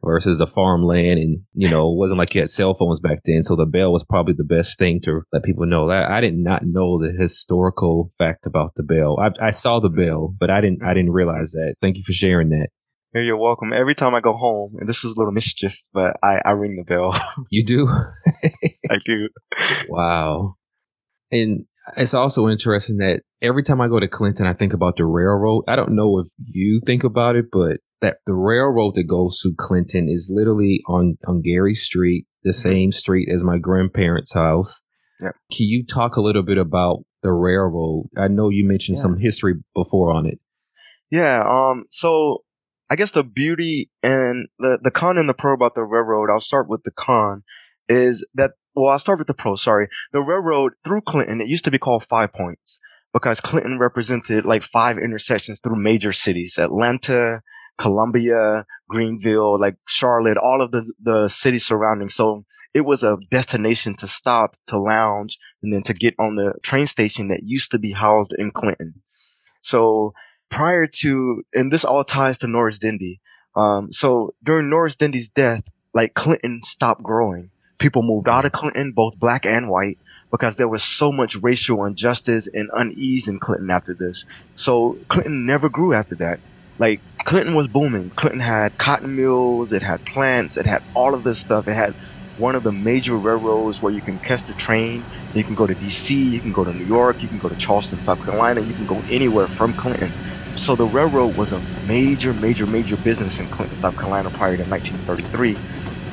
versus 0.06 0.38
the 0.38 0.48
farmland, 0.48 1.20
and 1.20 1.40
you 1.54 1.68
know, 1.68 1.92
it 1.92 1.98
wasn't 1.98 2.20
like 2.20 2.34
you 2.34 2.42
had 2.42 2.50
cell 2.50 2.74
phones 2.74 3.00
back 3.02 3.20
then. 3.26 3.44
So 3.44 3.56
the 3.56 3.66
bell 3.66 3.92
was 3.92 4.06
probably 4.06 4.36
the 4.38 4.46
best 4.46 4.80
thing 4.80 5.02
to 5.02 5.24
let 5.34 5.44
people 5.44 5.66
know. 5.66 5.88
That 5.88 6.10
I 6.10 6.22
did 6.22 6.36
not 6.36 6.64
know 6.64 7.00
the 7.00 7.12
historical 7.12 8.12
fact 8.18 8.46
about 8.46 8.76
the 8.76 8.84
bell. 8.84 9.18
I, 9.20 9.48
I 9.48 9.50
saw 9.50 9.80
the 9.80 9.90
bell, 9.90 10.34
but 10.40 10.50
I 10.50 10.62
didn't. 10.62 10.84
I 10.84 10.94
didn't 10.94 11.12
realize 11.12 11.52
that. 11.52 11.76
Thank 11.82 11.98
you 11.98 12.04
for 12.04 12.14
sharing 12.14 12.50
that. 12.50 12.70
Here, 13.14 13.24
you're 13.24 13.38
welcome. 13.38 13.74
Every 13.74 13.96
time 13.96 14.14
I 14.14 14.22
go 14.22 14.34
home, 14.34 14.76
and 14.78 14.88
this 14.88 15.04
is 15.04 15.16
a 15.16 15.18
little 15.18 15.34
mischief, 15.34 15.78
but 15.94 16.18
I, 16.22 16.42
I 16.46 16.52
ring 16.52 16.76
the 16.76 16.84
bell. 16.84 17.18
You 17.50 17.66
do. 17.66 17.88
I 18.90 18.98
do. 19.06 19.30
Wow. 19.88 20.56
And 21.32 21.66
it's 21.96 22.14
also 22.14 22.50
interesting 22.50 22.98
that 22.98 23.22
every 23.42 23.64
time 23.64 23.80
I 23.80 23.88
go 23.88 24.00
to 24.00 24.08
Clinton, 24.08 24.48
I 24.48 24.54
think 24.54 24.74
about 24.74 24.98
the 24.98 25.06
railroad. 25.06 25.64
I 25.68 25.76
don't 25.76 25.96
know 25.96 26.20
if 26.20 26.28
you 26.44 26.82
think 26.86 27.04
about 27.04 27.36
it, 27.36 27.46
but 27.52 27.78
that 28.06 28.18
the 28.26 28.34
railroad 28.36 28.96
that 28.96 29.04
goes 29.08 29.40
to 29.42 29.54
Clinton 29.58 30.08
is 30.10 30.32
literally 30.34 30.82
on, 30.88 31.18
on 31.28 31.42
Gary 31.42 31.74
Street, 31.76 32.28
the 32.44 32.54
same 32.54 32.92
street 32.92 33.28
as 33.34 33.44
my 33.44 33.58
grandparents' 33.58 34.34
house. 34.34 34.82
Yep. 35.22 35.36
Can 35.52 35.68
you 35.68 35.86
talk 35.86 36.16
a 36.16 36.22
little 36.22 36.44
bit 36.44 36.58
about 36.58 37.00
the 37.24 37.32
railroad? 37.32 38.08
I 38.18 38.28
know 38.28 38.50
you 38.50 38.66
mentioned 38.68 38.98
Yeah. 38.98 39.02
some 39.04 39.18
history 39.18 39.56
before 39.74 40.12
on 40.12 40.26
it. 40.26 40.40
Yeah. 41.10 41.44
Um. 41.48 41.86
So 41.90 42.44
I 42.90 42.96
guess 42.96 43.12
the 43.12 43.24
beauty 43.24 43.90
and 44.04 44.48
the 44.60 44.78
the 44.82 44.92
con 44.92 45.18
and 45.18 45.30
the 45.30 45.34
pro 45.34 45.54
about 45.54 45.76
the 45.76 45.84
railroad. 45.84 46.30
I'll 46.32 46.40
start 46.40 46.68
with 46.70 46.84
the 46.84 46.92
con. 46.92 47.44
Is 47.88 48.26
that 48.36 48.52
well? 48.76 48.92
I'll 48.92 49.00
start 49.00 49.20
with 49.20 49.28
the 49.28 49.34
pro. 49.34 49.56
Sorry. 49.56 49.88
The 50.12 50.20
railroad 50.22 50.74
through 50.84 51.02
Clinton. 51.02 51.42
It 51.42 51.48
used 51.48 51.66
to 51.66 51.72
be 51.72 51.80
called 51.80 52.04
Five 52.04 52.34
Points 52.34 52.80
because 53.14 53.40
Clinton 53.40 53.80
represented 53.80 54.44
like 54.46 54.64
five 54.64 54.98
intersections 54.98 55.62
through 55.64 55.82
major 55.82 56.12
cities: 56.12 56.58
Atlanta, 56.60 57.42
Columbia, 57.78 58.66
Greenville, 58.88 59.60
like 59.60 59.76
Charlotte, 59.88 60.38
all 60.38 60.62
of 60.62 60.72
the 60.72 60.92
the 61.02 61.28
cities 61.28 61.66
surrounding. 61.66 62.10
So 62.10 62.46
it 62.74 62.82
was 62.82 63.04
a 63.04 63.18
destination 63.32 63.96
to 63.98 64.08
stop, 64.08 64.58
to 64.68 64.78
lounge, 64.78 65.38
and 65.64 65.74
then 65.74 65.82
to 65.84 65.94
get 65.94 66.16
on 66.20 66.36
the 66.36 66.54
train 66.62 66.88
station 66.88 67.30
that 67.30 67.44
used 67.44 67.72
to 67.72 67.80
be 67.80 67.92
housed 67.92 68.34
in 68.38 68.52
Clinton. 68.52 69.02
So 69.62 70.14
prior 70.50 70.88
to, 70.88 71.44
and 71.54 71.72
this 71.72 71.86
all 71.86 72.04
ties 72.04 72.40
to 72.40 72.48
Norris 72.48 72.80
Dendy. 72.80 73.22
Um, 73.56 73.92
so 73.92 74.36
during 74.44 74.70
Norris 74.70 74.98
Dendy's 74.98 75.30
death, 75.30 75.64
like 75.94 76.14
Clinton 76.14 76.62
stopped 76.64 77.02
growing. 77.02 77.50
People 77.78 78.04
moved 78.04 78.30
out 78.30 78.46
of 78.46 78.52
Clinton, 78.52 78.92
both 78.92 79.20
black 79.20 79.46
and 79.46 79.70
white, 79.70 79.98
because 80.32 80.58
there 80.58 80.68
was 80.68 80.84
so 80.84 81.12
much 81.12 81.36
racial 81.38 81.84
injustice 81.86 82.48
and 82.48 82.70
unease 82.74 83.28
in 83.28 83.40
Clinton 83.40 83.70
after 83.70 83.94
this. 83.94 84.26
So 84.56 84.98
Clinton 85.08 85.46
never 85.46 85.70
grew 85.70 85.94
after 85.94 86.16
that. 86.16 86.40
Like 86.78 87.04
Clinton 87.26 87.56
was 87.56 87.68
booming. 87.68 88.12
Clinton 88.16 88.42
had 88.42 88.78
cotton 88.78 89.16
mills, 89.16 89.72
it 89.72 89.82
had 89.82 90.04
plants, 90.06 90.58
it 90.58 90.66
had 90.66 90.82
all 90.94 91.16
of 91.16 91.24
this 91.24 91.40
stuff. 91.40 91.68
It 91.68 91.74
had 91.76 91.94
one 92.36 92.56
of 92.56 92.64
the 92.64 92.74
major 92.74 93.18
railroads 93.18 93.82
where 93.82 93.94
you 93.94 94.02
can 94.04 94.20
catch 94.20 94.44
the 94.44 94.54
train. 94.56 95.06
You 95.34 95.46
can 95.46 95.56
go 95.56 95.68
to 95.68 95.76
DC, 95.76 96.10
you 96.12 96.42
can 96.42 96.52
go 96.52 96.66
to 96.66 96.74
New 96.74 96.86
York, 96.86 97.22
you 97.22 97.30
can 97.30 97.40
go 97.40 97.48
to 97.50 97.56
Charleston, 97.56 98.00
South 98.00 98.20
Carolina, 98.26 98.62
you 98.62 98.76
can 98.76 98.86
go 98.86 99.02
anywhere 99.10 99.48
from 99.48 99.74
Clinton. 99.74 100.16
So 100.58 100.76
the 100.76 100.88
railroad 100.88 101.36
was 101.36 101.52
a 101.54 101.62
major, 101.62 102.34
major, 102.34 102.68
major 102.68 102.98
business 102.98 103.40
in 103.40 103.50
Clinton, 103.50 103.76
South 103.78 103.96
Carolina 103.98 104.32
prior 104.32 104.58
to 104.58 104.64
1933. 104.66 105.62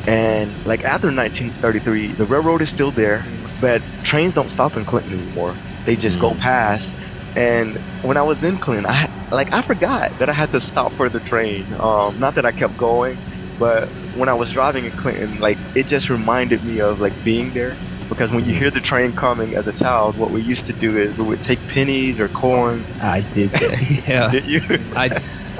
And 0.06 0.58
like 0.64 0.84
after 0.84 1.08
1933, 1.08 2.16
the 2.16 2.26
railroad 2.26 2.62
is 2.62 2.70
still 2.70 2.92
there, 2.92 3.28
but 3.60 3.84
trains 4.04 4.34
don't 4.34 4.50
stop 4.50 4.76
in 4.76 4.86
Clinton 4.86 5.12
anymore. 5.14 5.60
They 5.86 5.96
just 5.96 6.20
go 6.20 6.34
Mm. 6.34 6.40
past. 6.40 6.96
And 7.36 7.78
when 8.02 8.18
I 8.18 8.22
was 8.22 8.44
in 8.44 8.58
Clinton, 8.58 8.86
I 8.86 8.92
had- 8.94 9.11
like 9.32 9.52
I 9.52 9.62
forgot 9.62 10.16
that 10.18 10.28
I 10.28 10.32
had 10.32 10.50
to 10.52 10.60
stop 10.60 10.92
for 10.92 11.08
the 11.08 11.20
train. 11.20 11.66
Um, 11.78 12.18
not 12.20 12.34
that 12.36 12.44
I 12.46 12.52
kept 12.52 12.76
going, 12.76 13.18
but 13.58 13.88
when 14.14 14.28
I 14.28 14.34
was 14.34 14.52
driving 14.52 14.84
in 14.84 14.92
Clinton, 14.92 15.40
like 15.40 15.58
it 15.74 15.86
just 15.86 16.10
reminded 16.10 16.62
me 16.64 16.80
of 16.80 17.00
like 17.00 17.14
being 17.24 17.52
there. 17.52 17.76
Because 18.08 18.30
when 18.30 18.44
you 18.44 18.54
hear 18.54 18.70
the 18.70 18.80
train 18.80 19.12
coming 19.14 19.54
as 19.54 19.66
a 19.66 19.72
child, 19.72 20.18
what 20.18 20.30
we 20.30 20.42
used 20.42 20.66
to 20.66 20.74
do 20.74 20.98
is 20.98 21.16
we 21.16 21.24
would 21.24 21.42
take 21.42 21.58
pennies 21.68 22.20
or 22.20 22.28
coins. 22.28 22.94
I 23.00 23.22
did 23.32 23.50
that. 23.52 24.04
yeah. 24.08 24.30
Did 24.30 24.46
you? 24.46 24.60
I 24.94 25.08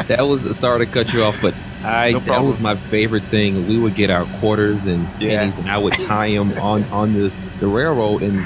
that 0.09 0.27
was 0.27 0.59
sorry 0.59 0.85
to 0.85 0.93
cut 0.93 1.13
you 1.15 1.23
off, 1.23 1.41
but 1.41 1.55
I 1.83 2.13
No 2.13 2.19
that 2.21 2.45
was 2.45 2.61
my 2.61 2.77
favorite 2.77 3.25
thing. 3.25 3.67
We 3.69 3.79
would 3.79 3.95
get 3.95 4.11
our 4.11 4.27
quarters 4.41 4.87
and 4.87 5.09
Yeah. 5.19 5.41
pennies, 5.41 5.57
and 5.57 5.71
I 5.71 5.79
would 5.79 5.95
tie 5.95 6.33
them 6.35 6.53
on 6.59 6.85
on 6.85 7.15
the 7.15 7.33
the 7.61 7.69
railroad, 7.69 8.23
and 8.23 8.45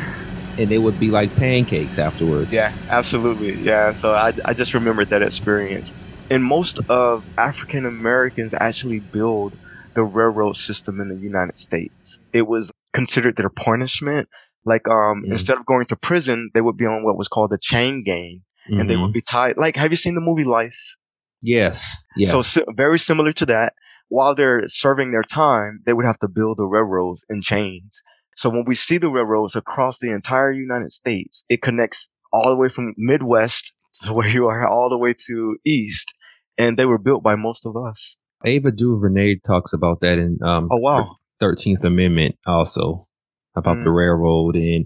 and 0.58 0.70
they 0.70 0.78
would 0.78 0.98
be 0.98 1.10
like 1.10 1.34
pancakes 1.36 1.98
afterwards. 1.98 2.52
Yeah, 2.52 2.72
absolutely. 2.90 3.56
Yeah. 3.62 3.92
So 3.92 4.14
I, 4.14 4.32
I 4.44 4.54
just 4.54 4.74
remembered 4.74 5.10
that 5.10 5.22
experience. 5.22 5.92
And 6.30 6.42
most 6.44 6.80
of 6.88 7.24
African 7.38 7.86
Americans 7.86 8.54
actually 8.58 9.00
build 9.00 9.54
the 9.94 10.02
railroad 10.02 10.56
system 10.56 11.00
in 11.00 11.08
the 11.08 11.18
United 11.18 11.58
States. 11.58 12.20
It 12.32 12.46
was 12.48 12.72
considered 12.92 13.36
their 13.36 13.50
punishment. 13.50 14.28
Like 14.64 14.88
um, 14.88 15.22
Mm. 15.26 15.32
instead 15.32 15.56
of 15.58 15.64
going 15.66 15.86
to 15.86 15.96
prison, 15.96 16.50
they 16.54 16.60
would 16.60 16.76
be 16.76 16.86
on 16.86 17.04
what 17.04 17.16
was 17.16 17.28
called 17.28 17.50
the 17.50 17.58
chain 17.58 18.02
gang, 18.02 18.42
and 18.66 18.90
they 18.90 18.94
Mhm. 18.96 19.02
would 19.02 19.12
be 19.12 19.20
tied. 19.20 19.56
Like, 19.56 19.76
have 19.76 19.92
you 19.92 19.96
seen 19.96 20.16
the 20.16 20.20
movie 20.20 20.42
Life? 20.44 20.96
yes, 21.42 21.94
yeah, 22.16 22.28
So 22.30 22.42
si- 22.42 22.64
very 22.74 22.98
similar 22.98 23.30
to 23.32 23.46
that. 23.46 23.74
While 24.08 24.34
they're 24.34 24.66
serving 24.68 25.12
their 25.12 25.22
time, 25.22 25.80
they 25.86 25.92
would 25.92 26.04
have 26.06 26.18
to 26.20 26.28
build 26.28 26.58
the 26.58 26.66
railroads 26.66 27.24
in 27.28 27.42
chains. 27.42 28.02
So 28.36 28.50
when 28.50 28.64
we 28.66 28.74
see 28.74 28.98
the 28.98 29.08
railroads 29.10 29.56
across 29.56 29.98
the 29.98 30.10
entire 30.12 30.52
United 30.52 30.92
States, 30.92 31.44
it 31.48 31.62
connects 31.62 32.10
all 32.32 32.50
the 32.50 32.56
way 32.56 32.68
from 32.68 32.94
Midwest 32.96 33.72
to 34.04 34.12
where 34.12 34.28
you 34.28 34.46
are, 34.46 34.66
all 34.66 34.88
the 34.90 34.98
way 34.98 35.14
to 35.26 35.56
East, 35.64 36.14
and 36.58 36.76
they 36.78 36.84
were 36.84 36.98
built 36.98 37.22
by 37.22 37.34
most 37.34 37.66
of 37.66 37.74
us. 37.76 38.18
Ava 38.44 38.70
DuVernay 38.70 39.36
talks 39.46 39.72
about 39.72 40.00
that 40.02 40.18
in 40.18 40.38
um, 40.42 40.68
Oh 40.70 40.78
wow! 40.78 41.16
Thirteenth 41.40 41.82
Amendment 41.84 42.36
also 42.46 43.08
about 43.56 43.76
the 43.82 43.90
Mm. 43.90 43.96
railroad, 43.96 44.54
and 44.56 44.84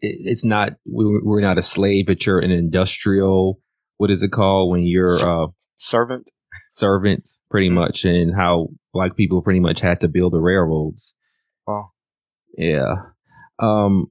it, 0.00 0.16
it's 0.24 0.44
not 0.44 0.72
we, 0.90 1.20
we're 1.22 1.42
not 1.42 1.58
a 1.58 1.62
slave, 1.62 2.06
but 2.06 2.24
you're 2.24 2.38
an 2.40 2.50
industrial. 2.50 3.60
What 3.98 4.10
is 4.10 4.22
it 4.22 4.30
called 4.32 4.70
when 4.70 4.84
you're 4.86 5.18
uh, 5.18 5.48
Servant. 5.76 6.30
servant, 6.70 7.28
pretty 7.50 7.68
Mm. 7.68 7.74
much, 7.74 8.06
and 8.06 8.34
how 8.34 8.68
black 8.94 9.14
people 9.16 9.42
pretty 9.42 9.60
much 9.60 9.80
had 9.80 10.00
to 10.00 10.08
build 10.08 10.32
the 10.32 10.40
railroads. 10.40 11.14
Wow. 11.66 11.90
Yeah. 12.60 12.94
Um, 13.58 14.10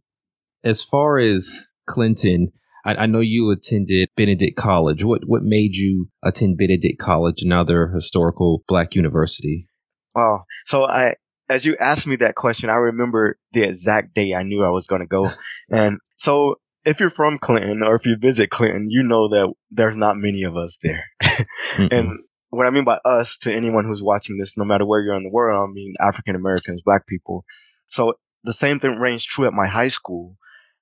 as 0.63 0.81
far 0.81 1.19
as 1.19 1.67
Clinton, 1.87 2.51
I, 2.83 2.95
I 2.95 3.05
know 3.05 3.19
you 3.19 3.51
attended 3.51 4.09
Benedict 4.15 4.57
College. 4.57 5.03
What 5.03 5.21
what 5.27 5.43
made 5.43 5.75
you 5.75 6.09
attend 6.23 6.57
Benedict 6.57 6.99
College, 6.99 7.43
another 7.43 7.87
historical 7.87 8.63
black 8.67 8.95
university? 8.95 9.67
Wow. 10.15 10.45
So 10.65 10.85
I, 10.85 11.15
as 11.47 11.63
you 11.65 11.77
asked 11.79 12.07
me 12.07 12.15
that 12.17 12.35
question, 12.35 12.69
I 12.69 12.75
remember 12.75 13.37
the 13.53 13.63
exact 13.63 14.15
day 14.15 14.33
I 14.33 14.43
knew 14.43 14.63
I 14.63 14.71
was 14.71 14.87
going 14.87 15.01
to 15.01 15.07
go. 15.07 15.29
and 15.69 15.99
so 16.15 16.55
if 16.85 16.99
you're 16.99 17.11
from 17.11 17.37
Clinton 17.37 17.83
or 17.83 17.95
if 17.95 18.07
you 18.07 18.17
visit 18.17 18.49
Clinton, 18.49 18.87
you 18.89 19.03
know 19.03 19.29
that 19.29 19.53
there's 19.69 19.97
not 19.97 20.17
many 20.17 20.43
of 20.43 20.57
us 20.57 20.77
there. 20.81 21.05
And 21.91 22.19
what 22.49 22.65
I 22.65 22.71
mean 22.71 22.83
by 22.83 22.97
us 23.05 23.37
to 23.39 23.53
anyone 23.53 23.85
who's 23.85 24.01
watching 24.03 24.37
this, 24.37 24.57
no 24.57 24.65
matter 24.65 24.85
where 24.85 25.01
you're 25.01 25.15
in 25.15 25.23
the 25.23 25.29
world, 25.29 25.69
I 25.69 25.71
mean 25.71 25.93
African 25.99 26.35
Americans, 26.35 26.81
black 26.83 27.05
people. 27.05 27.45
So 27.87 28.13
the 28.43 28.53
same 28.53 28.79
thing 28.79 28.99
rings 28.99 29.23
true 29.25 29.45
at 29.45 29.53
my 29.53 29.67
high 29.67 29.87
school. 29.87 30.37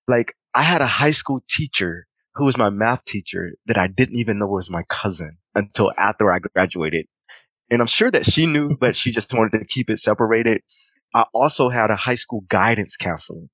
Like 0.07 0.35
I 0.53 0.61
had 0.61 0.81
a 0.81 0.87
high 0.87 1.11
school 1.11 1.41
teacher 1.49 2.07
who 2.35 2.45
was 2.45 2.57
my 2.57 2.69
math 2.69 3.03
teacher 3.05 3.53
that 3.65 3.77
I 3.77 3.87
didn't 3.87 4.17
even 4.17 4.39
know 4.39 4.47
was 4.47 4.69
my 4.69 4.83
cousin 4.89 5.37
until 5.55 5.91
after 5.97 6.31
I 6.31 6.39
graduated. 6.39 7.07
And 7.69 7.81
I'm 7.81 7.87
sure 7.87 8.11
that 8.11 8.25
she 8.25 8.45
knew, 8.45 8.77
but 8.79 8.95
she 8.95 9.11
just 9.11 9.33
wanted 9.33 9.59
to 9.59 9.65
keep 9.65 9.89
it 9.89 9.99
separated. 9.99 10.61
I 11.13 11.25
also 11.33 11.69
had 11.69 11.89
a 11.89 11.95
high 11.95 12.15
school 12.15 12.41
guidance 12.47 12.95
counselor 12.95 13.47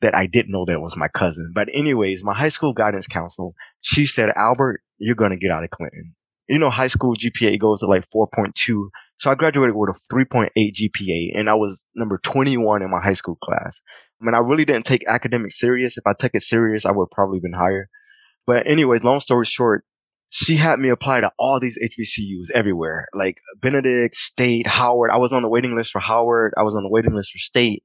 that 0.00 0.16
I 0.16 0.26
didn't 0.26 0.52
know 0.52 0.64
that 0.64 0.80
was 0.80 0.96
my 0.96 1.08
cousin. 1.08 1.52
But 1.54 1.68
anyways, 1.72 2.24
my 2.24 2.34
high 2.34 2.48
school 2.48 2.72
guidance 2.72 3.06
counselor, 3.06 3.50
she 3.80 4.06
said, 4.06 4.30
Albert, 4.34 4.82
you're 4.98 5.14
going 5.14 5.30
to 5.30 5.36
get 5.36 5.50
out 5.50 5.64
of 5.64 5.70
Clinton. 5.70 6.14
You 6.52 6.58
know, 6.58 6.68
high 6.68 6.88
school 6.88 7.16
GPA 7.16 7.58
goes 7.58 7.80
to 7.80 7.86
like 7.86 8.04
4.2. 8.14 8.52
So 9.16 9.30
I 9.30 9.34
graduated 9.34 9.74
with 9.74 9.88
a 9.88 10.14
3.8 10.14 10.50
GPA 10.54 11.30
and 11.34 11.48
I 11.48 11.54
was 11.54 11.86
number 11.94 12.18
21 12.22 12.82
in 12.82 12.90
my 12.90 13.00
high 13.00 13.14
school 13.14 13.38
class. 13.42 13.80
I 14.20 14.26
mean, 14.26 14.34
I 14.34 14.38
really 14.38 14.66
didn't 14.66 14.84
take 14.84 15.02
academics 15.08 15.58
serious. 15.58 15.96
If 15.96 16.06
I 16.06 16.12
took 16.12 16.32
it 16.34 16.42
serious, 16.42 16.84
I 16.84 16.90
would 16.90 17.04
have 17.04 17.10
probably 17.10 17.40
been 17.40 17.54
higher. 17.54 17.88
But 18.46 18.66
anyways, 18.66 19.02
long 19.02 19.20
story 19.20 19.46
short, 19.46 19.86
she 20.28 20.56
had 20.56 20.78
me 20.78 20.90
apply 20.90 21.22
to 21.22 21.32
all 21.38 21.58
these 21.58 21.78
HBCUs 21.78 22.50
everywhere, 22.54 23.06
like 23.14 23.38
Benedict, 23.60 24.14
State, 24.14 24.66
Howard. 24.66 25.10
I 25.10 25.16
was 25.16 25.32
on 25.32 25.42
the 25.42 25.48
waiting 25.48 25.74
list 25.74 25.92
for 25.92 26.00
Howard. 26.00 26.52
I 26.58 26.64
was 26.64 26.76
on 26.76 26.82
the 26.82 26.90
waiting 26.90 27.14
list 27.14 27.32
for 27.32 27.38
State. 27.38 27.82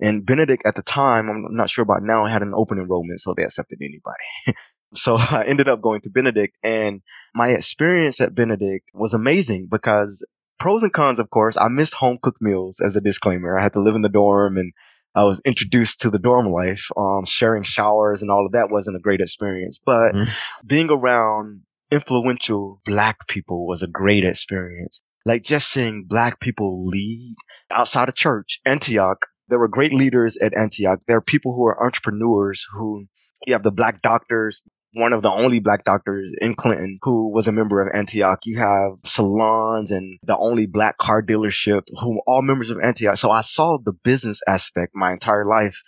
And 0.00 0.26
Benedict 0.26 0.62
at 0.66 0.74
the 0.74 0.82
time, 0.82 1.28
I'm 1.28 1.46
not 1.50 1.70
sure 1.70 1.82
about 1.82 2.02
now, 2.02 2.26
had 2.26 2.42
an 2.42 2.52
open 2.54 2.78
enrollment, 2.78 3.20
so 3.20 3.34
they 3.34 3.44
accepted 3.44 3.78
anybody. 3.80 4.58
so 4.94 5.16
I 5.18 5.44
ended 5.46 5.68
up 5.68 5.80
going 5.80 6.00
to 6.02 6.10
Benedict 6.10 6.56
and 6.62 7.02
my 7.34 7.48
experience 7.48 8.20
at 8.20 8.34
Benedict 8.34 8.88
was 8.94 9.14
amazing 9.14 9.68
because 9.70 10.24
pros 10.58 10.82
and 10.82 10.92
cons, 10.92 11.18
of 11.18 11.30
course, 11.30 11.56
I 11.56 11.68
missed 11.68 11.94
home 11.94 12.18
cooked 12.22 12.42
meals 12.42 12.80
as 12.80 12.96
a 12.96 13.00
disclaimer. 13.00 13.58
I 13.58 13.62
had 13.62 13.72
to 13.74 13.80
live 13.80 13.94
in 13.94 14.02
the 14.02 14.08
dorm 14.08 14.56
and 14.56 14.72
I 15.14 15.24
was 15.24 15.40
introduced 15.44 16.02
to 16.02 16.10
the 16.10 16.18
dorm 16.18 16.46
life. 16.46 16.86
Um, 16.96 17.24
sharing 17.24 17.64
showers 17.64 18.22
and 18.22 18.30
all 18.30 18.46
of 18.46 18.52
that 18.52 18.70
wasn't 18.70 18.96
a 18.96 19.00
great 19.00 19.20
experience, 19.20 19.80
but 19.84 20.14
Mhm. 20.14 20.28
being 20.66 20.90
around 20.90 21.62
influential 21.90 22.80
black 22.84 23.26
people 23.26 23.66
was 23.66 23.82
a 23.82 23.88
great 23.88 24.24
experience. 24.24 25.02
Like 25.26 25.42
just 25.42 25.68
seeing 25.70 26.04
black 26.04 26.40
people 26.40 26.86
lead 26.86 27.34
outside 27.70 28.08
of 28.08 28.14
church, 28.14 28.60
Antioch. 28.64 29.26
There 29.48 29.58
were 29.58 29.68
great 29.68 29.92
leaders 29.92 30.36
at 30.36 30.56
Antioch. 30.56 31.00
There 31.06 31.16
are 31.16 31.22
people 31.22 31.54
who 31.54 31.66
are 31.66 31.84
entrepreneurs 31.84 32.64
who 32.72 33.06
you 33.46 33.52
have 33.52 33.62
the 33.62 33.72
black 33.72 34.00
doctors, 34.02 34.62
one 34.92 35.12
of 35.12 35.22
the 35.22 35.30
only 35.30 35.60
black 35.60 35.84
doctors 35.84 36.34
in 36.40 36.54
Clinton 36.54 36.98
who 37.02 37.30
was 37.32 37.46
a 37.48 37.52
member 37.52 37.80
of 37.80 37.94
Antioch. 37.94 38.40
You 38.44 38.58
have 38.58 38.92
salons 39.04 39.90
and 39.90 40.18
the 40.24 40.36
only 40.36 40.66
black 40.66 40.98
car 40.98 41.22
dealership 41.22 41.82
who 42.00 42.20
all 42.26 42.42
members 42.42 42.70
of 42.70 42.78
Antioch. 42.82 43.16
So 43.16 43.30
I 43.30 43.40
saw 43.42 43.78
the 43.78 43.92
business 43.92 44.40
aspect 44.48 44.92
my 44.94 45.12
entire 45.12 45.46
life, 45.46 45.80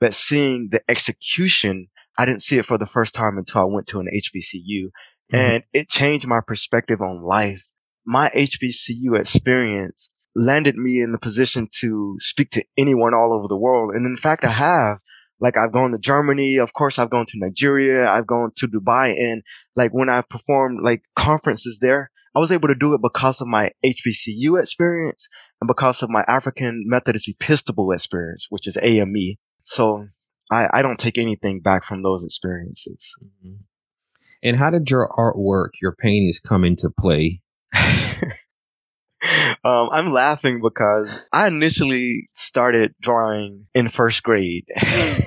but 0.00 0.14
seeing 0.14 0.68
the 0.70 0.82
execution, 0.88 1.88
I 2.18 2.26
didn't 2.26 2.42
see 2.42 2.58
it 2.58 2.66
for 2.66 2.76
the 2.76 2.86
first 2.86 3.14
time 3.14 3.38
until 3.38 3.62
I 3.62 3.64
went 3.64 3.86
to 3.88 4.00
an 4.00 4.08
HBCU 4.12 4.90
Mhm. 5.32 5.38
and 5.38 5.64
it 5.72 5.88
changed 5.88 6.26
my 6.26 6.40
perspective 6.46 7.00
on 7.00 7.22
life. 7.22 7.64
My 8.04 8.30
HBCU 8.34 9.14
experience 9.14 10.12
landed 10.34 10.76
me 10.76 11.00
in 11.00 11.12
the 11.12 11.18
position 11.18 11.68
to 11.80 12.16
speak 12.18 12.50
to 12.50 12.64
anyone 12.78 13.14
all 13.14 13.32
over 13.32 13.48
the 13.48 13.56
world. 13.56 13.94
And 13.94 14.06
in 14.06 14.16
fact, 14.16 14.44
I 14.44 14.50
have. 14.50 14.98
Like 15.40 15.56
I've 15.56 15.72
gone 15.72 15.92
to 15.92 15.98
Germany, 15.98 16.58
of 16.58 16.72
course 16.72 16.98
I've 16.98 17.10
gone 17.10 17.26
to 17.26 17.38
Nigeria, 17.38 18.08
I've 18.08 18.26
gone 18.26 18.52
to 18.56 18.68
Dubai 18.68 19.14
and 19.18 19.42
like 19.76 19.92
when 19.92 20.08
I 20.08 20.22
performed 20.22 20.80
like 20.82 21.02
conferences 21.16 21.78
there, 21.80 22.10
I 22.34 22.38
was 22.38 22.52
able 22.52 22.68
to 22.68 22.74
do 22.74 22.94
it 22.94 23.00
because 23.02 23.40
of 23.40 23.48
my 23.48 23.72
HBCU 23.84 24.60
experience 24.60 25.28
and 25.60 25.66
because 25.68 26.02
of 26.02 26.10
my 26.10 26.24
African 26.28 26.84
Methodist 26.86 27.28
Episcopal 27.28 27.90
experience, 27.92 28.46
which 28.50 28.68
is 28.68 28.78
AME. 28.80 29.34
So 29.62 30.06
I, 30.50 30.68
I 30.72 30.82
don't 30.82 30.98
take 30.98 31.18
anything 31.18 31.60
back 31.60 31.84
from 31.84 32.02
those 32.02 32.24
experiences. 32.24 33.16
Mhm. 33.22 33.58
And 34.42 34.56
how 34.56 34.70
did 34.70 34.90
your 34.90 35.08
artwork, 35.18 35.70
your 35.82 35.94
paintings 35.94 36.40
come 36.40 36.64
into 36.64 36.88
play? 36.90 37.42
um, 39.64 39.88
I'm 39.92 40.10
laughing 40.12 40.60
because 40.62 41.24
I 41.32 41.46
initially 41.46 42.28
started 42.32 42.94
drawing 43.00 43.66
in 43.74 43.88
first 43.88 44.22
grade. 44.22 44.66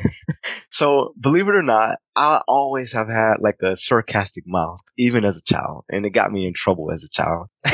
so 0.71 1.13
believe 1.19 1.47
it 1.47 1.55
or 1.55 1.61
not, 1.61 1.99
I 2.15 2.41
always 2.47 2.93
have 2.93 3.07
had 3.07 3.35
like 3.39 3.61
a 3.61 3.77
sarcastic 3.77 4.45
mouth, 4.47 4.81
even 4.97 5.25
as 5.25 5.37
a 5.37 5.43
child, 5.43 5.85
and 5.89 6.05
it 6.05 6.11
got 6.11 6.31
me 6.31 6.47
in 6.47 6.53
trouble 6.53 6.91
as 6.91 7.03
a 7.03 7.09
child. 7.09 7.47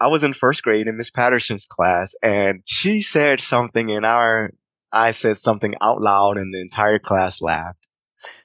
I 0.00 0.08
was 0.08 0.24
in 0.24 0.32
first 0.34 0.62
grade 0.62 0.86
in 0.86 0.96
Miss 0.96 1.10
Patterson's 1.10 1.66
class, 1.66 2.14
and 2.22 2.60
she 2.66 3.00
said 3.00 3.40
something, 3.40 3.90
and 3.90 4.04
our 4.04 4.50
I 4.92 5.12
said 5.12 5.36
something 5.36 5.74
out 5.80 6.00
loud, 6.00 6.36
and 6.36 6.52
the 6.52 6.60
entire 6.60 6.98
class 6.98 7.40
laughed. 7.40 7.83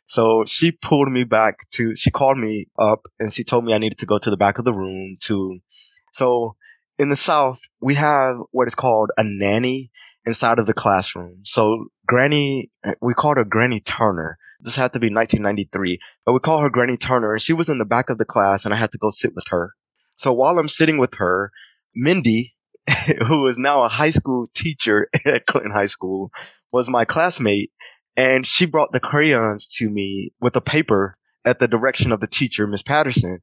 So 0.10 0.43
she 0.45 0.72
pulled 0.72 1.08
me 1.12 1.24
back 1.24 1.69
to, 1.74 1.95
she 1.95 2.10
called 2.10 2.39
me 2.39 2.65
up 2.80 3.06
and 3.19 3.32
she 3.32 3.43
told 3.43 3.63
me 3.63 3.76
I 3.76 3.78
needed 3.78 4.00
to 4.00 4.08
go 4.08 4.17
to 4.17 4.32
the 4.32 4.38
back 4.38 4.58
of 4.58 4.65
the 4.65 4.74
room 4.74 5.17
to, 5.26 5.60
so 6.12 6.56
in 6.98 7.10
the 7.10 7.15
South, 7.15 7.62
we 7.80 7.93
have 7.93 8.38
what 8.50 8.67
is 8.67 8.74
called 8.74 9.12
a 9.17 9.24
nanny 9.24 9.91
inside 10.26 10.58
of 10.58 10.65
the 10.65 10.74
classroom. 10.74 11.41
So 11.43 11.89
Granny, 12.08 12.72
we 13.04 13.13
called 13.13 13.38
her 13.38 13.45
Granny 13.45 13.82
Turner. 13.82 14.39
This 14.60 14.76
had 14.76 14.93
to 14.93 15.00
be 15.00 15.13
1993, 15.13 16.00
but 16.26 16.34
we 16.34 16.39
call 16.39 16.62
her 16.62 16.72
Granny 16.72 16.98
Turner 16.98 17.34
and 17.34 17.41
she 17.41 17.54
was 17.54 17.69
in 17.69 17.78
the 17.78 17.86
back 17.86 18.10
of 18.10 18.17
the 18.17 18.26
class 18.26 18.65
and 18.65 18.74
I 18.74 18.78
had 18.78 18.91
to 18.93 18.98
go 18.98 19.12
sit 19.12 19.36
with 19.36 19.45
her. 19.52 19.76
So 20.15 20.34
while 20.34 20.58
I'm 20.58 20.69
sitting 20.69 20.98
with 20.98 21.13
her, 21.17 21.52
Mindy, 21.95 22.56
who 23.28 23.45
is 23.45 23.60
now 23.60 23.84
a 23.84 23.89
high 23.89 24.10
school 24.10 24.48
teacher 24.56 25.08
at 25.26 25.45
Clinton 25.45 25.72
High 25.72 25.86
School, 25.86 26.32
was 26.72 26.89
my 26.89 27.06
classmate 27.06 27.72
and 28.19 28.45
she 28.45 28.65
brought 28.65 28.91
the 28.91 28.99
crayons 28.99 29.65
to 29.65 29.89
me 29.89 30.34
with 30.41 30.53
a 30.58 30.62
paper 30.62 31.15
at 31.45 31.60
the 31.60 31.69
direction 31.69 32.12
of 32.12 32.19
the 32.19 32.27
teacher, 32.27 32.67
Miss 32.67 32.84
Patterson. 32.84 33.39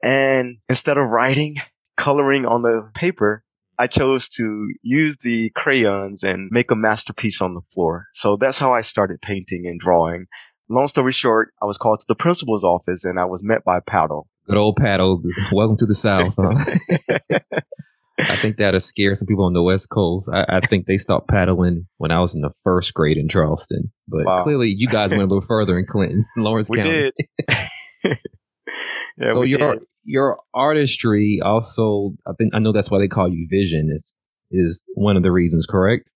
And 0.00 0.58
instead 0.68 0.96
of 0.96 1.08
writing, 1.08 1.56
coloring 1.96 2.46
on 2.46 2.62
the 2.62 2.88
paper, 2.94 3.42
I 3.80 3.88
chose 3.88 4.28
to 4.36 4.72
use 4.80 5.16
the 5.16 5.50
crayons 5.56 6.22
and 6.22 6.50
make 6.52 6.70
a 6.70 6.76
masterpiece 6.76 7.40
on 7.40 7.54
the 7.54 7.62
floor. 7.62 8.06
So 8.12 8.36
that's 8.36 8.60
how 8.60 8.72
I 8.72 8.82
started 8.82 9.20
painting 9.20 9.66
and 9.66 9.80
drawing. 9.80 10.26
Long 10.68 10.86
story 10.86 11.10
short, 11.10 11.52
I 11.60 11.66
was 11.66 11.76
called 11.76 11.98
to 11.98 12.06
the 12.06 12.14
principal's 12.14 12.62
office 12.62 13.04
and 13.04 13.18
I 13.18 13.24
was 13.24 13.42
met 13.42 13.64
by 13.64 13.80
Paddle. 13.80 14.28
Good 14.46 14.56
old 14.56 14.76
paddle. 14.76 15.20
Welcome 15.50 15.78
to 15.78 15.86
the 15.86 15.96
South. 15.96 16.36
Huh? 16.38 17.40
I 18.28 18.36
think 18.36 18.56
that'll 18.56 18.80
scare 18.80 19.14
some 19.14 19.26
people 19.26 19.44
on 19.44 19.52
the 19.52 19.62
West 19.62 19.88
Coast. 19.90 20.28
I, 20.32 20.44
I 20.48 20.60
think 20.60 20.86
they 20.86 20.98
stopped 20.98 21.28
paddling 21.28 21.86
when 21.98 22.10
I 22.10 22.20
was 22.20 22.34
in 22.34 22.42
the 22.42 22.52
first 22.64 22.94
grade 22.94 23.16
in 23.16 23.28
Charleston. 23.28 23.92
But 24.08 24.24
Wow. 24.24 24.42
clearly, 24.44 24.74
you 24.76 24.88
guys 24.88 25.10
went 25.10 25.22
a 25.22 25.26
little 25.26 25.40
further 25.40 25.78
in 25.78 25.86
Clinton, 25.86 26.24
Laurens 26.36 26.68
we 26.68 26.76
County. 26.78 27.10
did. 27.10 27.14
yeah, 29.18 29.32
so 29.32 29.42
your 29.42 29.74
did. 29.76 29.82
your 30.04 30.38
artistry 30.54 31.40
also, 31.44 32.14
I 32.26 32.32
think 32.36 32.54
I 32.54 32.58
know 32.58 32.72
that's 32.72 32.90
why 32.90 32.98
they 32.98 33.08
call 33.08 33.28
you 33.28 33.46
Vision. 33.50 33.90
Is 33.92 34.14
is 34.50 34.82
one 34.94 35.16
of 35.16 35.22
the 35.22 35.32
reasons, 35.32 35.66
correct? 35.66 36.08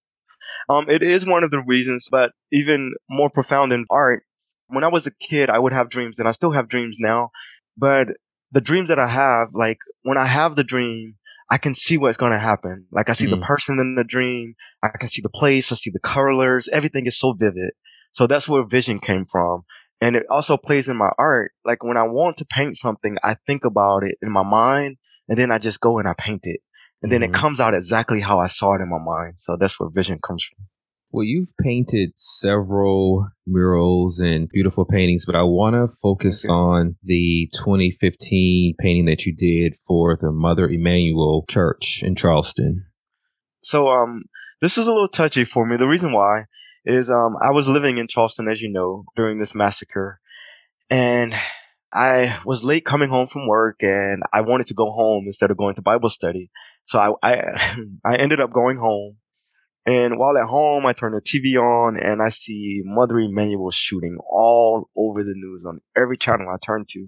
Um, 0.69 0.89
it 0.89 1.03
is 1.03 1.27
one 1.27 1.43
of 1.45 1.51
the 1.51 1.63
reasons, 1.63 2.09
but 2.11 2.33
even 2.53 2.95
more 3.09 3.31
profound 3.31 3.73
than 3.73 3.85
art. 3.91 4.23
When 4.69 4.85
I 4.85 4.89
was 4.89 5.07
a 5.07 5.11
kid, 5.13 5.49
I 5.51 5.59
would 5.59 5.73
have 5.73 5.89
dreams, 5.91 6.19
and 6.19 6.29
I 6.29 6.33
still 6.33 6.53
have 6.53 6.69
dreams 6.69 6.99
now. 7.01 7.31
But 7.77 8.09
the 8.53 8.61
dreams 8.61 8.89
that 8.89 8.99
I 8.99 9.07
have, 9.09 9.49
like 9.53 9.79
when 10.03 10.19
I 10.19 10.27
have 10.27 10.57
the 10.57 10.65
dream, 10.65 11.15
I 11.51 11.59
can 11.59 11.75
see 11.75 11.97
what's 11.97 12.17
going 12.17 12.33
to 12.33 12.39
happen. 12.39 12.87
Like 12.91 13.09
I 13.09 13.13
see 13.13 13.27
mm. 13.27 13.31
the 13.31 13.39
person 13.39 13.79
in 13.79 13.95
the 13.95 14.05
dream. 14.05 14.55
I 14.83 14.89
can 14.89 15.09
see 15.09 15.23
the 15.23 15.31
place. 15.31 15.71
I 15.71 15.77
see 15.77 15.91
the 15.91 16.01
colors. 16.01 16.69
Everything 16.73 17.07
is 17.07 17.19
so 17.19 17.33
vivid. 17.33 17.71
So 18.13 18.27
that's 18.27 18.49
where 18.49 18.65
vision 18.67 18.99
came 18.99 19.27
from. 19.27 19.63
And 20.01 20.17
it 20.17 20.27
also 20.29 20.57
plays 20.57 20.89
in 20.89 20.97
my 20.97 21.11
art. 21.19 21.53
Like 21.65 21.83
when 21.83 21.97
I 21.97 22.03
want 22.03 22.39
to 22.39 22.47
paint 22.47 22.77
something, 22.77 23.17
I 23.23 23.37
think 23.47 23.65
about 23.65 24.03
it 24.03 24.17
in 24.23 24.31
my 24.31 24.43
mind 24.43 24.97
and 25.29 25.39
then 25.39 25.51
I 25.51 25.59
just 25.59 25.81
go 25.81 25.99
and 25.99 26.09
I 26.09 26.15
paint 26.19 26.43
it. 26.45 26.61
And 27.03 27.13
then 27.13 27.21
mm-hmm. 27.21 27.35
it 27.35 27.39
comes 27.39 27.61
out 27.61 27.75
exactly 27.75 28.21
how 28.21 28.39
I 28.41 28.47
saw 28.47 28.75
it 28.75 28.81
in 28.81 28.91
my 28.91 28.99
mind. 28.99 29.35
So 29.39 29.57
that's 29.57 29.79
where 29.79 29.91
vision 29.91 30.19
comes 30.27 30.45
from. 30.45 30.67
Well, 31.11 31.25
you've 31.25 31.57
painted 31.63 32.11
several 32.17 33.29
murals 33.47 34.19
and 34.19 34.49
beautiful 34.49 34.85
paintings, 34.85 35.25
but 35.25 35.37
I 35.37 35.43
want 35.43 35.75
to 35.75 35.89
focus 35.89 36.45
okay. 36.45 36.53
on 36.53 36.97
the 37.03 37.49
2015 37.55 38.75
painting 38.79 39.05
that 39.07 39.25
you 39.25 39.35
did 39.35 39.77
for 39.77 40.19
the 40.21 40.33
Mother 40.33 40.69
Emanuel 40.69 41.45
Church 41.49 42.03
in 42.03 42.17
Charleston. 42.17 42.85
So, 43.63 43.89
um, 43.89 44.25
this 44.61 44.79
is 44.79 44.89
a 44.89 44.93
little 44.93 45.09
touchy 45.09 45.45
for 45.45 45.65
me. 45.65 45.77
The 45.77 45.87
reason 45.87 46.13
why 46.13 46.45
is, 46.85 47.11
um, 47.11 47.37
I 47.43 47.53
was 47.53 47.69
living 47.69 47.99
in 47.99 48.09
Charleston, 48.09 48.49
as 48.49 48.61
you 48.61 48.71
know, 48.71 49.05
during 49.15 49.39
this 49.39 49.55
massacre, 49.55 50.21
and 50.91 51.35
I 51.93 52.39
was 52.45 52.65
late 52.65 52.85
coming 52.85 53.09
home 53.09 53.29
from 53.29 53.47
work, 53.47 53.77
and 53.81 54.23
I 54.33 54.41
wanted 54.41 54.67
to 54.69 54.75
go 54.75 54.91
home 54.91 55.25
instead 55.27 55.51
of 55.51 55.57
going 55.57 55.77
to 55.77 55.83
Bible 55.83 56.11
study. 56.11 56.51
So 56.85 56.99
I, 56.99 57.13
I, 57.23 57.77
I 58.05 58.17
ended 58.17 58.41
up 58.41 58.53
going 58.53 58.77
home 58.77 59.17
and 59.87 60.19
while 60.19 60.37
at 60.37 60.49
home, 60.49 60.85
I 60.85 60.93
turn 60.93 61.13
the 61.13 61.23
TV 61.23 61.57
on 61.57 61.97
and 61.97 62.21
I 62.21 62.29
see 62.31 62.83
Mother 62.85 63.21
Emanuel 63.21 63.71
shooting 63.71 64.19
all 64.29 64.91
over 64.97 65.23
the 65.23 65.35
news 65.35 65.65
on 65.65 65.81
every 65.97 66.17
channel 66.17 66.49
I 66.49 66.57
turn 66.65 66.87
to. 66.91 67.07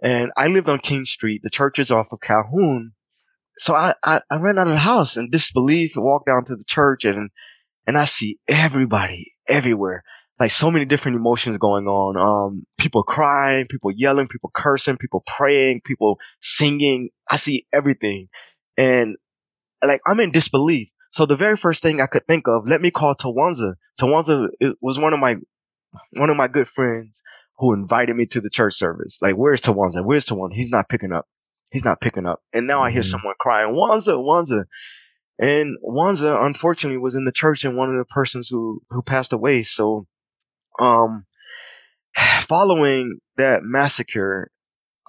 And 0.00 0.30
I 0.36 0.46
lived 0.46 0.68
on 0.68 0.78
King 0.78 1.06
Street. 1.06 1.40
The 1.42 1.50
church 1.50 1.80
is 1.80 1.90
off 1.90 2.12
of 2.12 2.20
Calhoun. 2.20 2.92
So 3.56 3.74
I, 3.74 3.94
I, 4.04 4.20
I 4.30 4.36
ran 4.36 4.58
out 4.58 4.68
of 4.68 4.74
the 4.74 4.78
house 4.78 5.16
in 5.16 5.30
disbelief 5.30 5.96
and 5.96 6.04
walked 6.04 6.26
down 6.26 6.44
to 6.44 6.54
the 6.54 6.64
church 6.64 7.04
and, 7.04 7.30
and 7.86 7.98
I 7.98 8.04
see 8.04 8.38
everybody 8.48 9.32
everywhere. 9.48 10.04
Like 10.38 10.50
so 10.52 10.70
many 10.70 10.84
different 10.84 11.16
emotions 11.16 11.58
going 11.58 11.86
on. 11.86 12.16
Um, 12.16 12.66
people 12.78 13.02
crying, 13.02 13.66
people 13.68 13.90
yelling, 13.92 14.28
people 14.28 14.50
cursing, 14.54 14.98
people 14.98 15.22
praying, 15.26 15.80
people 15.84 16.18
singing. 16.40 17.10
I 17.28 17.36
see 17.38 17.66
everything. 17.72 18.28
And 18.76 19.16
like 19.84 20.00
I'm 20.06 20.20
in 20.20 20.30
disbelief. 20.30 20.90
So 21.14 21.26
the 21.26 21.36
very 21.36 21.56
first 21.56 21.80
thing 21.80 22.00
I 22.00 22.06
could 22.06 22.26
think 22.26 22.48
of, 22.48 22.66
let 22.66 22.80
me 22.80 22.90
call 22.90 23.14
Tywanza. 23.14 23.74
Tywanza 24.00 24.48
was 24.80 24.98
one 24.98 25.12
of 25.12 25.20
my, 25.20 25.36
one 26.14 26.28
of 26.28 26.36
my 26.36 26.48
good 26.48 26.66
friends 26.66 27.22
who 27.56 27.72
invited 27.72 28.16
me 28.16 28.26
to 28.26 28.40
the 28.40 28.50
church 28.50 28.74
service. 28.74 29.20
Like, 29.22 29.36
where's 29.36 29.60
Tywanza? 29.60 30.04
Where's 30.04 30.26
Tywanza? 30.26 30.54
He's 30.54 30.72
not 30.72 30.88
picking 30.88 31.12
up. 31.12 31.28
He's 31.70 31.84
not 31.84 32.00
picking 32.00 32.26
up. 32.26 32.40
And 32.52 32.66
now 32.66 32.78
mm-hmm. 32.78 32.86
I 32.86 32.90
hear 32.90 33.02
mm-hmm. 33.02 33.10
someone 33.10 33.34
crying, 33.38 33.76
Wanza, 33.76 34.16
Wanza. 34.16 34.64
And 35.38 35.76
Wanza, 35.84 36.44
unfortunately, 36.44 36.98
was 36.98 37.14
in 37.14 37.26
the 37.26 37.30
church 37.30 37.64
and 37.64 37.76
one 37.76 37.90
of 37.90 37.96
the 37.96 38.12
persons 38.12 38.48
who, 38.48 38.82
who 38.90 39.00
passed 39.00 39.32
away. 39.32 39.62
So, 39.62 40.08
um, 40.80 41.26
following 42.40 43.20
that 43.36 43.60
massacre, 43.62 44.50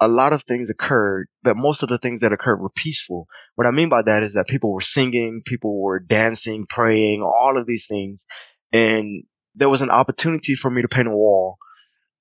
a 0.00 0.08
lot 0.08 0.32
of 0.32 0.42
things 0.42 0.70
occurred, 0.70 1.28
but 1.42 1.56
most 1.56 1.82
of 1.82 1.88
the 1.88 1.98
things 1.98 2.20
that 2.20 2.32
occurred 2.32 2.60
were 2.60 2.70
peaceful. 2.70 3.26
What 3.54 3.66
I 3.66 3.70
mean 3.70 3.88
by 3.88 4.02
that 4.02 4.22
is 4.22 4.34
that 4.34 4.48
people 4.48 4.72
were 4.72 4.80
singing, 4.80 5.42
people 5.44 5.80
were 5.80 5.98
dancing, 5.98 6.66
praying, 6.68 7.22
all 7.22 7.56
of 7.56 7.66
these 7.66 7.86
things. 7.86 8.26
And 8.72 9.24
there 9.54 9.70
was 9.70 9.82
an 9.82 9.90
opportunity 9.90 10.54
for 10.54 10.70
me 10.70 10.82
to 10.82 10.88
paint 10.88 11.08
a 11.08 11.12
wall. 11.12 11.56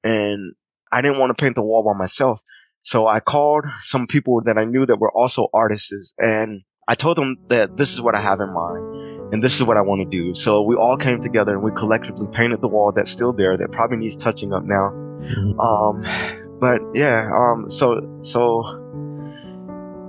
And 0.04 0.54
I 0.92 1.02
didn't 1.02 1.20
want 1.20 1.36
to 1.36 1.42
paint 1.42 1.56
the 1.56 1.64
wall 1.64 1.84
by 1.84 1.98
myself. 1.98 2.42
So 2.84 3.08
I 3.08 3.20
called 3.20 3.66
some 3.80 4.08
people 4.08 4.42
that 4.46 4.58
I 4.58 4.64
knew 4.64 4.86
that 4.86 5.00
were 5.00 5.12
also 5.12 5.48
artists 5.54 6.14
and 6.20 6.62
I 6.88 6.94
told 6.94 7.18
them 7.18 7.38
that 7.48 7.78
this 7.78 7.94
is 7.94 8.02
what 8.02 8.14
I 8.14 8.22
have 8.22 8.40
in 8.40 8.54
mind 8.54 9.34
and 9.34 9.44
this 9.44 9.56
is 9.56 9.64
what 9.64 9.76
I 9.76 9.82
want 9.82 10.02
to 10.02 10.18
do. 10.18 10.36
So 10.36 10.62
we 10.62 10.76
all 10.76 10.96
came 10.96 11.20
together 11.20 11.56
and 11.56 11.64
we 11.64 11.72
collectively 11.72 12.28
painted 12.32 12.62
the 12.62 12.68
wall 12.68 12.92
that's 12.96 13.10
still 13.10 13.34
there 13.34 13.58
that 13.58 13.72
probably 13.72 13.98
needs 13.98 14.16
touching 14.16 14.54
up 14.54 14.64
now. 14.64 14.92
Mm-hmm. 14.94 15.60
Um, 15.60 16.45
but 16.60 16.82
yeah, 16.94 17.30
um, 17.34 17.70
so 17.70 18.20
so 18.22 18.64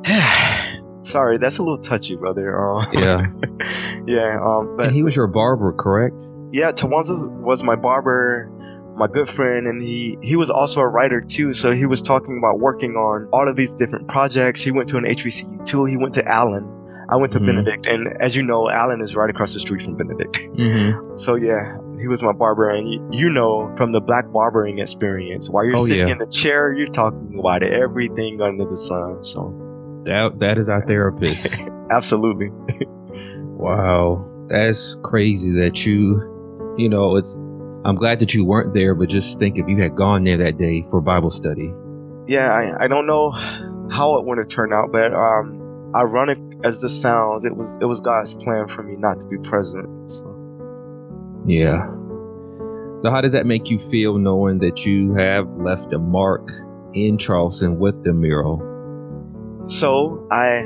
sorry, 1.02 1.38
that's 1.38 1.58
a 1.58 1.62
little 1.62 1.78
touchy, 1.78 2.16
brother. 2.16 2.58
Uh, 2.58 2.84
yeah, 2.92 3.26
yeah. 4.06 4.38
Um, 4.42 4.76
but 4.76 4.86
and 4.86 4.94
he 4.94 5.02
was 5.02 5.16
your 5.16 5.26
barber, 5.26 5.72
correct? 5.72 6.14
Yeah, 6.52 6.72
Tywanza 6.72 7.28
was 7.40 7.62
my 7.62 7.76
barber, 7.76 8.50
my 8.96 9.06
good 9.06 9.28
friend, 9.28 9.66
and 9.66 9.82
he 9.82 10.16
he 10.22 10.36
was 10.36 10.50
also 10.50 10.80
a 10.80 10.88
writer 10.88 11.20
too. 11.20 11.54
So 11.54 11.72
he 11.72 11.86
was 11.86 12.02
talking 12.02 12.38
about 12.38 12.60
working 12.60 12.92
on 12.92 13.28
all 13.32 13.48
of 13.48 13.56
these 13.56 13.74
different 13.74 14.08
projects. 14.08 14.62
He 14.62 14.70
went 14.70 14.88
to 14.90 14.96
an 14.96 15.04
HBCU 15.04 15.66
too. 15.66 15.84
He 15.86 15.96
went 15.96 16.14
to 16.14 16.24
Allen. 16.26 16.72
I 17.08 17.16
went 17.16 17.32
to 17.32 17.38
mm-hmm. 17.38 17.46
Benedict, 17.46 17.86
and 17.86 18.08
as 18.20 18.34
you 18.34 18.42
know, 18.42 18.68
Allen 18.68 19.00
is 19.00 19.14
right 19.14 19.30
across 19.30 19.54
the 19.54 19.60
street 19.60 19.82
from 19.82 19.96
Benedict. 19.96 20.36
Mm-hmm. 20.36 21.02
So 21.16 21.34
yeah, 21.34 21.78
he 21.98 22.08
was 22.08 22.22
my 22.22 22.32
barber, 22.32 22.70
and 22.70 22.92
you, 22.92 23.08
you 23.10 23.30
know 23.30 23.74
from 23.76 23.92
the 23.92 24.00
black 24.00 24.30
barbering 24.32 24.78
experience, 24.78 25.48
while 25.48 25.64
you're 25.64 25.76
oh, 25.76 25.86
sitting 25.86 26.08
yeah. 26.08 26.12
in 26.12 26.18
the 26.18 26.26
chair, 26.26 26.72
you're 26.72 26.86
talking 26.86 27.36
about 27.38 27.62
everything 27.62 28.40
under 28.40 28.64
the 28.64 28.76
sun. 28.76 29.22
So 29.22 30.02
that 30.04 30.38
that 30.40 30.58
is 30.58 30.68
our 30.68 30.84
therapist. 30.86 31.68
Absolutely. 31.90 32.50
wow, 33.56 34.28
that's 34.48 34.96
crazy 35.02 35.50
that 35.52 35.86
you, 35.86 36.74
you 36.76 36.88
know, 36.88 37.16
it's. 37.16 37.34
I'm 37.84 37.94
glad 37.94 38.18
that 38.18 38.34
you 38.34 38.44
weren't 38.44 38.74
there, 38.74 38.96
but 38.96 39.08
just 39.08 39.38
think 39.38 39.58
if 39.58 39.68
you 39.68 39.80
had 39.80 39.94
gone 39.94 40.24
there 40.24 40.36
that 40.38 40.58
day 40.58 40.84
for 40.90 41.00
Bible 41.00 41.30
study. 41.30 41.72
Yeah, 42.26 42.52
I, 42.52 42.84
I 42.84 42.88
don't 42.88 43.06
know 43.06 43.30
how 43.90 44.18
it 44.18 44.26
would 44.26 44.38
have 44.38 44.48
turned 44.48 44.74
out, 44.74 44.90
but 44.90 45.14
um, 45.14 45.92
ironic 45.94 46.38
as 46.64 46.80
this 46.80 47.00
sounds, 47.00 47.44
it 47.44 47.56
was 47.56 47.74
it 47.80 47.84
was 47.84 48.00
God's 48.00 48.34
plan 48.34 48.66
for 48.66 48.82
me 48.82 48.96
not 48.96 49.20
to 49.20 49.26
be 49.26 49.38
present. 49.38 50.10
So. 50.10 50.35
Yeah. 51.46 51.86
So 53.00 53.10
how 53.10 53.20
does 53.20 53.32
that 53.32 53.46
make 53.46 53.68
you 53.70 53.78
feel 53.78 54.18
knowing 54.18 54.58
that 54.60 54.84
you 54.84 55.14
have 55.14 55.50
left 55.50 55.92
a 55.92 55.98
mark 55.98 56.50
in 56.94 57.18
Charleston 57.18 57.78
with 57.78 58.02
the 58.04 58.12
mural? 58.12 58.58
So 59.68 60.26
I, 60.30 60.62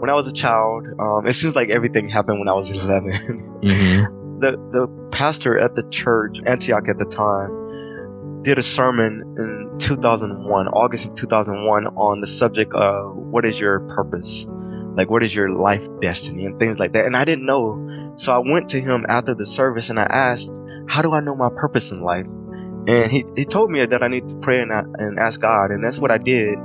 when 0.00 0.10
I 0.10 0.14
was 0.14 0.26
a 0.26 0.32
child, 0.32 0.86
um, 0.98 1.26
it 1.26 1.34
seems 1.34 1.54
like 1.56 1.68
everything 1.68 2.08
happened 2.08 2.38
when 2.38 2.48
I 2.48 2.54
was 2.54 2.70
11. 2.84 3.60
Mm-hmm. 3.62 4.38
the 4.40 4.52
the 4.72 5.08
pastor 5.12 5.58
at 5.58 5.74
the 5.74 5.88
church 5.90 6.40
Antioch 6.46 6.88
at 6.88 6.98
the 6.98 7.04
time 7.04 8.42
did 8.42 8.58
a 8.58 8.62
sermon 8.62 9.22
in 9.38 9.78
2001, 9.78 10.68
August 10.68 11.08
of 11.08 11.14
2001, 11.14 11.86
on 11.86 12.20
the 12.20 12.26
subject 12.26 12.72
of 12.74 13.16
what 13.16 13.44
is 13.44 13.58
your 13.58 13.80
purpose 13.88 14.46
like 14.96 15.10
what 15.10 15.22
is 15.22 15.34
your 15.34 15.50
life 15.50 15.88
destiny 16.00 16.44
and 16.44 16.58
things 16.58 16.78
like 16.78 16.92
that. 16.92 17.04
And 17.04 17.16
i 17.16 17.24
didn't 17.24 17.46
know. 17.46 18.14
So 18.16 18.32
i 18.32 18.38
went 18.38 18.70
to 18.70 18.80
him 18.80 19.04
after 19.08 19.34
the 19.34 19.46
service 19.46 19.90
and 19.90 19.98
i 19.98 20.04
asked 20.04 20.60
how 20.88 21.02
do 21.02 21.12
i 21.12 21.20
know 21.20 21.34
my 21.34 21.50
purpose 21.54 21.90
in 21.90 22.00
life? 22.00 22.26
And 22.86 23.10
he, 23.10 23.24
he 23.36 23.44
told 23.44 23.70
me 23.70 23.84
that 23.84 24.02
i 24.02 24.08
need 24.08 24.28
to 24.28 24.36
pray 24.38 24.60
and, 24.60 24.70
and 24.70 25.18
ask 25.18 25.40
god 25.40 25.70
and 25.70 25.82
that's 25.82 25.98
what 25.98 26.10
i 26.10 26.18
did. 26.18 26.58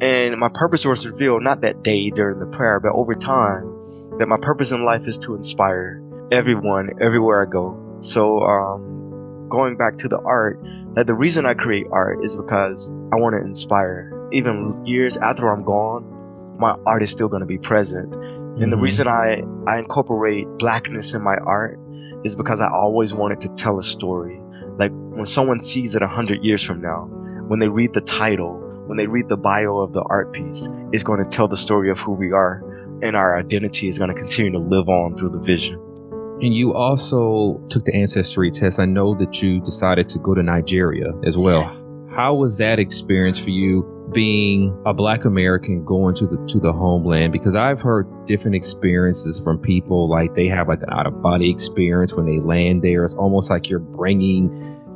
And 0.00 0.38
my 0.38 0.48
purpose 0.52 0.84
was 0.84 1.06
revealed 1.06 1.42
not 1.42 1.62
that 1.62 1.82
day 1.82 2.10
during 2.10 2.38
the 2.38 2.46
prayer 2.46 2.80
but 2.80 2.92
over 2.92 3.14
time 3.14 3.74
that 4.18 4.28
my 4.28 4.38
purpose 4.40 4.72
in 4.72 4.84
life 4.84 5.06
is 5.06 5.18
to 5.18 5.34
inspire 5.34 6.02
everyone 6.30 6.90
everywhere 7.00 7.46
i 7.46 7.50
go. 7.50 7.98
So 8.00 8.40
um, 8.40 9.48
going 9.48 9.76
back 9.76 9.96
to 9.98 10.08
the 10.08 10.20
art 10.20 10.60
that 10.94 11.06
the 11.06 11.14
reason 11.14 11.46
i 11.46 11.54
create 11.54 11.86
art 11.90 12.24
is 12.24 12.36
because 12.36 12.90
i 13.12 13.16
want 13.16 13.34
to 13.34 13.44
inspire. 13.44 14.14
Even 14.30 14.84
years 14.84 15.16
after 15.16 15.48
i'm 15.48 15.64
gone 15.64 16.17
my 16.58 16.76
art 16.86 17.02
is 17.02 17.10
still 17.10 17.28
going 17.28 17.40
to 17.40 17.46
be 17.46 17.58
present. 17.58 18.14
Mm-hmm. 18.14 18.62
And 18.62 18.72
the 18.72 18.76
mm-hmm. 18.76 18.84
reason 18.84 19.08
I, 19.08 19.42
I 19.66 19.78
incorporate 19.78 20.46
blackness 20.58 21.14
in 21.14 21.22
my 21.22 21.36
art 21.36 21.78
is 22.24 22.34
because 22.36 22.60
I 22.60 22.68
always 22.68 23.14
wanted 23.14 23.40
to 23.42 23.48
tell 23.50 23.78
a 23.78 23.82
story. 23.82 24.40
Like 24.76 24.92
when 24.92 25.26
someone 25.26 25.60
sees 25.60 25.94
it 25.94 26.02
a 26.02 26.08
hundred 26.08 26.44
years 26.44 26.62
from 26.62 26.80
now, 26.80 27.08
when 27.46 27.60
they 27.60 27.68
read 27.68 27.94
the 27.94 28.00
title, 28.00 28.56
when 28.86 28.96
they 28.96 29.06
read 29.06 29.28
the 29.28 29.36
bio 29.36 29.78
of 29.78 29.92
the 29.92 30.02
art 30.02 30.32
piece, 30.32 30.68
it's 30.92 31.02
going 31.02 31.22
to 31.22 31.28
tell 31.28 31.48
the 31.48 31.56
story 31.56 31.90
of 31.90 31.98
who 32.00 32.12
we 32.12 32.32
are 32.32 32.62
and 33.02 33.16
our 33.16 33.36
identity 33.36 33.88
is 33.88 33.98
going 33.98 34.12
to 34.12 34.16
continue 34.16 34.52
to 34.52 34.58
live 34.58 34.88
on 34.88 35.16
through 35.16 35.30
the 35.30 35.38
vision. 35.38 35.74
And 36.40 36.54
you 36.54 36.72
also 36.72 37.60
took 37.68 37.84
the 37.84 37.94
ancestry 37.94 38.50
test. 38.50 38.78
I 38.78 38.84
know 38.84 39.14
that 39.14 39.42
you 39.42 39.60
decided 39.60 40.08
to 40.10 40.18
go 40.18 40.34
to 40.34 40.42
Nigeria 40.42 41.12
as 41.24 41.36
well. 41.36 41.64
How 42.18 42.34
was 42.34 42.58
that 42.58 42.80
experience 42.80 43.38
for 43.38 43.50
you? 43.50 43.94
being 44.12 44.74
a 44.86 44.94
black 44.94 45.26
American 45.26 45.84
going 45.84 46.14
to 46.14 46.26
the 46.26 46.38
to 46.46 46.58
the 46.58 46.72
homeland 46.72 47.30
because 47.30 47.54
I've 47.54 47.82
heard 47.82 48.08
different 48.26 48.56
experiences 48.56 49.38
from 49.38 49.58
people 49.58 50.08
like 50.08 50.34
they 50.34 50.48
have 50.48 50.66
like 50.66 50.80
an 50.80 50.88
out 50.90 51.06
of 51.06 51.20
body 51.20 51.50
experience 51.50 52.14
when 52.14 52.24
they 52.24 52.40
land 52.40 52.82
there. 52.82 53.04
It's 53.04 53.12
almost 53.14 53.50
like 53.50 53.68
you're 53.68 53.80
bringing 53.80 54.48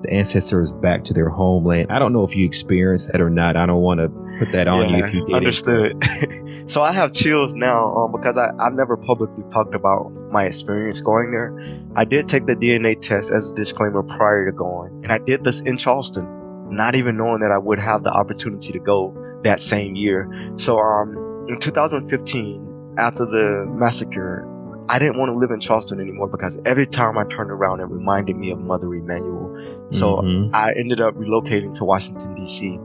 the 0.03 0.11
ancestors 0.11 0.73
back 0.73 1.05
to 1.05 1.13
their 1.13 1.29
homeland. 1.29 1.93
I 1.93 1.99
don't 1.99 2.15
know 2.15 2.25
if 2.25 2.35
you 2.35 2.47
experienced 2.47 3.13
that 3.13 3.21
or 3.21 3.29
not. 3.29 3.55
I 3.55 3.67
don't 3.67 3.83
want 3.83 4.01
to 4.01 4.09
put 4.39 4.51
that 4.53 4.67
on 4.67 4.89
yeah, 4.89 4.97
you 4.97 5.05
if 5.05 5.15
you 5.15 5.27
did. 5.27 5.37
Understood. 5.37 6.03
so 6.71 6.81
I 6.81 6.93
have 6.93 7.13
chills 7.13 7.55
now 7.55 7.85
um, 7.95 8.13
because 8.13 8.39
I, 8.39 8.49
I've 8.59 8.73
never 8.73 8.97
publicly 8.97 9.45
talked 9.51 9.75
about 9.75 10.11
my 10.31 10.47
experience 10.47 11.03
going 11.03 11.31
there. 11.31 11.55
I 11.95 12.07
did 12.07 12.29
take 12.29 12.47
the 12.47 12.57
DNA 12.57 12.99
test 12.99 13.31
as 13.31 13.53
a 13.53 13.55
disclaimer 13.55 14.03
prior 14.03 14.47
to 14.47 14.53
going, 14.53 15.03
and 15.05 15.13
I 15.13 15.19
did 15.19 15.45
this 15.45 15.61
in 15.61 15.77
Charleston, 15.77 16.42
not 16.77 16.95
even 16.95 17.17
knowing 17.17 17.41
that 17.41 17.51
I 17.51 17.59
would 17.59 17.79
have 17.79 18.03
the 18.03 18.13
opportunity 18.13 18.73
to 18.73 18.79
go 18.79 19.15
that 19.45 19.61
same 19.61 19.97
year. 19.97 20.29
So 20.57 20.79
um, 20.79 21.47
in 21.49 21.59
2015, 21.59 22.95
after 22.99 23.25
the 23.25 23.67
massacre, 23.69 24.49
I 24.89 24.99
didn't 24.99 25.19
want 25.19 25.31
to 25.31 25.35
live 25.35 25.51
in 25.51 25.61
Charleston 25.61 26.01
anymore 26.01 26.29
because 26.29 26.59
every 26.65 26.87
time 26.87 27.17
I 27.17 27.25
turned 27.25 27.51
around, 27.51 27.81
it 27.81 27.85
reminded 27.85 28.37
me 28.37 28.51
of 28.51 28.59
Mother 28.59 28.93
Emanuel. 28.93 29.89
So 29.91 30.17
mm-hmm. 30.17 30.55
I 30.55 30.73
ended 30.77 31.01
up 31.01 31.15
relocating 31.15 31.75
to 31.75 31.85
Washington, 31.85 32.35
D.C. 32.35 32.79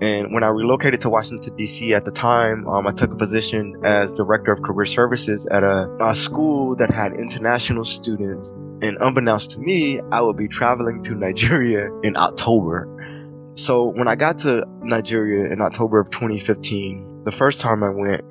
And 0.00 0.32
when 0.32 0.44
I 0.44 0.48
relocated 0.48 1.00
to 1.00 1.10
Washington, 1.10 1.56
D.C. 1.56 1.92
at 1.94 2.04
the 2.04 2.12
time, 2.12 2.68
um, 2.68 2.86
I 2.86 2.92
took 2.92 3.10
a 3.10 3.16
position 3.16 3.80
as 3.84 4.12
director 4.12 4.52
of 4.52 4.62
career 4.62 4.86
services 4.86 5.46
at 5.50 5.64
a, 5.64 5.88
a 6.00 6.14
school 6.14 6.76
that 6.76 6.90
had 6.90 7.14
international 7.14 7.84
students. 7.84 8.50
And 8.80 8.96
unbeknownst 9.00 9.52
to 9.52 9.60
me, 9.60 10.00
I 10.12 10.20
would 10.20 10.36
be 10.36 10.46
traveling 10.46 11.02
to 11.04 11.16
Nigeria 11.16 11.90
in 12.04 12.16
October. 12.16 12.86
So 13.58 13.86
when 13.86 14.06
I 14.06 14.14
got 14.14 14.38
to 14.38 14.64
Nigeria 14.82 15.52
in 15.52 15.60
October 15.60 15.98
of 15.98 16.10
2015, 16.10 17.24
the 17.24 17.32
first 17.32 17.58
time 17.58 17.82
I 17.82 17.90
went, 17.90 18.22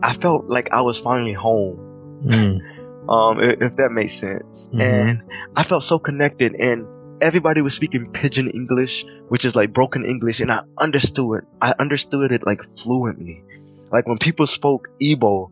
I 0.00 0.12
felt 0.12 0.46
like 0.46 0.70
I 0.70 0.80
was 0.80 0.96
finally 0.96 1.32
home. 1.32 1.76
Mm. 2.24 2.60
um, 3.08 3.40
if, 3.40 3.60
if, 3.60 3.76
that 3.76 3.90
makes 3.90 4.14
sense. 4.14 4.68
Mm-hmm. 4.68 4.80
And 4.80 5.22
I 5.56 5.64
felt 5.64 5.82
so 5.82 5.98
connected 5.98 6.54
and 6.54 6.86
everybody 7.20 7.62
was 7.62 7.74
speaking 7.74 8.12
pidgin 8.12 8.48
English, 8.48 9.04
which 9.28 9.44
is 9.44 9.56
like 9.56 9.72
broken 9.72 10.04
English, 10.04 10.38
and 10.38 10.52
I 10.52 10.60
understood 10.78 11.38
it. 11.38 11.44
I 11.60 11.74
understood 11.80 12.30
it 12.30 12.46
like 12.46 12.62
fluently. 12.62 13.42
Like 13.90 14.06
when 14.06 14.18
people 14.18 14.46
spoke 14.46 14.86
Igbo, 15.02 15.50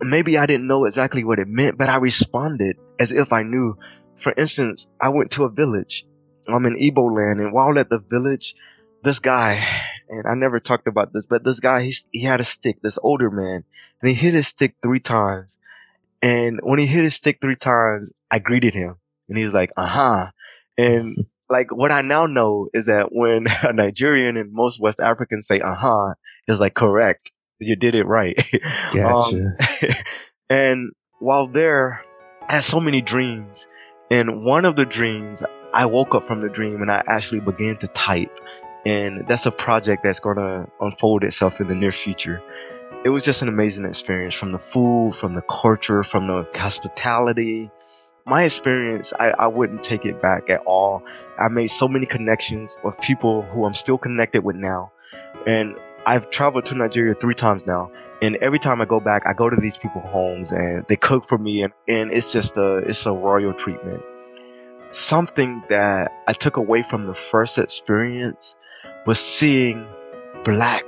maybe 0.00 0.38
I 0.38 0.46
didn't 0.46 0.68
know 0.68 0.84
exactly 0.84 1.24
what 1.24 1.40
it 1.40 1.48
meant, 1.48 1.76
but 1.76 1.88
I 1.88 1.96
responded 1.96 2.76
as 3.00 3.10
if 3.10 3.32
I 3.32 3.42
knew. 3.42 3.76
For 4.16 4.32
instance, 4.36 4.88
I 5.00 5.08
went 5.08 5.32
to 5.32 5.42
a 5.42 5.50
village. 5.50 6.06
I'm 6.48 6.66
in 6.66 6.76
Igbo 6.76 7.14
land, 7.14 7.40
and 7.40 7.52
while 7.52 7.78
at 7.78 7.90
the 7.90 7.98
village, 7.98 8.54
this 9.02 9.18
guy, 9.18 9.64
and 10.08 10.26
I 10.26 10.34
never 10.34 10.58
talked 10.58 10.86
about 10.86 11.12
this, 11.12 11.26
but 11.26 11.44
this 11.44 11.60
guy, 11.60 11.82
he, 11.82 11.94
he 12.12 12.22
had 12.22 12.40
a 12.40 12.44
stick, 12.44 12.82
this 12.82 12.98
older 13.02 13.30
man, 13.30 13.64
and 14.00 14.08
he 14.08 14.14
hit 14.14 14.34
his 14.34 14.48
stick 14.48 14.76
three 14.82 15.00
times. 15.00 15.58
And 16.22 16.58
when 16.62 16.78
he 16.78 16.86
hit 16.86 17.04
his 17.04 17.14
stick 17.14 17.38
three 17.40 17.56
times, 17.56 18.12
I 18.30 18.38
greeted 18.38 18.72
him 18.72 18.96
and 19.28 19.38
he 19.38 19.44
was 19.44 19.54
like, 19.54 19.70
uh 19.76 19.86
huh. 19.86 20.26
And 20.78 21.16
like 21.50 21.70
what 21.70 21.92
I 21.92 22.00
now 22.00 22.26
know 22.26 22.68
is 22.72 22.86
that 22.86 23.08
when 23.12 23.46
a 23.62 23.72
Nigerian 23.72 24.36
and 24.36 24.52
most 24.52 24.80
West 24.80 25.00
Africans 25.00 25.46
say 25.46 25.60
uh 25.60 25.74
huh, 25.74 26.14
is 26.48 26.60
like 26.60 26.74
correct. 26.74 27.32
You 27.60 27.76
did 27.76 27.94
it 27.94 28.06
right. 28.06 28.36
Gotcha. 28.92 29.56
Um, 29.82 29.94
and 30.50 30.92
while 31.20 31.46
there, 31.46 32.04
I 32.48 32.54
had 32.54 32.64
so 32.64 32.80
many 32.80 33.00
dreams. 33.00 33.68
And 34.10 34.44
one 34.44 34.64
of 34.64 34.76
the 34.76 34.84
dreams, 34.84 35.42
I 35.74 35.86
woke 35.86 36.14
up 36.14 36.22
from 36.22 36.40
the 36.40 36.48
dream 36.48 36.80
and 36.80 36.90
I 36.90 37.02
actually 37.06 37.40
began 37.40 37.76
to 37.76 37.88
type. 37.88 38.38
And 38.86 39.26
that's 39.26 39.46
a 39.46 39.50
project 39.50 40.02
that's 40.02 40.20
going 40.20 40.36
to 40.36 40.68
unfold 40.80 41.24
itself 41.24 41.60
in 41.60 41.68
the 41.68 41.74
near 41.74 41.92
future 41.92 42.42
it 43.04 43.10
was 43.10 43.22
just 43.22 43.42
an 43.42 43.48
amazing 43.48 43.84
experience 43.84 44.34
from 44.34 44.52
the 44.52 44.58
food, 44.58 45.14
from 45.14 45.34
the 45.34 45.42
culture, 45.42 46.02
from 46.02 46.26
the 46.26 46.48
hospitality. 46.54 47.70
My 48.24 48.44
experience, 48.44 49.12
I, 49.20 49.28
I 49.38 49.46
wouldn't 49.46 49.82
take 49.82 50.06
it 50.06 50.22
back 50.22 50.48
at 50.48 50.60
all. 50.64 51.02
I 51.38 51.48
made 51.48 51.66
so 51.66 51.86
many 51.86 52.06
connections 52.06 52.78
with 52.82 52.98
people 53.00 53.42
who 53.42 53.66
I'm 53.66 53.74
still 53.74 53.98
connected 53.98 54.42
with 54.42 54.56
now. 54.56 54.90
And 55.46 55.76
I've 56.06 56.30
traveled 56.30 56.64
to 56.66 56.74
Nigeria 56.74 57.12
three 57.14 57.34
times 57.34 57.66
now. 57.66 57.90
And 58.22 58.36
every 58.36 58.58
time 58.58 58.80
I 58.80 58.86
go 58.86 59.00
back, 59.00 59.26
I 59.26 59.34
go 59.34 59.50
to 59.50 59.56
these 59.56 59.76
people's 59.76 60.10
homes 60.10 60.52
and 60.52 60.86
they 60.88 60.96
cook 60.96 61.26
for 61.26 61.36
me 61.36 61.62
and, 61.62 61.74
and 61.86 62.10
it's 62.10 62.32
just 62.32 62.56
a, 62.56 62.78
it's 62.78 63.04
a 63.04 63.12
royal 63.12 63.52
treatment. 63.52 64.02
Something 64.94 65.60
that 65.70 66.12
I 66.28 66.32
took 66.32 66.56
away 66.56 66.84
from 66.84 67.08
the 67.08 67.16
first 67.16 67.58
experience 67.58 68.56
was 69.06 69.18
seeing 69.18 69.84
black 70.44 70.84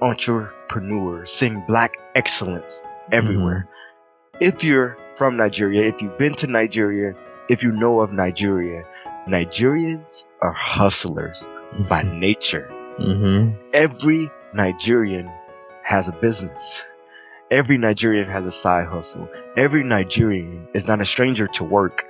entrepreneurs, 0.00 1.32
seeing 1.32 1.64
black 1.66 1.90
excellence 2.14 2.84
everywhere. 3.10 3.68
Mm-hmm. 4.36 4.44
If 4.44 4.62
you're 4.62 4.96
from 5.16 5.36
Nigeria, 5.36 5.88
if 5.88 6.00
you've 6.00 6.16
been 6.18 6.34
to 6.34 6.46
Nigeria, 6.46 7.16
if 7.48 7.64
you 7.64 7.72
know 7.72 7.98
of 7.98 8.12
Nigeria, 8.12 8.84
Nigerians 9.26 10.24
are 10.40 10.52
hustlers 10.52 11.48
mm-hmm. 11.72 11.88
by 11.88 12.02
nature. 12.02 12.70
Mm-hmm. 13.00 13.60
Every 13.72 14.30
Nigerian 14.54 15.28
has 15.82 16.08
a 16.08 16.12
business. 16.12 16.84
Every 17.50 17.76
Nigerian 17.76 18.28
has 18.28 18.46
a 18.46 18.52
side 18.52 18.86
hustle. 18.86 19.28
Every 19.56 19.82
Nigerian 19.82 20.68
is 20.74 20.86
not 20.86 21.00
a 21.00 21.04
stranger 21.04 21.48
to 21.48 21.64
work. 21.64 22.04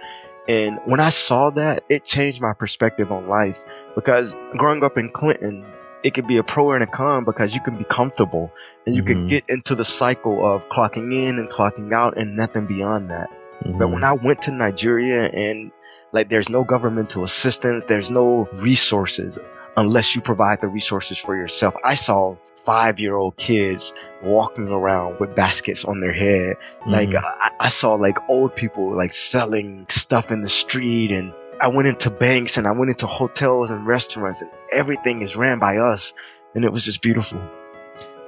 And 0.49 0.81
when 0.87 0.99
I 0.99 1.11
saw 1.11 1.51
that, 1.51 1.85
it 1.91 2.05
changed 2.05 2.41
my 2.41 2.55
perspective 2.55 3.13
on 3.13 3.29
life 3.29 3.65
because 3.95 4.35
growing 4.57 4.83
up 4.83 4.97
in 4.97 5.11
Clinton, 5.11 5.65
it 6.03 6.15
could 6.15 6.27
be 6.27 6.39
a 6.39 6.43
pro 6.43 6.73
and 6.73 6.83
a 6.83 6.87
con 6.87 7.25
because 7.25 7.55
you 7.55 7.61
can 7.61 7.77
be 7.77 7.85
comfortable 7.85 8.51
and 8.87 8.97
you 8.97 9.03
mm-hmm. 9.03 9.13
can 9.13 9.27
get 9.27 9.45
into 9.49 9.75
the 9.75 9.85
cycle 9.85 10.47
of 10.47 10.69
clocking 10.71 11.13
in 11.13 11.39
and 11.39 11.51
clocking 11.51 11.93
out 11.93 12.17
and 12.17 12.35
nothing 12.35 12.67
beyond 12.67 13.11
that. 13.11 13.29
Mm-hmm. 13.65 13.79
But 13.79 13.91
when 13.91 14.05
I 14.05 14.13
went 14.13 14.41
to 14.43 14.53
Nigeria 14.53 15.29
and 15.29 15.71
like 16.13 16.31
there's 16.31 16.49
no 16.49 16.65
governmental 16.65 17.25
assistance, 17.25 17.85
there's 17.85 18.11
no 18.11 18.49
resources 18.55 19.39
unless 19.79 20.17
you 20.17 20.21
provide 20.21 20.61
the 20.61 20.69
resources 20.69 21.19
for 21.19 21.37
yourself. 21.37 21.75
I 21.85 21.95
saw 21.95 22.37
five 22.57 22.99
year 22.99 23.14
old 23.14 23.37
kids 23.37 23.95
walking 24.23 24.69
around 24.69 25.19
with 25.21 25.35
baskets 25.37 25.85
on 25.85 26.01
their 26.01 26.12
head. 26.12 26.57
Mm-hmm. 26.81 26.91
Like 26.91 27.14
uh, 27.14 27.21
I, 27.23 27.51
I 27.61 27.69
saw 27.69 27.95
like 27.95 28.19
old 28.29 28.55
people 28.57 28.95
like 28.95 29.12
selling 29.12 29.87
stuff 29.88 30.33
in 30.33 30.43
the 30.43 30.49
street 30.49 31.12
and 31.12 31.33
I 31.61 31.69
went 31.69 31.88
into 31.88 32.11
banks 32.11 32.57
and 32.57 32.67
I 32.67 32.73
went 32.73 32.91
into 32.91 33.07
hotels 33.07 33.71
and 33.71 33.87
restaurants 33.87 34.43
and 34.43 34.51
everything 34.73 35.23
is 35.23 35.37
ran 35.37 35.59
by 35.59 35.77
us. 35.77 36.12
And 36.55 36.64
it 36.64 36.73
was 36.73 36.85
just 36.85 37.01
beautiful. 37.01 37.41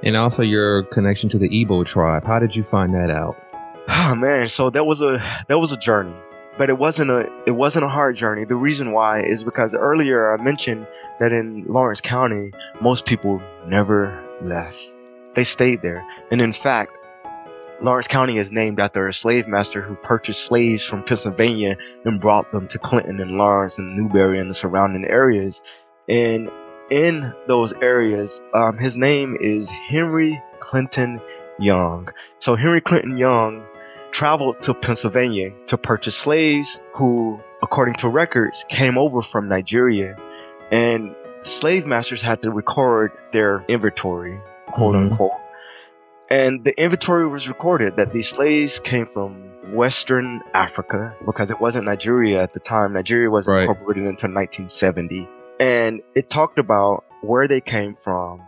And 0.03 0.17
also 0.17 0.43
your 0.43 0.85
connection 0.85 1.29
to 1.31 1.39
the 1.39 1.49
Igbo 1.49 1.85
tribe. 1.85 2.25
How 2.25 2.39
did 2.39 2.55
you 2.55 2.63
find 2.63 2.95
that 2.95 3.11
out? 3.11 3.37
Oh 3.89 4.15
man, 4.15 4.49
so 4.49 4.71
that 4.71 4.87
was 4.87 5.03
a 5.03 5.21
that 5.49 5.59
was 5.59 5.73
a 5.73 5.77
journey. 5.77 6.15
But 6.59 6.69
it 6.69 6.79
wasn't 6.79 7.11
a 7.11 7.31
it 7.47 7.53
wasn't 7.53 7.85
a 7.85 7.89
hard 7.89 8.17
journey. 8.17 8.45
The 8.45 8.57
reason 8.57 8.93
why 8.93 9.23
is 9.23 9.45
because 9.45 9.75
earlier 9.75 10.33
I 10.33 10.43
mentioned 10.43 10.87
that 11.19 11.33
in 11.33 11.65
Laurens 11.67 12.01
County, 12.01 12.53
most 12.81 13.07
people 13.07 13.41
never 13.67 14.23
left. 14.43 14.95
They 15.35 15.45
stayed 15.45 15.83
there. 15.83 16.07
And 16.31 16.41
in 16.41 16.53
fact, 16.53 16.93
Laurens 17.83 18.09
County 18.09 18.37
is 18.37 18.53
named 18.53 18.79
after 18.79 19.07
a 19.07 19.13
slave 19.13 19.49
master 19.49 19.81
who 19.81 19.95
purchased 19.95 20.45
slaves 20.45 20.85
from 20.85 21.03
Pennsylvania 21.03 21.77
and 22.05 22.21
brought 22.21 22.53
them 22.53 22.69
to 22.69 22.79
Clinton 22.79 23.21
and 23.21 23.33
Laurens 23.39 23.79
and 23.79 23.97
Newberry 23.97 24.39
and 24.39 24.51
the 24.51 24.55
surrounding 24.55 25.07
areas. 25.07 25.63
And 26.09 26.51
in 26.91 27.23
those 27.47 27.73
areas, 27.81 28.43
um, 28.53 28.77
his 28.77 28.97
name 28.97 29.37
is 29.41 29.71
Henry 29.71 30.43
Clinton 30.59 31.21
Young. 31.59 32.09
So 32.39 32.55
Henry 32.57 32.81
Clinton 32.81 33.17
Young 33.17 33.65
traveled 34.13 34.63
to 34.63 34.75
Pennsylvania 34.75 35.53
to 35.67 35.79
purchase 35.79 36.17
slaves 36.17 36.81
who, 36.95 37.41
according 37.63 37.95
to 37.97 38.09
records, 38.09 38.65
came 38.69 38.99
over 38.99 39.23
from 39.23 39.49
Nigeria. 39.49 40.17
And 40.71 41.15
slave 41.43 41.87
masters 41.87 42.23
had 42.23 42.43
to 42.43 42.51
record 42.51 43.13
their 43.33 43.65
inventory, 43.69 44.41
quote 44.73 44.95
mm-hmm. 44.95 45.13
unquote 45.13 45.41
and 46.31 46.65
the 46.65 46.81
inventory 46.81 47.27
was 47.27 47.49
recorded 47.49 47.97
that 47.97 48.13
these 48.13 48.29
slaves 48.29 48.79
came 48.79 49.05
from 49.05 49.51
Western 49.75 50.41
Africa 50.55 51.15
because 51.27 51.51
it 51.51 51.61
wasn't 51.61 51.87
Nigeria 51.87 52.41
at 52.41 52.53
the 52.53 52.61
time. 52.61 52.93
Nigeria 52.93 53.29
was 53.29 53.49
right. 53.49 53.63
incorporated 53.63 54.05
until 54.05 54.33
1970. 54.33 55.29
And 55.59 56.01
it 56.15 56.31
talked 56.31 56.59
about 56.59 57.05
where 57.21 57.49
they 57.49 57.61
came 57.61 57.97
from. 57.97 58.43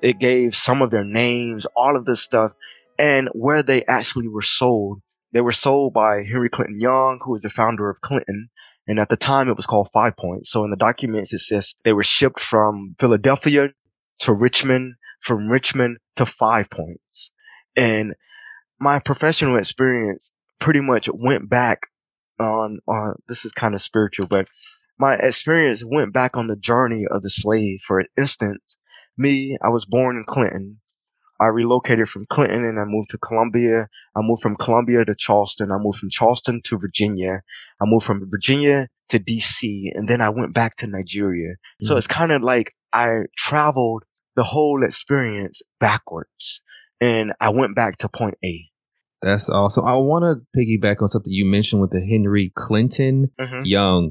It 0.00 0.20
gave 0.20 0.54
some 0.54 0.80
of 0.80 0.90
their 0.90 1.04
names, 1.04 1.66
all 1.74 1.96
of 1.96 2.04
this 2.04 2.20
stuff, 2.20 2.52
and 2.98 3.28
where 3.32 3.64
they 3.64 3.84
actually 3.84 4.28
were 4.28 4.42
sold. 4.42 5.02
They 5.34 5.42
were 5.42 5.52
sold 5.52 5.92
by 5.92 6.22
Henry 6.22 6.48
Clinton 6.48 6.80
Young, 6.80 7.20
who 7.22 7.32
was 7.32 7.42
the 7.42 7.50
founder 7.50 7.90
of 7.90 8.00
Clinton. 8.00 8.48
And 8.86 8.98
at 8.98 9.10
the 9.10 9.16
time, 9.16 9.48
it 9.48 9.56
was 9.56 9.66
called 9.66 9.90
Five 9.92 10.16
Points. 10.16 10.50
So 10.50 10.64
in 10.64 10.70
the 10.70 10.76
documents, 10.76 11.34
it 11.34 11.40
says 11.40 11.74
they 11.84 11.92
were 11.92 12.02
shipped 12.02 12.40
from 12.40 12.94
Philadelphia 12.98 13.68
to 14.20 14.32
Richmond 14.32 14.94
from 15.24 15.48
Richmond 15.48 15.98
to 16.16 16.26
five 16.26 16.70
points. 16.70 17.34
And 17.76 18.14
my 18.78 18.98
professional 18.98 19.56
experience 19.56 20.32
pretty 20.60 20.80
much 20.80 21.08
went 21.12 21.48
back 21.48 21.80
on, 22.38 22.78
on 22.86 23.16
this 23.26 23.44
is 23.44 23.52
kind 23.52 23.74
of 23.74 23.80
spiritual, 23.80 24.26
but 24.26 24.48
my 24.98 25.14
experience 25.14 25.82
went 25.84 26.12
back 26.12 26.36
on 26.36 26.46
the 26.46 26.56
journey 26.56 27.06
of 27.10 27.22
the 27.22 27.30
slave. 27.30 27.80
For 27.80 28.04
instance, 28.18 28.78
me, 29.16 29.56
I 29.64 29.70
was 29.70 29.86
born 29.86 30.16
in 30.16 30.24
Clinton. 30.28 30.80
I 31.44 31.48
relocated 31.48 32.08
from 32.08 32.24
Clinton 32.26 32.64
and 32.64 32.80
I 32.80 32.84
moved 32.86 33.10
to 33.10 33.18
Columbia. 33.18 33.88
I 34.16 34.20
moved 34.22 34.42
from 34.42 34.56
Columbia 34.56 35.04
to 35.04 35.14
Charleston. 35.14 35.70
I 35.70 35.76
moved 35.78 35.98
from 35.98 36.10
Charleston 36.10 36.62
to 36.64 36.78
Virginia. 36.78 37.42
I 37.80 37.84
moved 37.84 38.06
from 38.06 38.28
Virginia 38.30 38.88
to 39.10 39.18
DC 39.18 39.90
and 39.94 40.08
then 40.08 40.20
I 40.20 40.30
went 40.30 40.54
back 40.54 40.76
to 40.76 40.86
Nigeria. 40.86 41.50
Mm-hmm. 41.50 41.86
So 41.86 41.96
it's 41.96 42.06
kind 42.06 42.32
of 42.32 42.42
like 42.42 42.74
I 42.92 43.24
traveled 43.36 44.04
the 44.36 44.42
whole 44.42 44.82
experience 44.82 45.62
backwards. 45.78 46.62
And 47.00 47.34
I 47.40 47.50
went 47.50 47.76
back 47.76 47.98
to 47.98 48.08
point 48.08 48.38
A. 48.42 48.70
That's 49.20 49.50
awesome. 49.50 49.84
I 49.86 49.94
want 49.96 50.24
to 50.24 50.58
piggyback 50.58 51.02
on 51.02 51.08
something 51.08 51.32
you 51.32 51.44
mentioned 51.44 51.82
with 51.82 51.90
the 51.90 52.00
Henry 52.00 52.52
Clinton 52.54 53.30
Mm-hmm. 53.38 53.62
Young. 53.64 54.10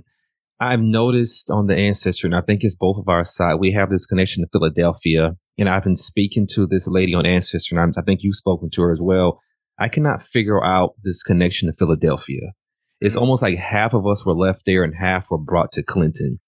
I've 0.60 0.82
noticed 0.82 1.50
on 1.52 1.68
the 1.68 1.76
ancestry, 1.76 2.30
and 2.30 2.36
I 2.36 2.42
think 2.42 2.64
it's 2.64 2.76
both 2.76 2.98
of 2.98 3.10
our 3.10 3.26
side, 3.26 3.56
we 3.56 3.72
have 3.72 3.90
this 3.90 4.06
connection 4.06 4.44
to 4.44 4.50
Philadelphia. 4.52 5.36
And 5.58 5.70
I've 5.70 5.84
been 5.84 5.96
speaking 5.96 6.48
to 6.54 6.66
this 6.66 6.88
lady 6.88 7.14
on 7.14 7.26
ancestry, 7.26 7.78
and 7.78 7.94
I, 7.96 8.00
I 8.00 8.04
think 8.04 8.22
you've 8.24 8.36
spoken 8.36 8.70
to 8.72 8.82
her 8.82 8.92
as 8.92 9.02
well. 9.02 9.40
I 9.80 9.88
cannot 9.88 10.22
figure 10.22 10.64
out 10.64 10.94
this 11.04 11.24
connection 11.24 11.68
to 11.68 11.74
Philadelphia. 11.74 12.54
It's 13.02 13.16
almost 13.16 13.42
like 13.42 13.58
half 13.58 13.94
of 13.94 14.08
us 14.08 14.26
were 14.26 14.34
left 14.34 14.66
there 14.66 14.84
and 14.84 14.96
half 14.96 15.30
were 15.30 15.38
brought 15.38 15.72
to 15.74 15.84
Clinton. 15.84 16.40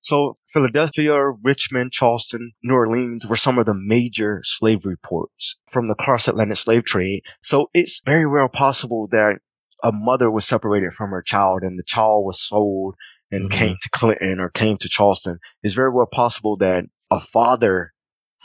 So 0.00 0.36
Philadelphia, 0.52 1.32
Richmond, 1.42 1.90
Charleston, 1.92 2.52
New 2.62 2.74
Orleans 2.74 3.26
were 3.26 3.36
some 3.36 3.58
of 3.58 3.66
the 3.66 3.74
major 3.74 4.40
slavery 4.44 4.96
ports 5.02 5.56
from 5.68 5.88
the 5.88 5.96
cross-Atlantic 5.96 6.58
slave 6.58 6.84
trade. 6.84 7.22
So 7.42 7.70
it's 7.74 8.02
very 8.04 8.26
well 8.26 8.48
possible 8.48 9.08
that 9.10 9.38
a 9.82 9.90
mother 9.92 10.30
was 10.30 10.46
separated 10.46 10.92
from 10.94 11.10
her 11.10 11.22
child 11.22 11.62
and 11.62 11.78
the 11.78 11.82
child 11.82 12.24
was 12.24 12.40
sold 12.40 12.94
and 13.32 13.50
Mhm. 13.50 13.52
came 13.52 13.76
to 13.82 13.90
Clinton 13.90 14.38
or 14.38 14.48
came 14.50 14.76
to 14.76 14.88
Charleston. 14.88 15.38
It's 15.62 15.74
very 15.74 15.92
well 15.92 16.06
possible 16.06 16.56
that 16.58 16.84
a 17.10 17.18
father 17.18 17.92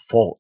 fought 0.10 0.40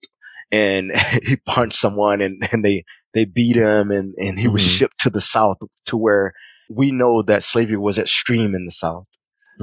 and 0.51 0.91
he 1.24 1.38
punched 1.45 1.78
someone 1.78 2.22
and, 2.22 2.47
and 2.51 2.64
they, 2.64 2.84
they 3.14 3.26
beat 3.26 3.55
him 3.55 3.91
and, 3.91 4.14
and 4.18 4.39
he 4.39 4.47
was 4.47 4.62
Mhm. 4.62 4.78
shipped 4.78 4.99
to 5.01 5.09
the 5.09 5.22
South 5.22 5.57
to 5.86 5.97
where 5.97 6.34
we 6.70 6.91
know 6.91 7.22
that 7.24 7.43
slavery 7.43 7.78
was 7.78 7.99
extreme 7.99 8.55
in 8.55 8.66
the 8.66 8.72
South. 8.72 9.07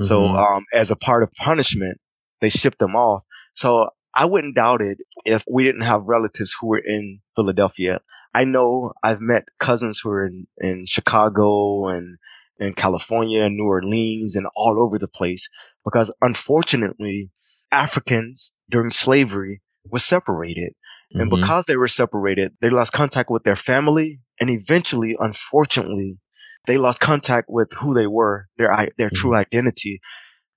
So, 0.01 0.20
Mhm. 0.20 0.57
um, 0.57 0.64
as 0.72 0.90
a 0.90 0.96
part 0.96 1.22
of 1.22 1.32
punishment, 1.32 1.99
they 2.40 2.51
shipped 2.51 2.78
them 2.78 2.94
off. 2.94 3.22
So 3.55 3.88
I 4.14 4.26
wouldn't 4.26 4.55
doubt 4.57 4.82
it 4.82 4.99
if 5.24 5.44
we 5.51 5.64
didn't 5.64 5.82
have 5.82 6.03
relatives 6.05 6.55
who 6.61 6.68
were 6.68 6.82
in 6.84 7.20
Philadelphia. 7.36 8.01
I 8.34 8.44
know 8.44 8.92
I've 9.03 9.20
met 9.20 9.44
cousins 9.59 9.99
who 10.03 10.11
are 10.11 10.26
in, 10.26 10.46
in 10.59 10.86
Chicago 10.86 11.88
and 11.88 12.18
in 12.59 12.74
California 12.74 13.42
and 13.44 13.57
New 13.57 13.64
Orleans 13.66 14.36
and 14.36 14.46
all 14.55 14.80
over 14.82 14.99
the 14.99 15.09
place 15.09 15.49
because 15.84 16.12
unfortunately 16.20 17.30
Africans 17.72 18.53
during 18.70 18.90
slavery 18.90 19.62
were 19.91 19.99
separated. 19.99 20.72
And 21.14 21.30
Mhm. 21.30 21.36
because 21.41 21.64
they 21.64 21.76
were 21.76 21.89
separated, 21.89 22.53
they 22.61 22.70
lost 22.70 22.93
contact 22.93 23.30
with 23.30 23.43
their 23.45 23.57
family 23.57 24.20
and 24.41 24.51
eventually, 24.51 25.16
unfortunately, 25.18 26.20
they 26.66 26.76
lost 26.78 27.01
contact 27.01 27.47
with 27.49 27.72
who 27.74 27.95
they 27.95 28.07
were, 28.07 28.47
their 28.59 28.89
their 28.99 29.11
true 29.11 29.34
identity. 29.34 30.01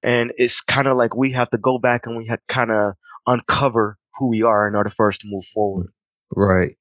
And 0.03 0.34
it's 0.38 0.61
kind 0.61 0.88
of 0.88 0.97
like 0.97 1.15
we 1.15 1.32
have 1.32 1.49
to 1.51 1.57
go 1.57 1.77
back 1.79 2.05
and 2.05 2.17
we 2.17 2.27
have 2.27 2.39
kind 2.47 2.71
of 2.71 2.95
uncover 3.27 3.97
who 4.17 4.29
we 4.29 4.43
are 4.43 4.67
in 4.67 4.75
order 4.75 4.89
for 4.89 5.09
us 5.09 5.17
to 5.19 5.27
move 5.29 5.45
forward. 5.45 5.88
Right. 6.36 6.75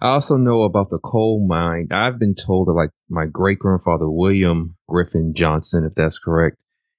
I 0.00 0.08
also 0.10 0.36
know 0.36 0.62
about 0.62 0.90
the 0.90 0.98
coal 0.98 1.46
mine. 1.48 1.88
I've 1.90 2.18
been 2.18 2.34
told 2.34 2.68
that 2.68 2.72
like 2.72 2.90
my 3.08 3.24
great 3.24 3.58
grandfather, 3.58 4.10
William 4.10 4.76
Griffin 4.88 5.32
Johnson, 5.34 5.84
if 5.86 5.94
that's 5.94 6.18
correct, 6.18 6.56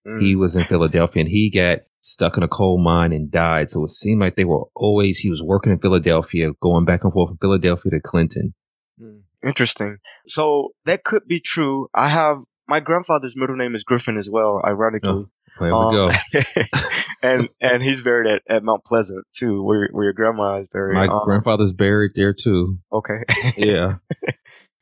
Mm. 0.07 0.21
he 0.21 0.35
was 0.35 0.55
in 0.55 0.63
Philadelphia 0.63 1.21
and 1.21 1.29
he 1.29 1.51
got 1.51 1.79
stuck 2.07 2.37
in 2.37 2.43
a 2.43 2.47
coal 2.47 2.77
mine 2.77 3.11
and 3.13 3.29
died. 3.29 3.69
So 3.69 3.83
it 3.83 3.91
seemed 3.91 4.21
like 4.21 4.35
they 4.35 4.45
were 4.45 4.65
always, 4.75 5.19
he 5.19 5.29
was 5.29 5.41
working 5.43 5.71
in 5.71 5.79
Philadelphia, 5.79 6.51
going 6.61 6.85
back 6.85 7.03
and 7.03 7.11
forth 7.13 7.29
from 7.29 7.37
Philadelphia 7.37 7.91
to 7.91 7.99
Clinton. 7.99 8.53
Mm, 9.01 9.21
Interesting. 9.45 9.97
So 10.27 10.69
that 10.85 11.03
could 11.03 11.27
be 11.27 11.39
true. 11.39 11.87
I 11.93 12.07
have 12.07 12.37
my 12.67 12.79
grandfather's 12.79 13.35
middle 13.37 13.55
name 13.55 13.75
is 13.75 13.83
Griffin 13.83 14.17
as 14.17 14.29
well, 14.31 14.61
ironically. 14.65 15.25
There 15.59 15.73
Um, 15.73 15.89
we 15.89 15.95
go. 15.95 16.09
and 17.23 17.49
and 17.61 17.81
he's 17.81 18.03
buried 18.03 18.27
at, 18.31 18.41
at 18.49 18.63
Mount 18.63 18.83
Pleasant 18.85 19.25
too, 19.35 19.63
where 19.63 19.89
where 19.91 20.03
your 20.05 20.13
grandma 20.13 20.57
is 20.61 20.67
buried. 20.67 20.93
My 20.95 21.07
Um, 21.07 21.21
grandfather's 21.25 21.73
buried 21.73 22.11
there 22.15 22.33
too. 22.33 22.77
okay. 22.91 23.23
Yeah. 23.57 23.93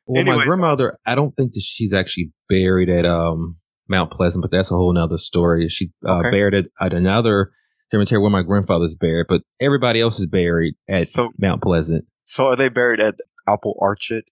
Well, 0.08 0.24
my 0.24 0.44
grandmother, 0.46 1.00
I 1.04 1.16
don't 1.16 1.36
think 1.36 1.54
that 1.54 1.64
she's 1.64 1.92
actually 1.92 2.32
buried 2.48 2.90
at 2.90 3.06
um 3.08 3.58
Mount 3.88 4.12
Pleasant, 4.12 4.42
but 4.42 4.52
that's 4.52 4.72
a 4.72 4.76
whole 4.76 4.94
nother 4.94 5.18
story. 5.18 5.68
She 5.70 5.92
uh, 6.08 6.20
Okay. 6.20 6.32
buried 6.32 6.54
at, 6.54 6.66
at 6.80 6.94
another 6.94 7.52
cemetery 7.88 8.20
where 8.22 8.32
my 8.32 8.42
grandfather's 8.42 8.96
buried, 8.96 9.28
but 9.30 9.42
everybody 9.60 10.02
else 10.02 10.20
is 10.20 10.28
buried 10.28 10.76
at 10.90 11.08
So- 11.08 11.32
Mount 11.38 11.62
Pleasant. 11.62 12.06
so 12.26 12.48
are 12.48 12.56
they 12.56 12.70
buried 12.70 13.00
at 13.00 13.16
Apple 13.48 13.76
Orchard? 13.78 14.24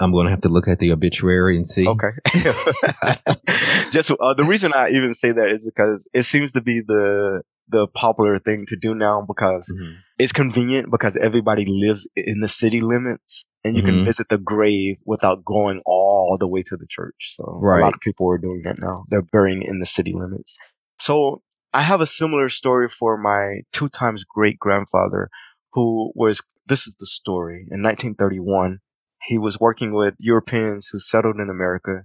I'm 0.00 0.10
going 0.10 0.24
to 0.26 0.30
have 0.30 0.40
to 0.40 0.48
look 0.48 0.66
at 0.66 0.78
the 0.80 0.90
obituary 0.92 1.56
and 1.56 1.66
see. 1.66 1.86
Okay. 1.86 2.08
Just 3.90 4.10
uh, 4.10 4.34
the 4.34 4.44
reason 4.44 4.72
I 4.74 4.88
even 4.90 5.14
say 5.14 5.32
that 5.32 5.48
is 5.48 5.64
because 5.64 6.08
it 6.12 6.22
seems 6.24 6.52
to 6.52 6.60
be 6.62 6.80
the 6.80 7.42
the 7.68 7.86
popular 7.88 8.38
thing 8.38 8.66
to 8.66 8.76
do 8.76 8.94
now 8.94 9.22
because 9.26 9.72
Mhm. 9.72 9.98
it's 10.18 10.32
convenient 10.32 10.90
because 10.90 11.16
everybody 11.16 11.64
lives 11.66 12.08
in 12.16 12.40
the 12.40 12.48
city 12.48 12.80
limits 12.80 13.48
and 13.64 13.76
you 13.76 13.82
can 13.82 14.00
Mhm. 14.00 14.04
visit 14.04 14.28
the 14.28 14.38
grave 14.38 14.96
without 15.04 15.44
going 15.44 15.80
all 15.86 16.36
the 16.38 16.48
way 16.48 16.62
to 16.62 16.76
the 16.76 16.86
church. 16.86 17.34
So 17.36 17.44
a 17.44 17.80
lot 17.80 17.94
of 17.94 18.00
people 18.00 18.30
are 18.30 18.38
doing 18.38 18.62
that 18.64 18.78
now. 18.78 19.04
They're 19.08 19.22
burying 19.22 19.62
in 19.62 19.78
the 19.78 19.86
city 19.86 20.12
limits. 20.14 20.58
So 20.98 21.42
I 21.72 21.80
have 21.82 22.00
a 22.00 22.06
similar 22.06 22.48
story 22.48 22.88
for 22.88 23.16
my 23.16 23.62
two 23.72 23.88
times 23.88 24.24
great 24.24 24.58
grandfather 24.58 25.30
who 25.72 26.12
was 26.14 26.42
this 26.66 26.86
is 26.86 26.96
the 26.96 27.06
story. 27.06 27.66
In 27.70 27.80
1931, 27.82 28.80
he 29.22 29.38
was 29.38 29.58
working 29.58 29.92
with 29.92 30.14
Europeans 30.18 30.88
who 30.88 30.98
settled 30.98 31.36
in 31.36 31.48
America 31.50 32.04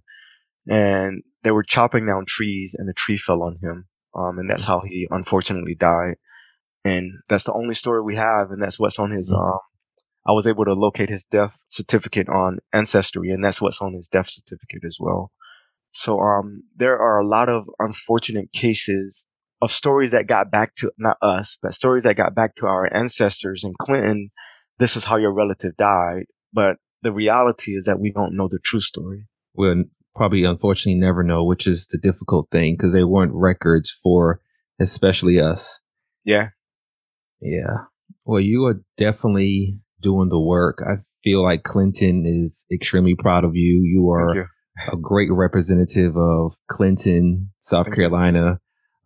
and 0.68 1.24
they 1.44 1.52
were 1.52 1.64
chopping 1.64 2.06
down 2.06 2.26
trees 2.26 2.76
and 2.78 2.90
a 2.90 2.94
tree 2.94 3.18
fell 3.18 3.44
on 3.44 3.58
him. 3.62 3.88
Um, 4.16 4.40
and 4.40 4.50
that's 4.50 4.66
how 4.66 4.82
he 4.82 5.08
unfortunately 5.12 5.76
died. 5.76 6.16
And 6.84 7.06
that's 7.28 7.44
the 7.44 7.54
only 7.54 7.76
story 7.76 8.02
we 8.02 8.16
have. 8.16 8.52
And 8.52 8.62
that's 8.62 8.80
what's 8.80 9.00
on 9.00 9.12
his, 9.12 9.32
Mhm. 9.32 9.40
um, 9.40 9.60
I 10.26 10.34
was 10.34 10.48
able 10.48 10.66
to 10.66 10.74
locate 10.74 11.10
his 11.10 11.26
death 11.26 11.64
certificate 11.70 12.28
on 12.28 12.60
Ancestry, 12.74 13.30
and 13.32 13.44
that's 13.44 13.62
what's 13.62 13.82
on 13.82 13.94
his 13.94 14.08
death 14.10 14.30
certificate 14.30 14.84
as 14.86 14.98
well. 15.00 15.32
So, 15.92 16.20
um, 16.20 16.64
there 16.76 17.00
are 17.00 17.20
a 17.20 17.26
lot 17.26 17.50
of 17.50 17.70
unfortunate 17.80 18.52
cases 18.52 19.26
of 19.62 19.72
stories 19.72 20.12
that 20.12 20.28
got 20.28 20.52
back 20.52 20.76
to 20.76 20.92
not 20.98 21.18
us, 21.22 21.58
but 21.62 21.74
stories 21.74 22.04
that 22.04 22.16
got 22.18 22.36
back 22.36 22.56
to 22.56 22.68
our 22.68 22.94
ancestors 22.94 23.64
in 23.64 23.74
Clinton. 23.80 24.30
This 24.80 24.96
is 24.96 25.06
how 25.06 25.16
your 25.16 25.34
relative 25.34 25.76
died. 25.78 26.26
But 26.54 26.78
the 27.02 27.12
reality 27.12 27.72
is 27.72 27.86
that 27.86 28.00
we 28.00 28.12
don't 28.12 28.36
know 28.36 28.48
the 28.48 28.60
true 28.64 28.82
story. 28.82 29.28
We'll 29.56 29.86
probably 30.18 30.44
unfortunately 30.44 31.00
never 31.00 31.24
know, 31.24 31.44
which 31.44 31.68
is 31.68 31.88
the 31.88 31.98
difficult 31.98 32.50
thing 32.52 32.74
because 32.76 32.94
there 32.94 33.08
weren't 33.08 33.34
records 33.34 33.90
for 34.04 34.42
especially 34.80 35.40
us. 35.40 35.80
Yeah. 36.26 36.50
Yeah. 37.40 37.86
Well, 38.26 38.42
you 38.42 38.66
are 38.66 38.82
definitely 38.98 39.80
doing 40.02 40.30
the 40.30 40.40
work. 40.40 40.80
I 40.86 40.98
feel 41.24 41.44
like 41.44 41.64
Clinton 41.64 42.24
is 42.26 42.66
extremely 42.72 43.16
proud 43.16 43.44
of 43.46 43.56
you. 43.56 43.82
You 43.84 44.10
are 44.12 44.36
you. 44.36 44.46
a 44.92 44.98
great 44.98 45.30
representative 45.32 46.18
of 46.18 46.54
Clinton, 46.68 47.52
South 47.60 47.86
Thank. 47.86 47.96
Carolina, 47.96 48.60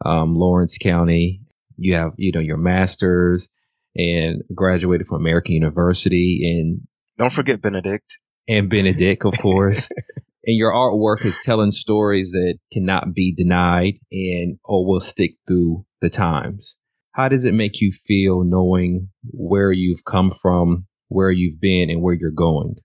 um, 0.06 0.36
Laurens 0.36 0.78
County. 0.82 1.42
You 1.78 1.94
have, 1.96 2.12
you 2.18 2.32
know, 2.32 2.40
your 2.40 2.58
master's 2.58 3.50
and 3.96 4.44
graduated 4.56 5.08
from 5.08 5.18
American 5.22 5.54
University 5.54 6.58
and 6.60 6.82
Don't 7.18 7.34
forget 7.34 7.62
Benedict. 7.62 8.18
and 8.48 8.70
Benedict, 8.70 9.26
of 9.26 9.38
course. 9.38 9.90
and 10.46 10.58
your 10.58 10.72
artwork 10.72 11.26
is 11.26 11.40
telling 11.44 11.72
stories 11.72 12.32
that 12.32 12.58
cannot 12.72 13.14
be 13.14 13.34
denied 13.34 13.96
and 14.12 14.58
or 14.64 14.86
will 14.86 15.00
stick 15.02 15.36
through 15.48 15.86
the 16.02 16.10
times. 16.10 16.76
How 17.14 17.28
does 17.28 17.46
it 17.46 17.54
make 17.54 17.82
you 17.82 17.92
feel 17.92 18.44
knowing 18.44 19.10
where 19.32 19.72
you've 19.72 20.06
come 20.06 20.32
from, 20.32 20.88
where 21.10 21.32
you've 21.32 21.60
been, 21.60 21.90
and 21.90 22.02
where 22.02 22.14
you're 22.14 22.32
going? 22.32 22.76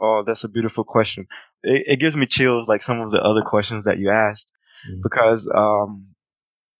Oh, 0.00 0.24
that's 0.26 0.44
a 0.44 0.48
beautiful 0.48 0.82
question. 0.84 1.26
It, 1.62 1.84
it 1.86 1.96
gives 2.00 2.16
me 2.16 2.26
chills 2.26 2.68
like 2.68 2.82
some 2.82 3.00
of 3.00 3.10
the 3.10 3.22
other 3.22 3.42
questions 3.42 3.84
that 3.84 3.98
you 3.98 4.10
asked 4.10 4.52
Mhm. 4.90 5.02
because, 5.02 5.50
um, 5.54 6.06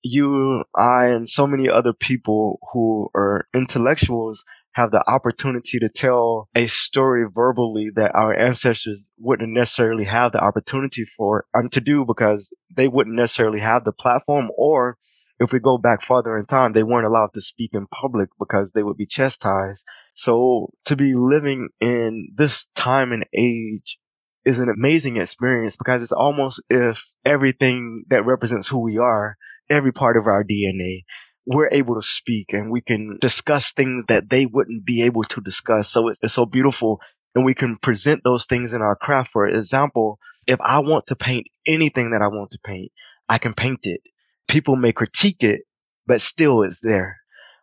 you, 0.03 0.65
I, 0.75 1.09
and 1.09 1.29
so 1.29 1.47
many 1.47 1.69
other 1.69 1.93
people 1.93 2.59
who 2.73 3.11
are 3.15 3.47
intellectuals 3.55 4.45
have 4.73 4.91
the 4.91 5.03
opportunity 5.09 5.79
to 5.79 5.89
tell 5.89 6.49
a 6.55 6.67
story 6.67 7.27
verbally 7.33 7.91
that 7.97 8.15
our 8.15 8.35
ancestors 8.35 9.09
wouldn't 9.19 9.53
necessarily 9.53 10.05
have 10.05 10.33
the 10.33 10.41
opportunity 10.41 11.05
for 11.05 11.45
um, 11.55 11.69
to 11.71 11.81
do 11.81 12.05
because 12.07 12.55
they 12.77 12.89
wouldn't 12.89 13.17
necessarily 13.17 13.61
have 13.61 13.85
the 13.85 13.93
platform 13.93 14.49
or 14.57 14.97
if 15.41 15.53
we 15.53 15.59
go 15.59 15.79
back 15.79 16.03
farther 16.03 16.37
in 16.37 16.45
time, 16.45 16.73
they 16.73 16.83
weren't 16.83 17.07
allowed 17.07 17.33
to 17.33 17.41
speak 17.41 17.71
in 17.73 17.87
public 17.87 18.29
because 18.39 18.73
they 18.73 18.83
would 18.83 18.99
be 18.99 19.07
chastised. 19.07 19.87
So 20.13 20.69
to 20.85 20.97
be 20.97 21.15
living 21.15 21.71
in 21.81 22.29
this 22.35 22.67
time 22.75 23.13
and 23.13 23.25
age 23.33 23.99
is 24.45 24.59
an 24.59 24.69
amazing 24.69 25.17
experience 25.17 25.77
because 25.77 26.03
it's 26.03 26.13
almost 26.13 26.63
if 26.69 27.05
everything 27.25 28.05
that 28.09 28.27
represents 28.27 28.69
who 28.69 28.83
we 28.83 28.99
are, 28.99 29.37
every 29.71 29.93
part 29.93 30.19
of 30.19 30.27
our 30.27 30.45
DNA, 30.45 31.05
we're 31.47 31.69
able 31.73 31.95
to 31.97 32.03
speak 32.03 32.53
and 32.53 32.71
we 32.71 32.81
can 32.81 33.19
discuss 33.21 33.73
things 33.73 34.05
that 34.09 34.31
they 34.31 34.47
wouldn't 34.47 34.85
be 34.85 35.03
able 35.03 35.25
to 35.25 35.41
discuss. 35.41 35.89
So 35.91 36.09
it's, 36.09 36.19
it's 36.23 36.35
so 36.35 36.47
beautiful. 36.47 37.01
And 37.35 37.45
we 37.45 37.55
can 37.55 37.77
present 37.79 38.23
those 38.25 38.47
things 38.47 38.75
in 38.75 38.83
our 38.83 38.97
craft. 38.97 39.31
For 39.31 39.49
example, 39.49 40.19
if 40.47 40.61
I 40.61 40.81
want 40.81 41.07
to 41.09 41.17
paint 41.17 41.47
anything 41.67 42.11
that 42.11 42.23
I 42.23 42.29
want 42.29 42.51
to 42.53 42.59
paint, 42.65 42.93
I 43.29 43.39
can 43.39 43.55
paint 43.55 43.87
it. 43.87 44.01
People 44.49 44.77
may 44.77 44.93
critique 44.93 45.43
it, 45.45 45.63
but 46.07 46.21
still 46.21 46.63
it's 46.63 46.81
there. 46.81 47.19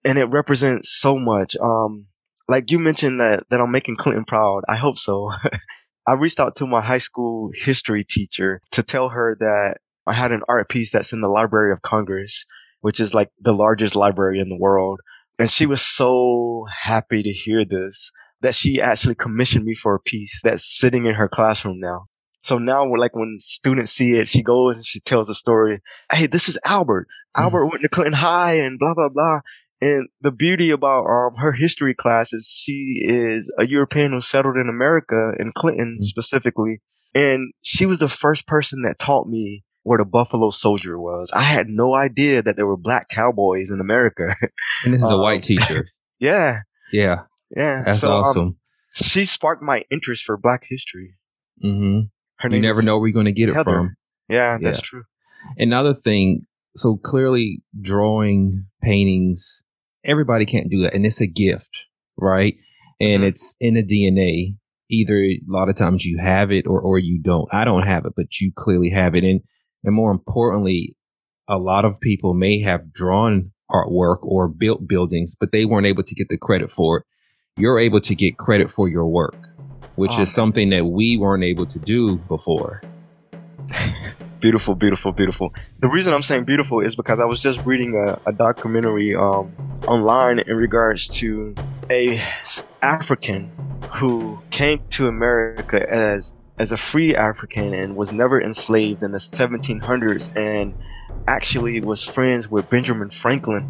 and 0.06 0.18
it 0.18 0.26
represents 0.26 0.98
so 1.00 1.18
much. 1.20 1.56
Um, 1.62 2.08
like 2.48 2.72
you 2.72 2.80
mentioned 2.80 3.20
that 3.20 3.44
that 3.50 3.60
I'm 3.62 3.72
making 3.72 3.98
Clinton 3.98 4.26
proud. 4.26 4.64
I 4.70 4.76
hope 4.78 4.98
so. 4.98 5.32
I 6.08 6.14
reached 6.14 6.40
out 6.40 6.56
to 6.58 6.66
my 6.68 6.82
high 6.82 7.00
school 7.00 7.52
history 7.54 8.04
teacher 8.04 8.62
to 8.72 8.84
tell 8.84 9.10
her 9.10 9.36
that 9.40 9.78
I 10.08 10.14
had 10.14 10.32
an 10.32 10.44
art 10.48 10.70
piece 10.70 10.92
that's 10.94 11.12
in 11.14 11.20
the 11.22 11.28
Library 11.28 11.74
of 11.74 11.82
Congress, 11.82 12.46
which 12.82 13.00
is 13.00 13.14
like 13.14 13.30
the 13.40 13.54
largest 13.54 13.96
library 13.96 14.40
in 14.40 14.50
the 14.50 14.58
world. 14.58 15.00
And 15.40 15.50
she 15.50 15.66
was 15.66 15.82
so 15.82 16.66
happy 16.82 17.24
to 17.24 17.32
hear 17.32 17.64
this 17.64 18.12
that 18.42 18.56
she 18.56 18.82
actually 18.82 19.16
commissioned 19.16 19.66
me 19.66 19.74
for 19.74 19.96
a 19.96 20.00
piece 20.00 20.42
that's 20.44 20.78
sitting 20.80 21.06
in 21.06 21.16
her 21.16 21.28
classroom 21.28 21.80
now. 21.80 22.06
So 22.40 22.60
now, 22.60 22.88
we're 22.88 23.00
like 23.00 23.16
when 23.16 23.38
students 23.40 23.92
see 23.92 24.18
it, 24.18 24.28
she 24.28 24.42
goes 24.42 24.78
and 24.78 24.86
she 24.86 25.00
tells 25.00 25.30
a 25.30 25.36
story. 25.36 25.82
Hey, 26.12 26.28
this 26.28 26.48
is 26.48 26.58
Albert. 26.64 27.08
Albert 27.36 27.66
went 27.66 27.82
to 27.82 27.90
Clinton 27.90 28.14
High 28.14 28.54
and 28.54 28.80
blah 28.80 28.94
blah 28.94 29.10
blah. 29.10 29.42
And 29.82 30.08
the 30.22 30.32
beauty 30.32 30.72
about 30.72 31.06
um, 31.06 31.36
her 31.38 31.52
history 31.52 31.94
class 31.94 32.34
is 32.34 32.48
she 32.48 33.02
is 33.04 33.54
a 33.60 33.68
European 33.68 34.12
who 34.12 34.22
settled 34.22 34.56
in 34.56 34.70
America, 34.70 35.34
in 35.38 35.52
Clinton 35.56 35.98
mm-hmm. 36.00 36.04
specifically. 36.04 36.82
And 37.14 37.54
she 37.62 37.86
was 37.86 38.00
the 38.00 38.08
first 38.08 38.48
person 38.48 38.84
that 38.84 39.00
taught 39.00 39.28
me 39.28 39.64
where 39.88 39.98
the 39.98 40.06
Buffalo 40.06 40.50
Soldier 40.50 41.00
was. 41.00 41.32
I 41.34 41.42
had 41.42 41.68
no 41.68 41.94
idea 41.94 42.42
that 42.42 42.56
there 42.56 42.68
were 42.68 42.78
black 42.78 43.10
cowboys 43.10 43.72
in 43.72 43.80
America. 43.80 44.36
And 44.84 44.94
this 44.94 45.02
is 45.02 45.08
um, 45.08 45.20
a 45.20 45.22
white 45.22 45.44
teacher. 45.44 45.88
Yeah. 46.20 46.62
Yeah. 46.92 47.26
Yeah. 47.56 47.84
That's 47.86 48.00
so, 48.00 48.12
um, 48.12 48.24
awesome. 48.24 48.44
Um, 48.44 48.58
she 48.96 49.26
sparked 49.26 49.62
my 49.62 49.84
interest 49.92 50.24
for 50.24 50.36
black 50.36 50.64
history. 50.68 51.14
Mm-hmm. 51.64 52.08
Her 52.38 52.50
you 52.50 52.60
never 52.60 52.82
know 52.82 52.98
where 52.98 53.08
you're 53.08 53.14
going 53.14 53.28
to 53.28 53.32
get 53.32 53.50
Heather. 53.50 53.60
it 53.60 53.64
from. 53.66 53.96
Yeah, 54.28 54.58
that's 54.60 54.80
yeah. 54.80 54.84
true. 54.84 55.04
Another 55.60 55.94
thing, 55.94 56.48
so 56.76 56.98
clearly 56.98 57.62
drawing 57.80 58.66
paintings 58.82 59.62
everybody 60.08 60.46
can't 60.46 60.72
do 60.72 60.82
that. 60.82 60.94
And 60.94 61.06
it's 61.06 61.22
a 61.22 61.28
gift, 61.28 61.86
right? 62.18 62.56
And 63.00 63.22
mm-hmm. 63.22 63.28
it's 63.28 63.54
in 63.60 63.76
the 63.76 63.84
DNA. 63.84 64.58
Either 64.90 65.18
a 65.18 65.40
lot 65.46 65.68
of 65.68 65.76
times 65.76 66.06
you 66.06 66.18
have 66.18 66.50
it 66.50 66.66
or, 66.66 66.80
or 66.80 66.98
you 66.98 67.22
don't. 67.22 67.48
I 67.52 67.66
don't 67.66 67.86
have 67.86 68.06
it, 68.06 68.14
but 68.16 68.40
you 68.40 68.54
clearly 68.56 68.90
have 68.90 69.16
it. 69.16 69.26
And, 69.26 69.42
and 69.88 69.96
more 69.96 70.12
importantly, 70.12 70.98
a 71.48 71.58
lot 71.58 71.86
of 71.86 72.02
people 72.02 72.34
may 72.34 72.60
have 72.60 72.92
drawn 72.92 73.52
artwork 73.72 74.18
or 74.22 74.50
built 74.50 74.86
buildings, 74.86 75.34
but 75.40 75.54
they 75.54 75.64
weren't 75.64 75.88
able 75.88 76.04
to 76.04 76.14
get 76.14 76.28
the 76.28 76.38
credit 76.38 76.70
for 76.70 76.98
it. 76.98 77.06
You're 77.56 77.80
able 77.80 78.02
to 78.02 78.14
get 78.14 78.38
credit 78.38 78.70
for 78.70 78.90
your 78.90 79.08
work, 79.08 79.48
which 79.96 80.20
is 80.20 80.30
something 80.30 80.72
that 80.72 80.86
we 80.86 81.18
weren't 81.18 81.46
able 81.46 81.66
to 81.68 81.80
do 81.80 82.18
before. 82.18 82.82
beautiful, 84.42 84.76
beautiful, 84.76 85.14
beautiful. 85.14 85.54
The 85.80 85.88
reason 85.88 86.14
I'm 86.14 86.22
saying 86.22 86.44
beautiful 86.44 86.82
is 86.82 86.98
because 86.98 87.22
I 87.22 87.26
was 87.26 87.40
just 87.40 87.66
reading 87.66 87.96
a, 87.96 88.20
a 88.30 88.34
documentary 88.34 89.16
um, 89.16 89.56
online 89.88 90.40
in 90.40 90.58
regards 90.58 91.08
to 91.20 91.56
a 91.90 92.22
African 92.82 93.50
who 93.94 94.38
came 94.52 94.84
to 94.90 95.08
America 95.08 95.82
as 95.90 96.36
as 96.58 96.72
a 96.72 96.78
free 96.78 97.16
African 97.16 97.74
and 97.74 97.96
was 97.96 98.12
never 98.12 98.42
enslaved 98.42 99.04
in 99.04 99.12
the 99.12 99.20
1700s 99.20 100.36
and 100.36 100.74
actually 101.28 101.82
was 101.82 102.04
friends 102.04 102.50
with 102.50 102.70
Benjamin 102.70 103.10
Franklin 103.10 103.68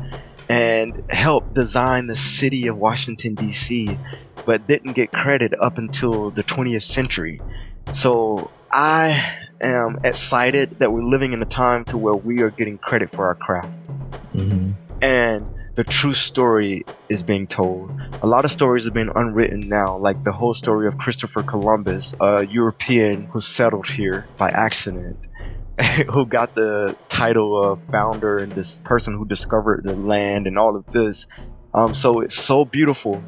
and 0.50 1.02
helped 1.10 1.54
design 1.54 2.08
the 2.08 2.16
city 2.16 2.68
of 2.68 2.78
Washington 2.78 3.36
D.C. 3.36 3.98
but 4.46 4.68
didn't 4.68 4.94
get 4.94 5.12
credit 5.12 5.54
up 5.60 5.78
until 5.78 6.32
the 6.32 6.44
20th 6.44 6.84
century. 6.84 7.44
So 7.92 8.52
I 8.72 9.36
am 9.62 9.98
excited 10.04 10.80
that 10.80 10.92
we're 10.92 11.04
living 11.04 11.34
in 11.34 11.42
a 11.42 11.46
time 11.46 11.84
to 11.86 11.98
where 11.98 12.16
we 12.16 12.42
are 12.42 12.52
getting 12.52 12.78
credit 12.78 13.10
for 13.10 13.28
our 13.28 13.36
craft. 13.36 13.90
Mm-hmm. 14.34 14.87
And 15.02 15.48
the 15.76 15.84
true 15.84 16.14
story 16.14 16.86
is 17.10 17.24
being 17.24 17.48
told. 17.48 17.92
A 18.22 18.28
lot 18.28 18.46
of 18.46 18.52
stories 18.52 18.86
have 18.86 18.94
been 18.94 19.12
unwritten 19.14 19.70
now, 19.70 19.98
like 19.98 20.24
the 20.24 20.32
whole 20.32 20.54
story 20.54 20.88
of 20.88 20.98
Christopher 20.98 21.44
Columbus, 21.44 22.16
a 22.20 22.46
European 22.46 23.26
who 23.26 23.40
settled 23.40 23.88
here 23.88 24.28
by 24.38 24.50
accident, 24.50 25.18
who 26.12 26.26
got 26.26 26.56
the 26.56 26.96
title 27.10 27.64
of 27.64 27.80
founder 27.92 28.38
and 28.38 28.52
this 28.54 28.82
person 28.82 29.14
who 29.14 29.26
discovered 29.26 29.84
the 29.84 29.96
land 29.96 30.48
and 30.48 30.58
all 30.58 30.76
of 30.76 30.86
this. 30.88 31.28
Um, 31.74 31.94
so 31.94 32.22
it's 32.22 32.36
so 32.36 32.66
beautiful 32.66 33.22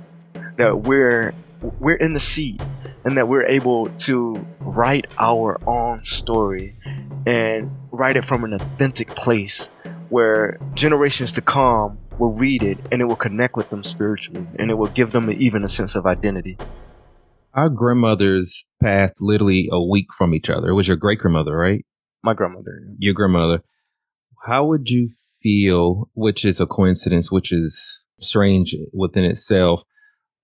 that 0.57 0.81
we're 0.81 1.33
we're 1.79 1.97
in 1.97 2.13
the 2.13 2.19
seat 2.19 2.61
and 3.03 3.17
that 3.17 3.27
we're 3.27 3.45
able 3.45 3.89
to 3.89 4.45
write 4.59 5.07
our 5.19 5.59
own 5.67 5.99
story 5.99 6.75
and 7.25 7.69
write 7.91 8.17
it 8.17 8.23
from 8.23 8.43
an 8.43 8.53
authentic 8.53 9.13
place 9.15 9.69
where 10.09 10.59
generations 10.73 11.31
to 11.33 11.41
come 11.41 11.99
will 12.17 12.33
read 12.33 12.63
it 12.63 12.77
and 12.91 13.01
it 13.01 13.05
will 13.05 13.15
connect 13.15 13.55
with 13.55 13.69
them 13.69 13.83
spiritually 13.83 14.45
and 14.57 14.69
it 14.69 14.75
will 14.75 14.89
give 14.89 15.11
them 15.11 15.29
even 15.31 15.63
a 15.63 15.69
sense 15.69 15.95
of 15.95 16.05
identity. 16.05 16.57
Our 17.53 17.69
grandmothers 17.69 18.65
passed 18.81 19.21
literally 19.21 19.69
a 19.71 19.81
week 19.81 20.07
from 20.15 20.33
each 20.33 20.49
other. 20.49 20.69
It 20.69 20.75
was 20.75 20.87
your 20.87 20.97
great 20.97 21.19
grandmother, 21.19 21.55
right? 21.55 21.85
My 22.23 22.33
grandmother. 22.33 22.81
Your 22.97 23.13
grandmother. 23.13 23.63
How 24.45 24.65
would 24.65 24.89
you 24.89 25.09
feel, 25.41 26.09
which 26.13 26.45
is 26.45 26.59
a 26.59 26.67
coincidence, 26.67 27.31
which 27.31 27.51
is 27.51 28.03
strange 28.19 28.75
within 28.93 29.25
itself? 29.25 29.83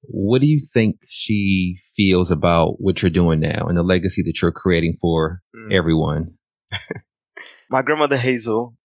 What 0.01 0.41
do 0.41 0.47
you 0.47 0.59
think 0.59 0.97
she 1.07 1.77
feels 1.95 2.31
about 2.31 2.81
what 2.81 3.01
you're 3.01 3.09
doing 3.09 3.39
now 3.39 3.65
and 3.67 3.77
the 3.77 3.83
legacy 3.83 4.21
that 4.23 4.41
you're 4.41 4.51
creating 4.51 4.95
for 4.99 5.41
mm. 5.55 5.73
everyone? 5.73 6.35
My 7.69 7.81
grandmother 7.81 8.17
Hazel 8.17 8.75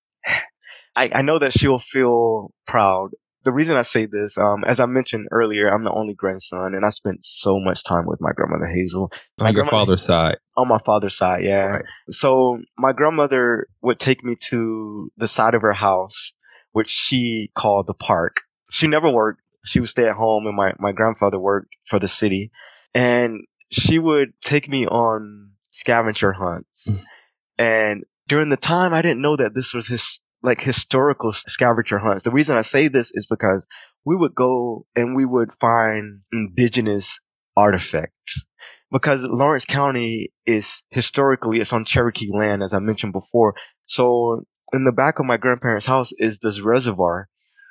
I, 0.96 1.10
I 1.14 1.22
know 1.22 1.38
that 1.38 1.52
she'll 1.52 1.78
feel 1.78 2.52
proud. 2.66 3.10
The 3.42 3.52
reason 3.52 3.76
I 3.76 3.82
say 3.82 4.06
this, 4.06 4.36
um, 4.36 4.64
as 4.64 4.80
I 4.80 4.86
mentioned 4.86 5.28
earlier, 5.30 5.68
I'm 5.68 5.84
the 5.84 5.92
only 5.92 6.12
grandson, 6.12 6.74
and 6.74 6.84
I 6.84 6.90
spent 6.90 7.24
so 7.24 7.58
much 7.58 7.84
time 7.84 8.04
with 8.06 8.20
my 8.20 8.32
grandmother 8.32 8.66
Hazel. 8.66 9.10
My 9.38 9.48
on 9.48 9.54
your 9.54 9.64
father's 9.64 10.02
side. 10.02 10.36
On 10.58 10.68
my 10.68 10.78
father's 10.78 11.16
side, 11.16 11.42
yeah. 11.42 11.66
Right. 11.66 11.84
So 12.10 12.60
my 12.76 12.92
grandmother 12.92 13.66
would 13.80 13.98
take 13.98 14.22
me 14.22 14.36
to 14.48 15.10
the 15.16 15.28
side 15.28 15.54
of 15.54 15.62
her 15.62 15.72
house, 15.72 16.34
which 16.72 16.88
she 16.88 17.50
called 17.54 17.86
the 17.86 17.94
park. 17.94 18.42
She 18.70 18.86
never 18.86 19.10
worked. 19.10 19.40
She 19.64 19.80
would 19.80 19.88
stay 19.88 20.06
at 20.06 20.16
home, 20.16 20.46
and 20.46 20.56
my 20.56 20.74
my 20.78 20.92
grandfather 20.92 21.38
worked 21.38 21.74
for 21.86 21.98
the 21.98 22.08
city, 22.08 22.50
and 22.94 23.40
she 23.70 23.98
would 23.98 24.32
take 24.42 24.68
me 24.68 24.86
on 24.86 25.52
scavenger 25.70 26.32
hunts. 26.32 27.06
And 27.60 28.04
during 28.26 28.48
the 28.48 28.56
time, 28.56 28.94
I 28.94 29.02
didn't 29.02 29.20
know 29.20 29.36
that 29.36 29.54
this 29.54 29.74
was 29.74 29.86
his 29.86 30.20
like 30.42 30.60
historical 30.60 31.32
scavenger 31.32 31.98
hunts. 31.98 32.24
The 32.24 32.30
reason 32.30 32.56
I 32.56 32.62
say 32.62 32.88
this 32.88 33.12
is 33.14 33.26
because 33.28 33.66
we 34.04 34.16
would 34.16 34.34
go 34.34 34.86
and 34.96 35.14
we 35.14 35.26
would 35.26 35.52
find 35.52 36.20
indigenous 36.32 37.20
artifacts 37.56 38.46
because 38.90 39.24
Laurens 39.24 39.64
County 39.64 40.32
is 40.46 40.84
historically 40.90 41.60
it's 41.60 41.72
on 41.72 41.84
Cherokee 41.84 42.30
land 42.32 42.62
as 42.62 42.72
I 42.72 42.78
mentioned 42.78 43.12
before. 43.12 43.54
So 43.86 44.44
in 44.72 44.84
the 44.84 44.92
back 44.92 45.18
of 45.18 45.26
my 45.26 45.36
grandparents' 45.36 45.86
house 45.86 46.12
is 46.18 46.38
this 46.38 46.60
reservoir 46.60 47.28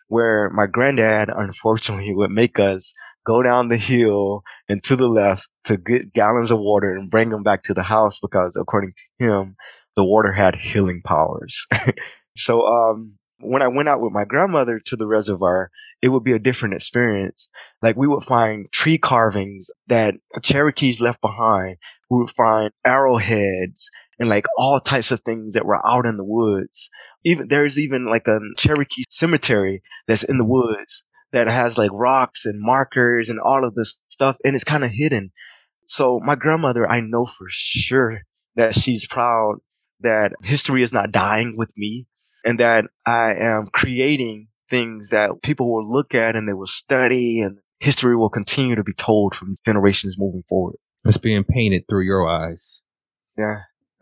where 0.07 0.49
my 0.49 0.67
granddad 0.67 1.29
unfortunately 1.35 2.13
would 2.15 2.31
make 2.31 2.59
us 2.59 2.93
go 3.25 3.43
down 3.43 3.67
the 3.67 3.77
hill 3.77 4.41
and 4.67 4.83
to 4.83 4.95
the 4.95 5.07
left 5.07 5.47
to 5.65 5.77
get 5.77 6.13
gallons 6.13 6.51
of 6.51 6.59
water 6.59 6.93
and 6.93 7.11
bring 7.11 7.29
them 7.29 7.43
back 7.43 7.61
to 7.63 7.73
the 7.73 7.83
house 7.83 8.19
because 8.19 8.57
according 8.59 8.93
to 8.95 9.25
him 9.25 9.55
the 9.95 10.03
water 10.05 10.31
had 10.31 10.55
healing 10.55 11.01
powers. 11.03 11.65
So 12.39 12.65
um, 12.65 13.19
when 13.41 13.61
I 13.61 13.67
went 13.67 13.89
out 13.89 14.01
with 14.01 14.11
my 14.11 14.25
grandmother 14.25 14.79
to 14.85 14.95
the 14.95 15.07
reservoir, 15.07 15.71
it 16.01 16.09
would 16.09 16.23
be 16.23 16.33
a 16.33 16.39
different 16.39 16.75
experience. 16.75 17.49
Like 17.81 17.95
we 17.95 18.07
would 18.07 18.23
find 18.23 18.71
tree 18.71 18.97
carvings 18.97 19.69
that 19.87 20.15
Cherokees 20.41 21.01
left 21.01 21.21
behind. 21.21 21.77
We 22.09 22.19
would 22.19 22.31
find 22.31 22.71
arrowheads 22.85 23.89
and 24.19 24.29
like 24.29 24.45
all 24.57 24.79
types 24.79 25.11
of 25.11 25.21
things 25.21 25.53
that 25.53 25.65
were 25.65 25.85
out 25.87 26.05
in 26.05 26.17
the 26.17 26.23
woods. 26.23 26.89
Even 27.23 27.47
there's 27.47 27.79
even 27.79 28.05
like 28.05 28.27
a 28.27 28.39
Cherokee 28.57 29.03
cemetery 29.09 29.81
that's 30.07 30.23
in 30.23 30.37
the 30.37 30.45
woods 30.45 31.03
that 31.31 31.47
has 31.47 31.77
like 31.77 31.91
rocks 31.93 32.45
and 32.45 32.59
markers 32.59 33.29
and 33.29 33.39
all 33.39 33.63
of 33.63 33.75
this 33.75 33.99
stuff 34.09 34.37
and 34.43 34.55
it's 34.55 34.63
kind 34.63 34.83
of 34.83 34.91
hidden. 34.91 35.31
So 35.85 36.19
my 36.23 36.35
grandmother, 36.35 36.89
I 36.89 37.01
know 37.01 37.25
for 37.25 37.45
sure 37.47 38.21
that 38.55 38.75
she's 38.75 39.07
proud 39.07 39.57
that 40.01 40.33
history 40.43 40.83
is 40.83 40.93
not 40.93 41.11
dying 41.11 41.55
with 41.57 41.71
me 41.77 42.07
and 42.45 42.59
that 42.59 42.85
I 43.05 43.33
am 43.35 43.67
creating 43.71 44.47
things 44.69 45.09
that 45.09 45.41
people 45.41 45.71
will 45.71 45.89
look 45.89 46.13
at 46.13 46.35
and 46.35 46.47
they 46.47 46.53
will 46.53 46.67
study 46.67 47.41
and 47.41 47.57
history 47.79 48.15
will 48.15 48.29
continue 48.29 48.75
to 48.75 48.83
be 48.83 48.93
told 48.93 49.35
from 49.35 49.57
generations 49.65 50.15
moving 50.17 50.43
forward. 50.47 50.75
It's 51.05 51.17
being 51.17 51.43
painted 51.43 51.83
through 51.89 52.05
your 52.05 52.27
eyes. 52.27 52.83
Yeah. 53.37 53.61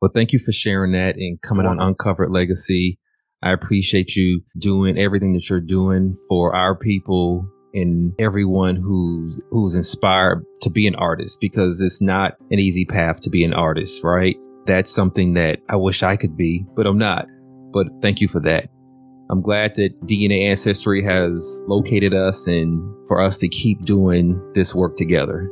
well, 0.00 0.10
thank 0.12 0.32
you 0.32 0.38
for 0.38 0.52
sharing 0.52 0.92
that 0.92 1.16
and 1.16 1.40
coming 1.40 1.66
on 1.66 1.80
Uncovered 1.80 2.30
Legacy. 2.30 2.98
I 3.42 3.52
appreciate 3.52 4.16
you 4.16 4.42
doing 4.58 4.98
everything 4.98 5.32
that 5.34 5.48
you're 5.48 5.60
doing 5.60 6.16
for 6.28 6.54
our 6.54 6.76
people 6.76 7.48
and 7.74 8.12
everyone 8.18 8.76
who's 8.76 9.40
who's 9.50 9.74
inspired 9.74 10.44
to 10.62 10.70
be 10.70 10.86
an 10.86 10.96
artist 10.96 11.38
because 11.40 11.80
it's 11.80 12.00
not 12.00 12.32
an 12.50 12.58
easy 12.58 12.84
path 12.84 13.20
to 13.20 13.30
be 13.30 13.44
an 13.44 13.54
artist, 13.54 14.02
right? 14.02 14.36
That's 14.66 14.90
something 14.90 15.34
that 15.34 15.60
I 15.68 15.76
wish 15.76 16.02
I 16.02 16.16
could 16.16 16.36
be, 16.36 16.66
but 16.74 16.86
I'm 16.86 16.98
not. 16.98 17.26
But 17.78 18.02
thank 18.02 18.20
you 18.20 18.26
for 18.26 18.40
that. 18.40 18.68
I'm 19.30 19.40
glad 19.40 19.76
that 19.76 20.00
DNA 20.04 20.48
Ancestry 20.48 21.04
has 21.04 21.62
located 21.68 22.12
us 22.12 22.48
and 22.48 22.82
for 23.06 23.20
us 23.20 23.38
to 23.38 23.48
keep 23.48 23.84
doing 23.84 24.42
this 24.52 24.74
work 24.74 24.96
together. 24.96 25.48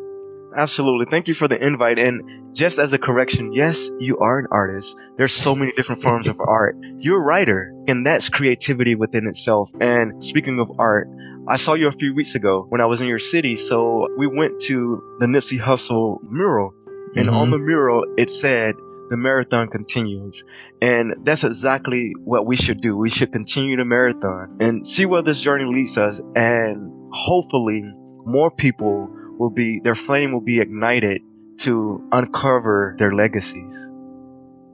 Absolutely. 0.56 1.06
Thank 1.08 1.28
you 1.28 1.34
for 1.34 1.46
the 1.46 1.64
invite. 1.64 2.00
And 2.00 2.56
just 2.56 2.80
as 2.80 2.92
a 2.92 2.98
correction, 2.98 3.52
yes, 3.52 3.92
you 4.00 4.18
are 4.18 4.40
an 4.40 4.48
artist. 4.50 4.98
There's 5.16 5.34
so 5.34 5.54
many 5.54 5.70
different 5.70 6.02
forms 6.02 6.26
of 6.26 6.40
art. 6.40 6.76
You're 6.98 7.22
a 7.22 7.24
writer, 7.24 7.72
and 7.86 8.04
that's 8.04 8.28
creativity 8.28 8.96
within 8.96 9.28
itself. 9.28 9.70
And 9.80 10.24
speaking 10.24 10.58
of 10.58 10.68
art, 10.80 11.08
I 11.46 11.58
saw 11.58 11.74
you 11.74 11.86
a 11.86 11.92
few 11.92 12.12
weeks 12.12 12.34
ago 12.34 12.66
when 12.70 12.80
I 12.80 12.86
was 12.86 13.00
in 13.00 13.06
your 13.06 13.20
city. 13.20 13.54
So 13.54 14.08
we 14.16 14.26
went 14.26 14.58
to 14.62 15.16
the 15.20 15.26
Nipsey 15.26 15.60
Hussle 15.60 16.18
mural. 16.28 16.72
And 17.14 17.28
mm-hmm. 17.28 17.36
on 17.36 17.50
the 17.50 17.58
mural, 17.58 18.04
it 18.18 18.30
said, 18.30 18.74
the 19.08 19.16
marathon 19.16 19.68
continues. 19.68 20.44
And 20.80 21.14
that's 21.24 21.44
exactly 21.44 22.12
what 22.24 22.46
we 22.46 22.56
should 22.56 22.80
do. 22.80 22.96
We 22.96 23.10
should 23.10 23.32
continue 23.32 23.76
the 23.76 23.84
marathon 23.84 24.56
and 24.60 24.86
see 24.86 25.06
where 25.06 25.22
this 25.22 25.40
journey 25.40 25.64
leads 25.64 25.98
us. 25.98 26.20
And 26.34 27.10
hopefully 27.12 27.82
more 28.24 28.50
people 28.50 29.08
will 29.38 29.50
be, 29.50 29.80
their 29.80 29.94
flame 29.94 30.32
will 30.32 30.40
be 30.40 30.60
ignited 30.60 31.22
to 31.58 32.06
uncover 32.12 32.94
their 32.98 33.12
legacies. 33.12 33.92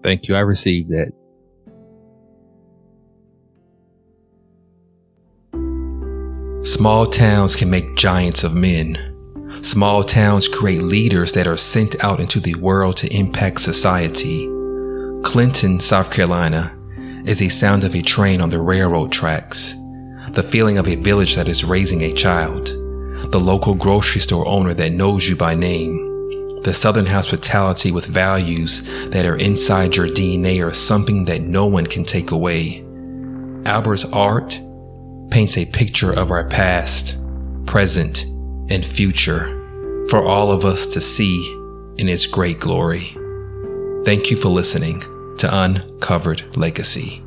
Thank 0.03 0.29
you. 0.29 0.35
I 0.35 0.41
received 0.41 0.91
that. 0.91 1.13
Small 6.65 7.07
towns 7.07 7.57
can 7.57 7.71
make 7.71 7.97
giants 7.97 8.45
of 8.45 8.55
men. 8.55 9.12
Small 9.63 10.03
towns 10.03 10.49
create 10.49 10.83
leaders 10.83 11.33
that 11.35 11.47
are 11.47 11.57
sent 11.57 12.03
out 12.03 12.19
into 12.19 12.41
the 12.41 12.57
world 12.57 12.97
to 12.97 13.17
impact 13.17 13.61
society. 13.61 14.49
Clinton, 15.23 15.79
South 15.79 16.13
Carolina, 16.13 16.77
is 17.25 17.39
the 17.39 17.49
sound 17.49 17.85
of 17.85 17.95
a 17.95 18.03
train 18.03 18.41
on 18.41 18.51
the 18.51 18.59
railroad 18.59 19.13
tracks, 19.13 19.77
the 20.31 20.43
feeling 20.43 20.79
of 20.79 20.89
a 20.89 20.97
village 20.97 21.37
that 21.37 21.47
is 21.47 21.63
raising 21.65 22.03
a 22.03 22.13
child, 22.13 22.67
the 23.31 23.39
local 23.39 23.77
grocery 23.77 24.21
store 24.21 24.45
owner 24.49 24.75
that 24.75 24.91
knows 24.91 25.29
you 25.29 25.37
by 25.37 25.55
name, 25.55 26.61
the 26.63 26.75
Southern 26.75 27.07
hospitality 27.07 27.93
with 27.93 28.07
values 28.07 28.83
that 29.11 29.25
are 29.25 29.37
inside 29.37 29.95
your 29.95 30.09
DNA 30.09 30.61
or 30.61 30.73
something 30.73 31.25
that 31.27 31.43
no 31.43 31.67
one 31.67 31.87
can 31.87 32.03
take 32.03 32.33
away. 32.33 32.85
Albert's 33.65 34.05
art 34.07 34.61
paints 35.31 35.57
a 35.57 35.67
picture 35.67 36.13
of 36.13 36.33
our 36.33 36.49
past, 36.49 37.17
present, 37.65 38.27
and 38.73 38.87
future 38.87 39.59
for 40.09 40.25
all 40.25 40.51
of 40.51 40.65
us 40.65 40.87
to 40.87 41.01
see 41.01 41.53
in 41.99 42.09
its 42.09 42.27
great 42.27 42.59
glory. 42.59 43.15
Thank 44.05 44.31
you 44.31 44.37
for 44.37 44.49
listening 44.49 45.01
to 45.37 45.49
Uncovered 45.53 46.57
Legacy. 46.57 47.22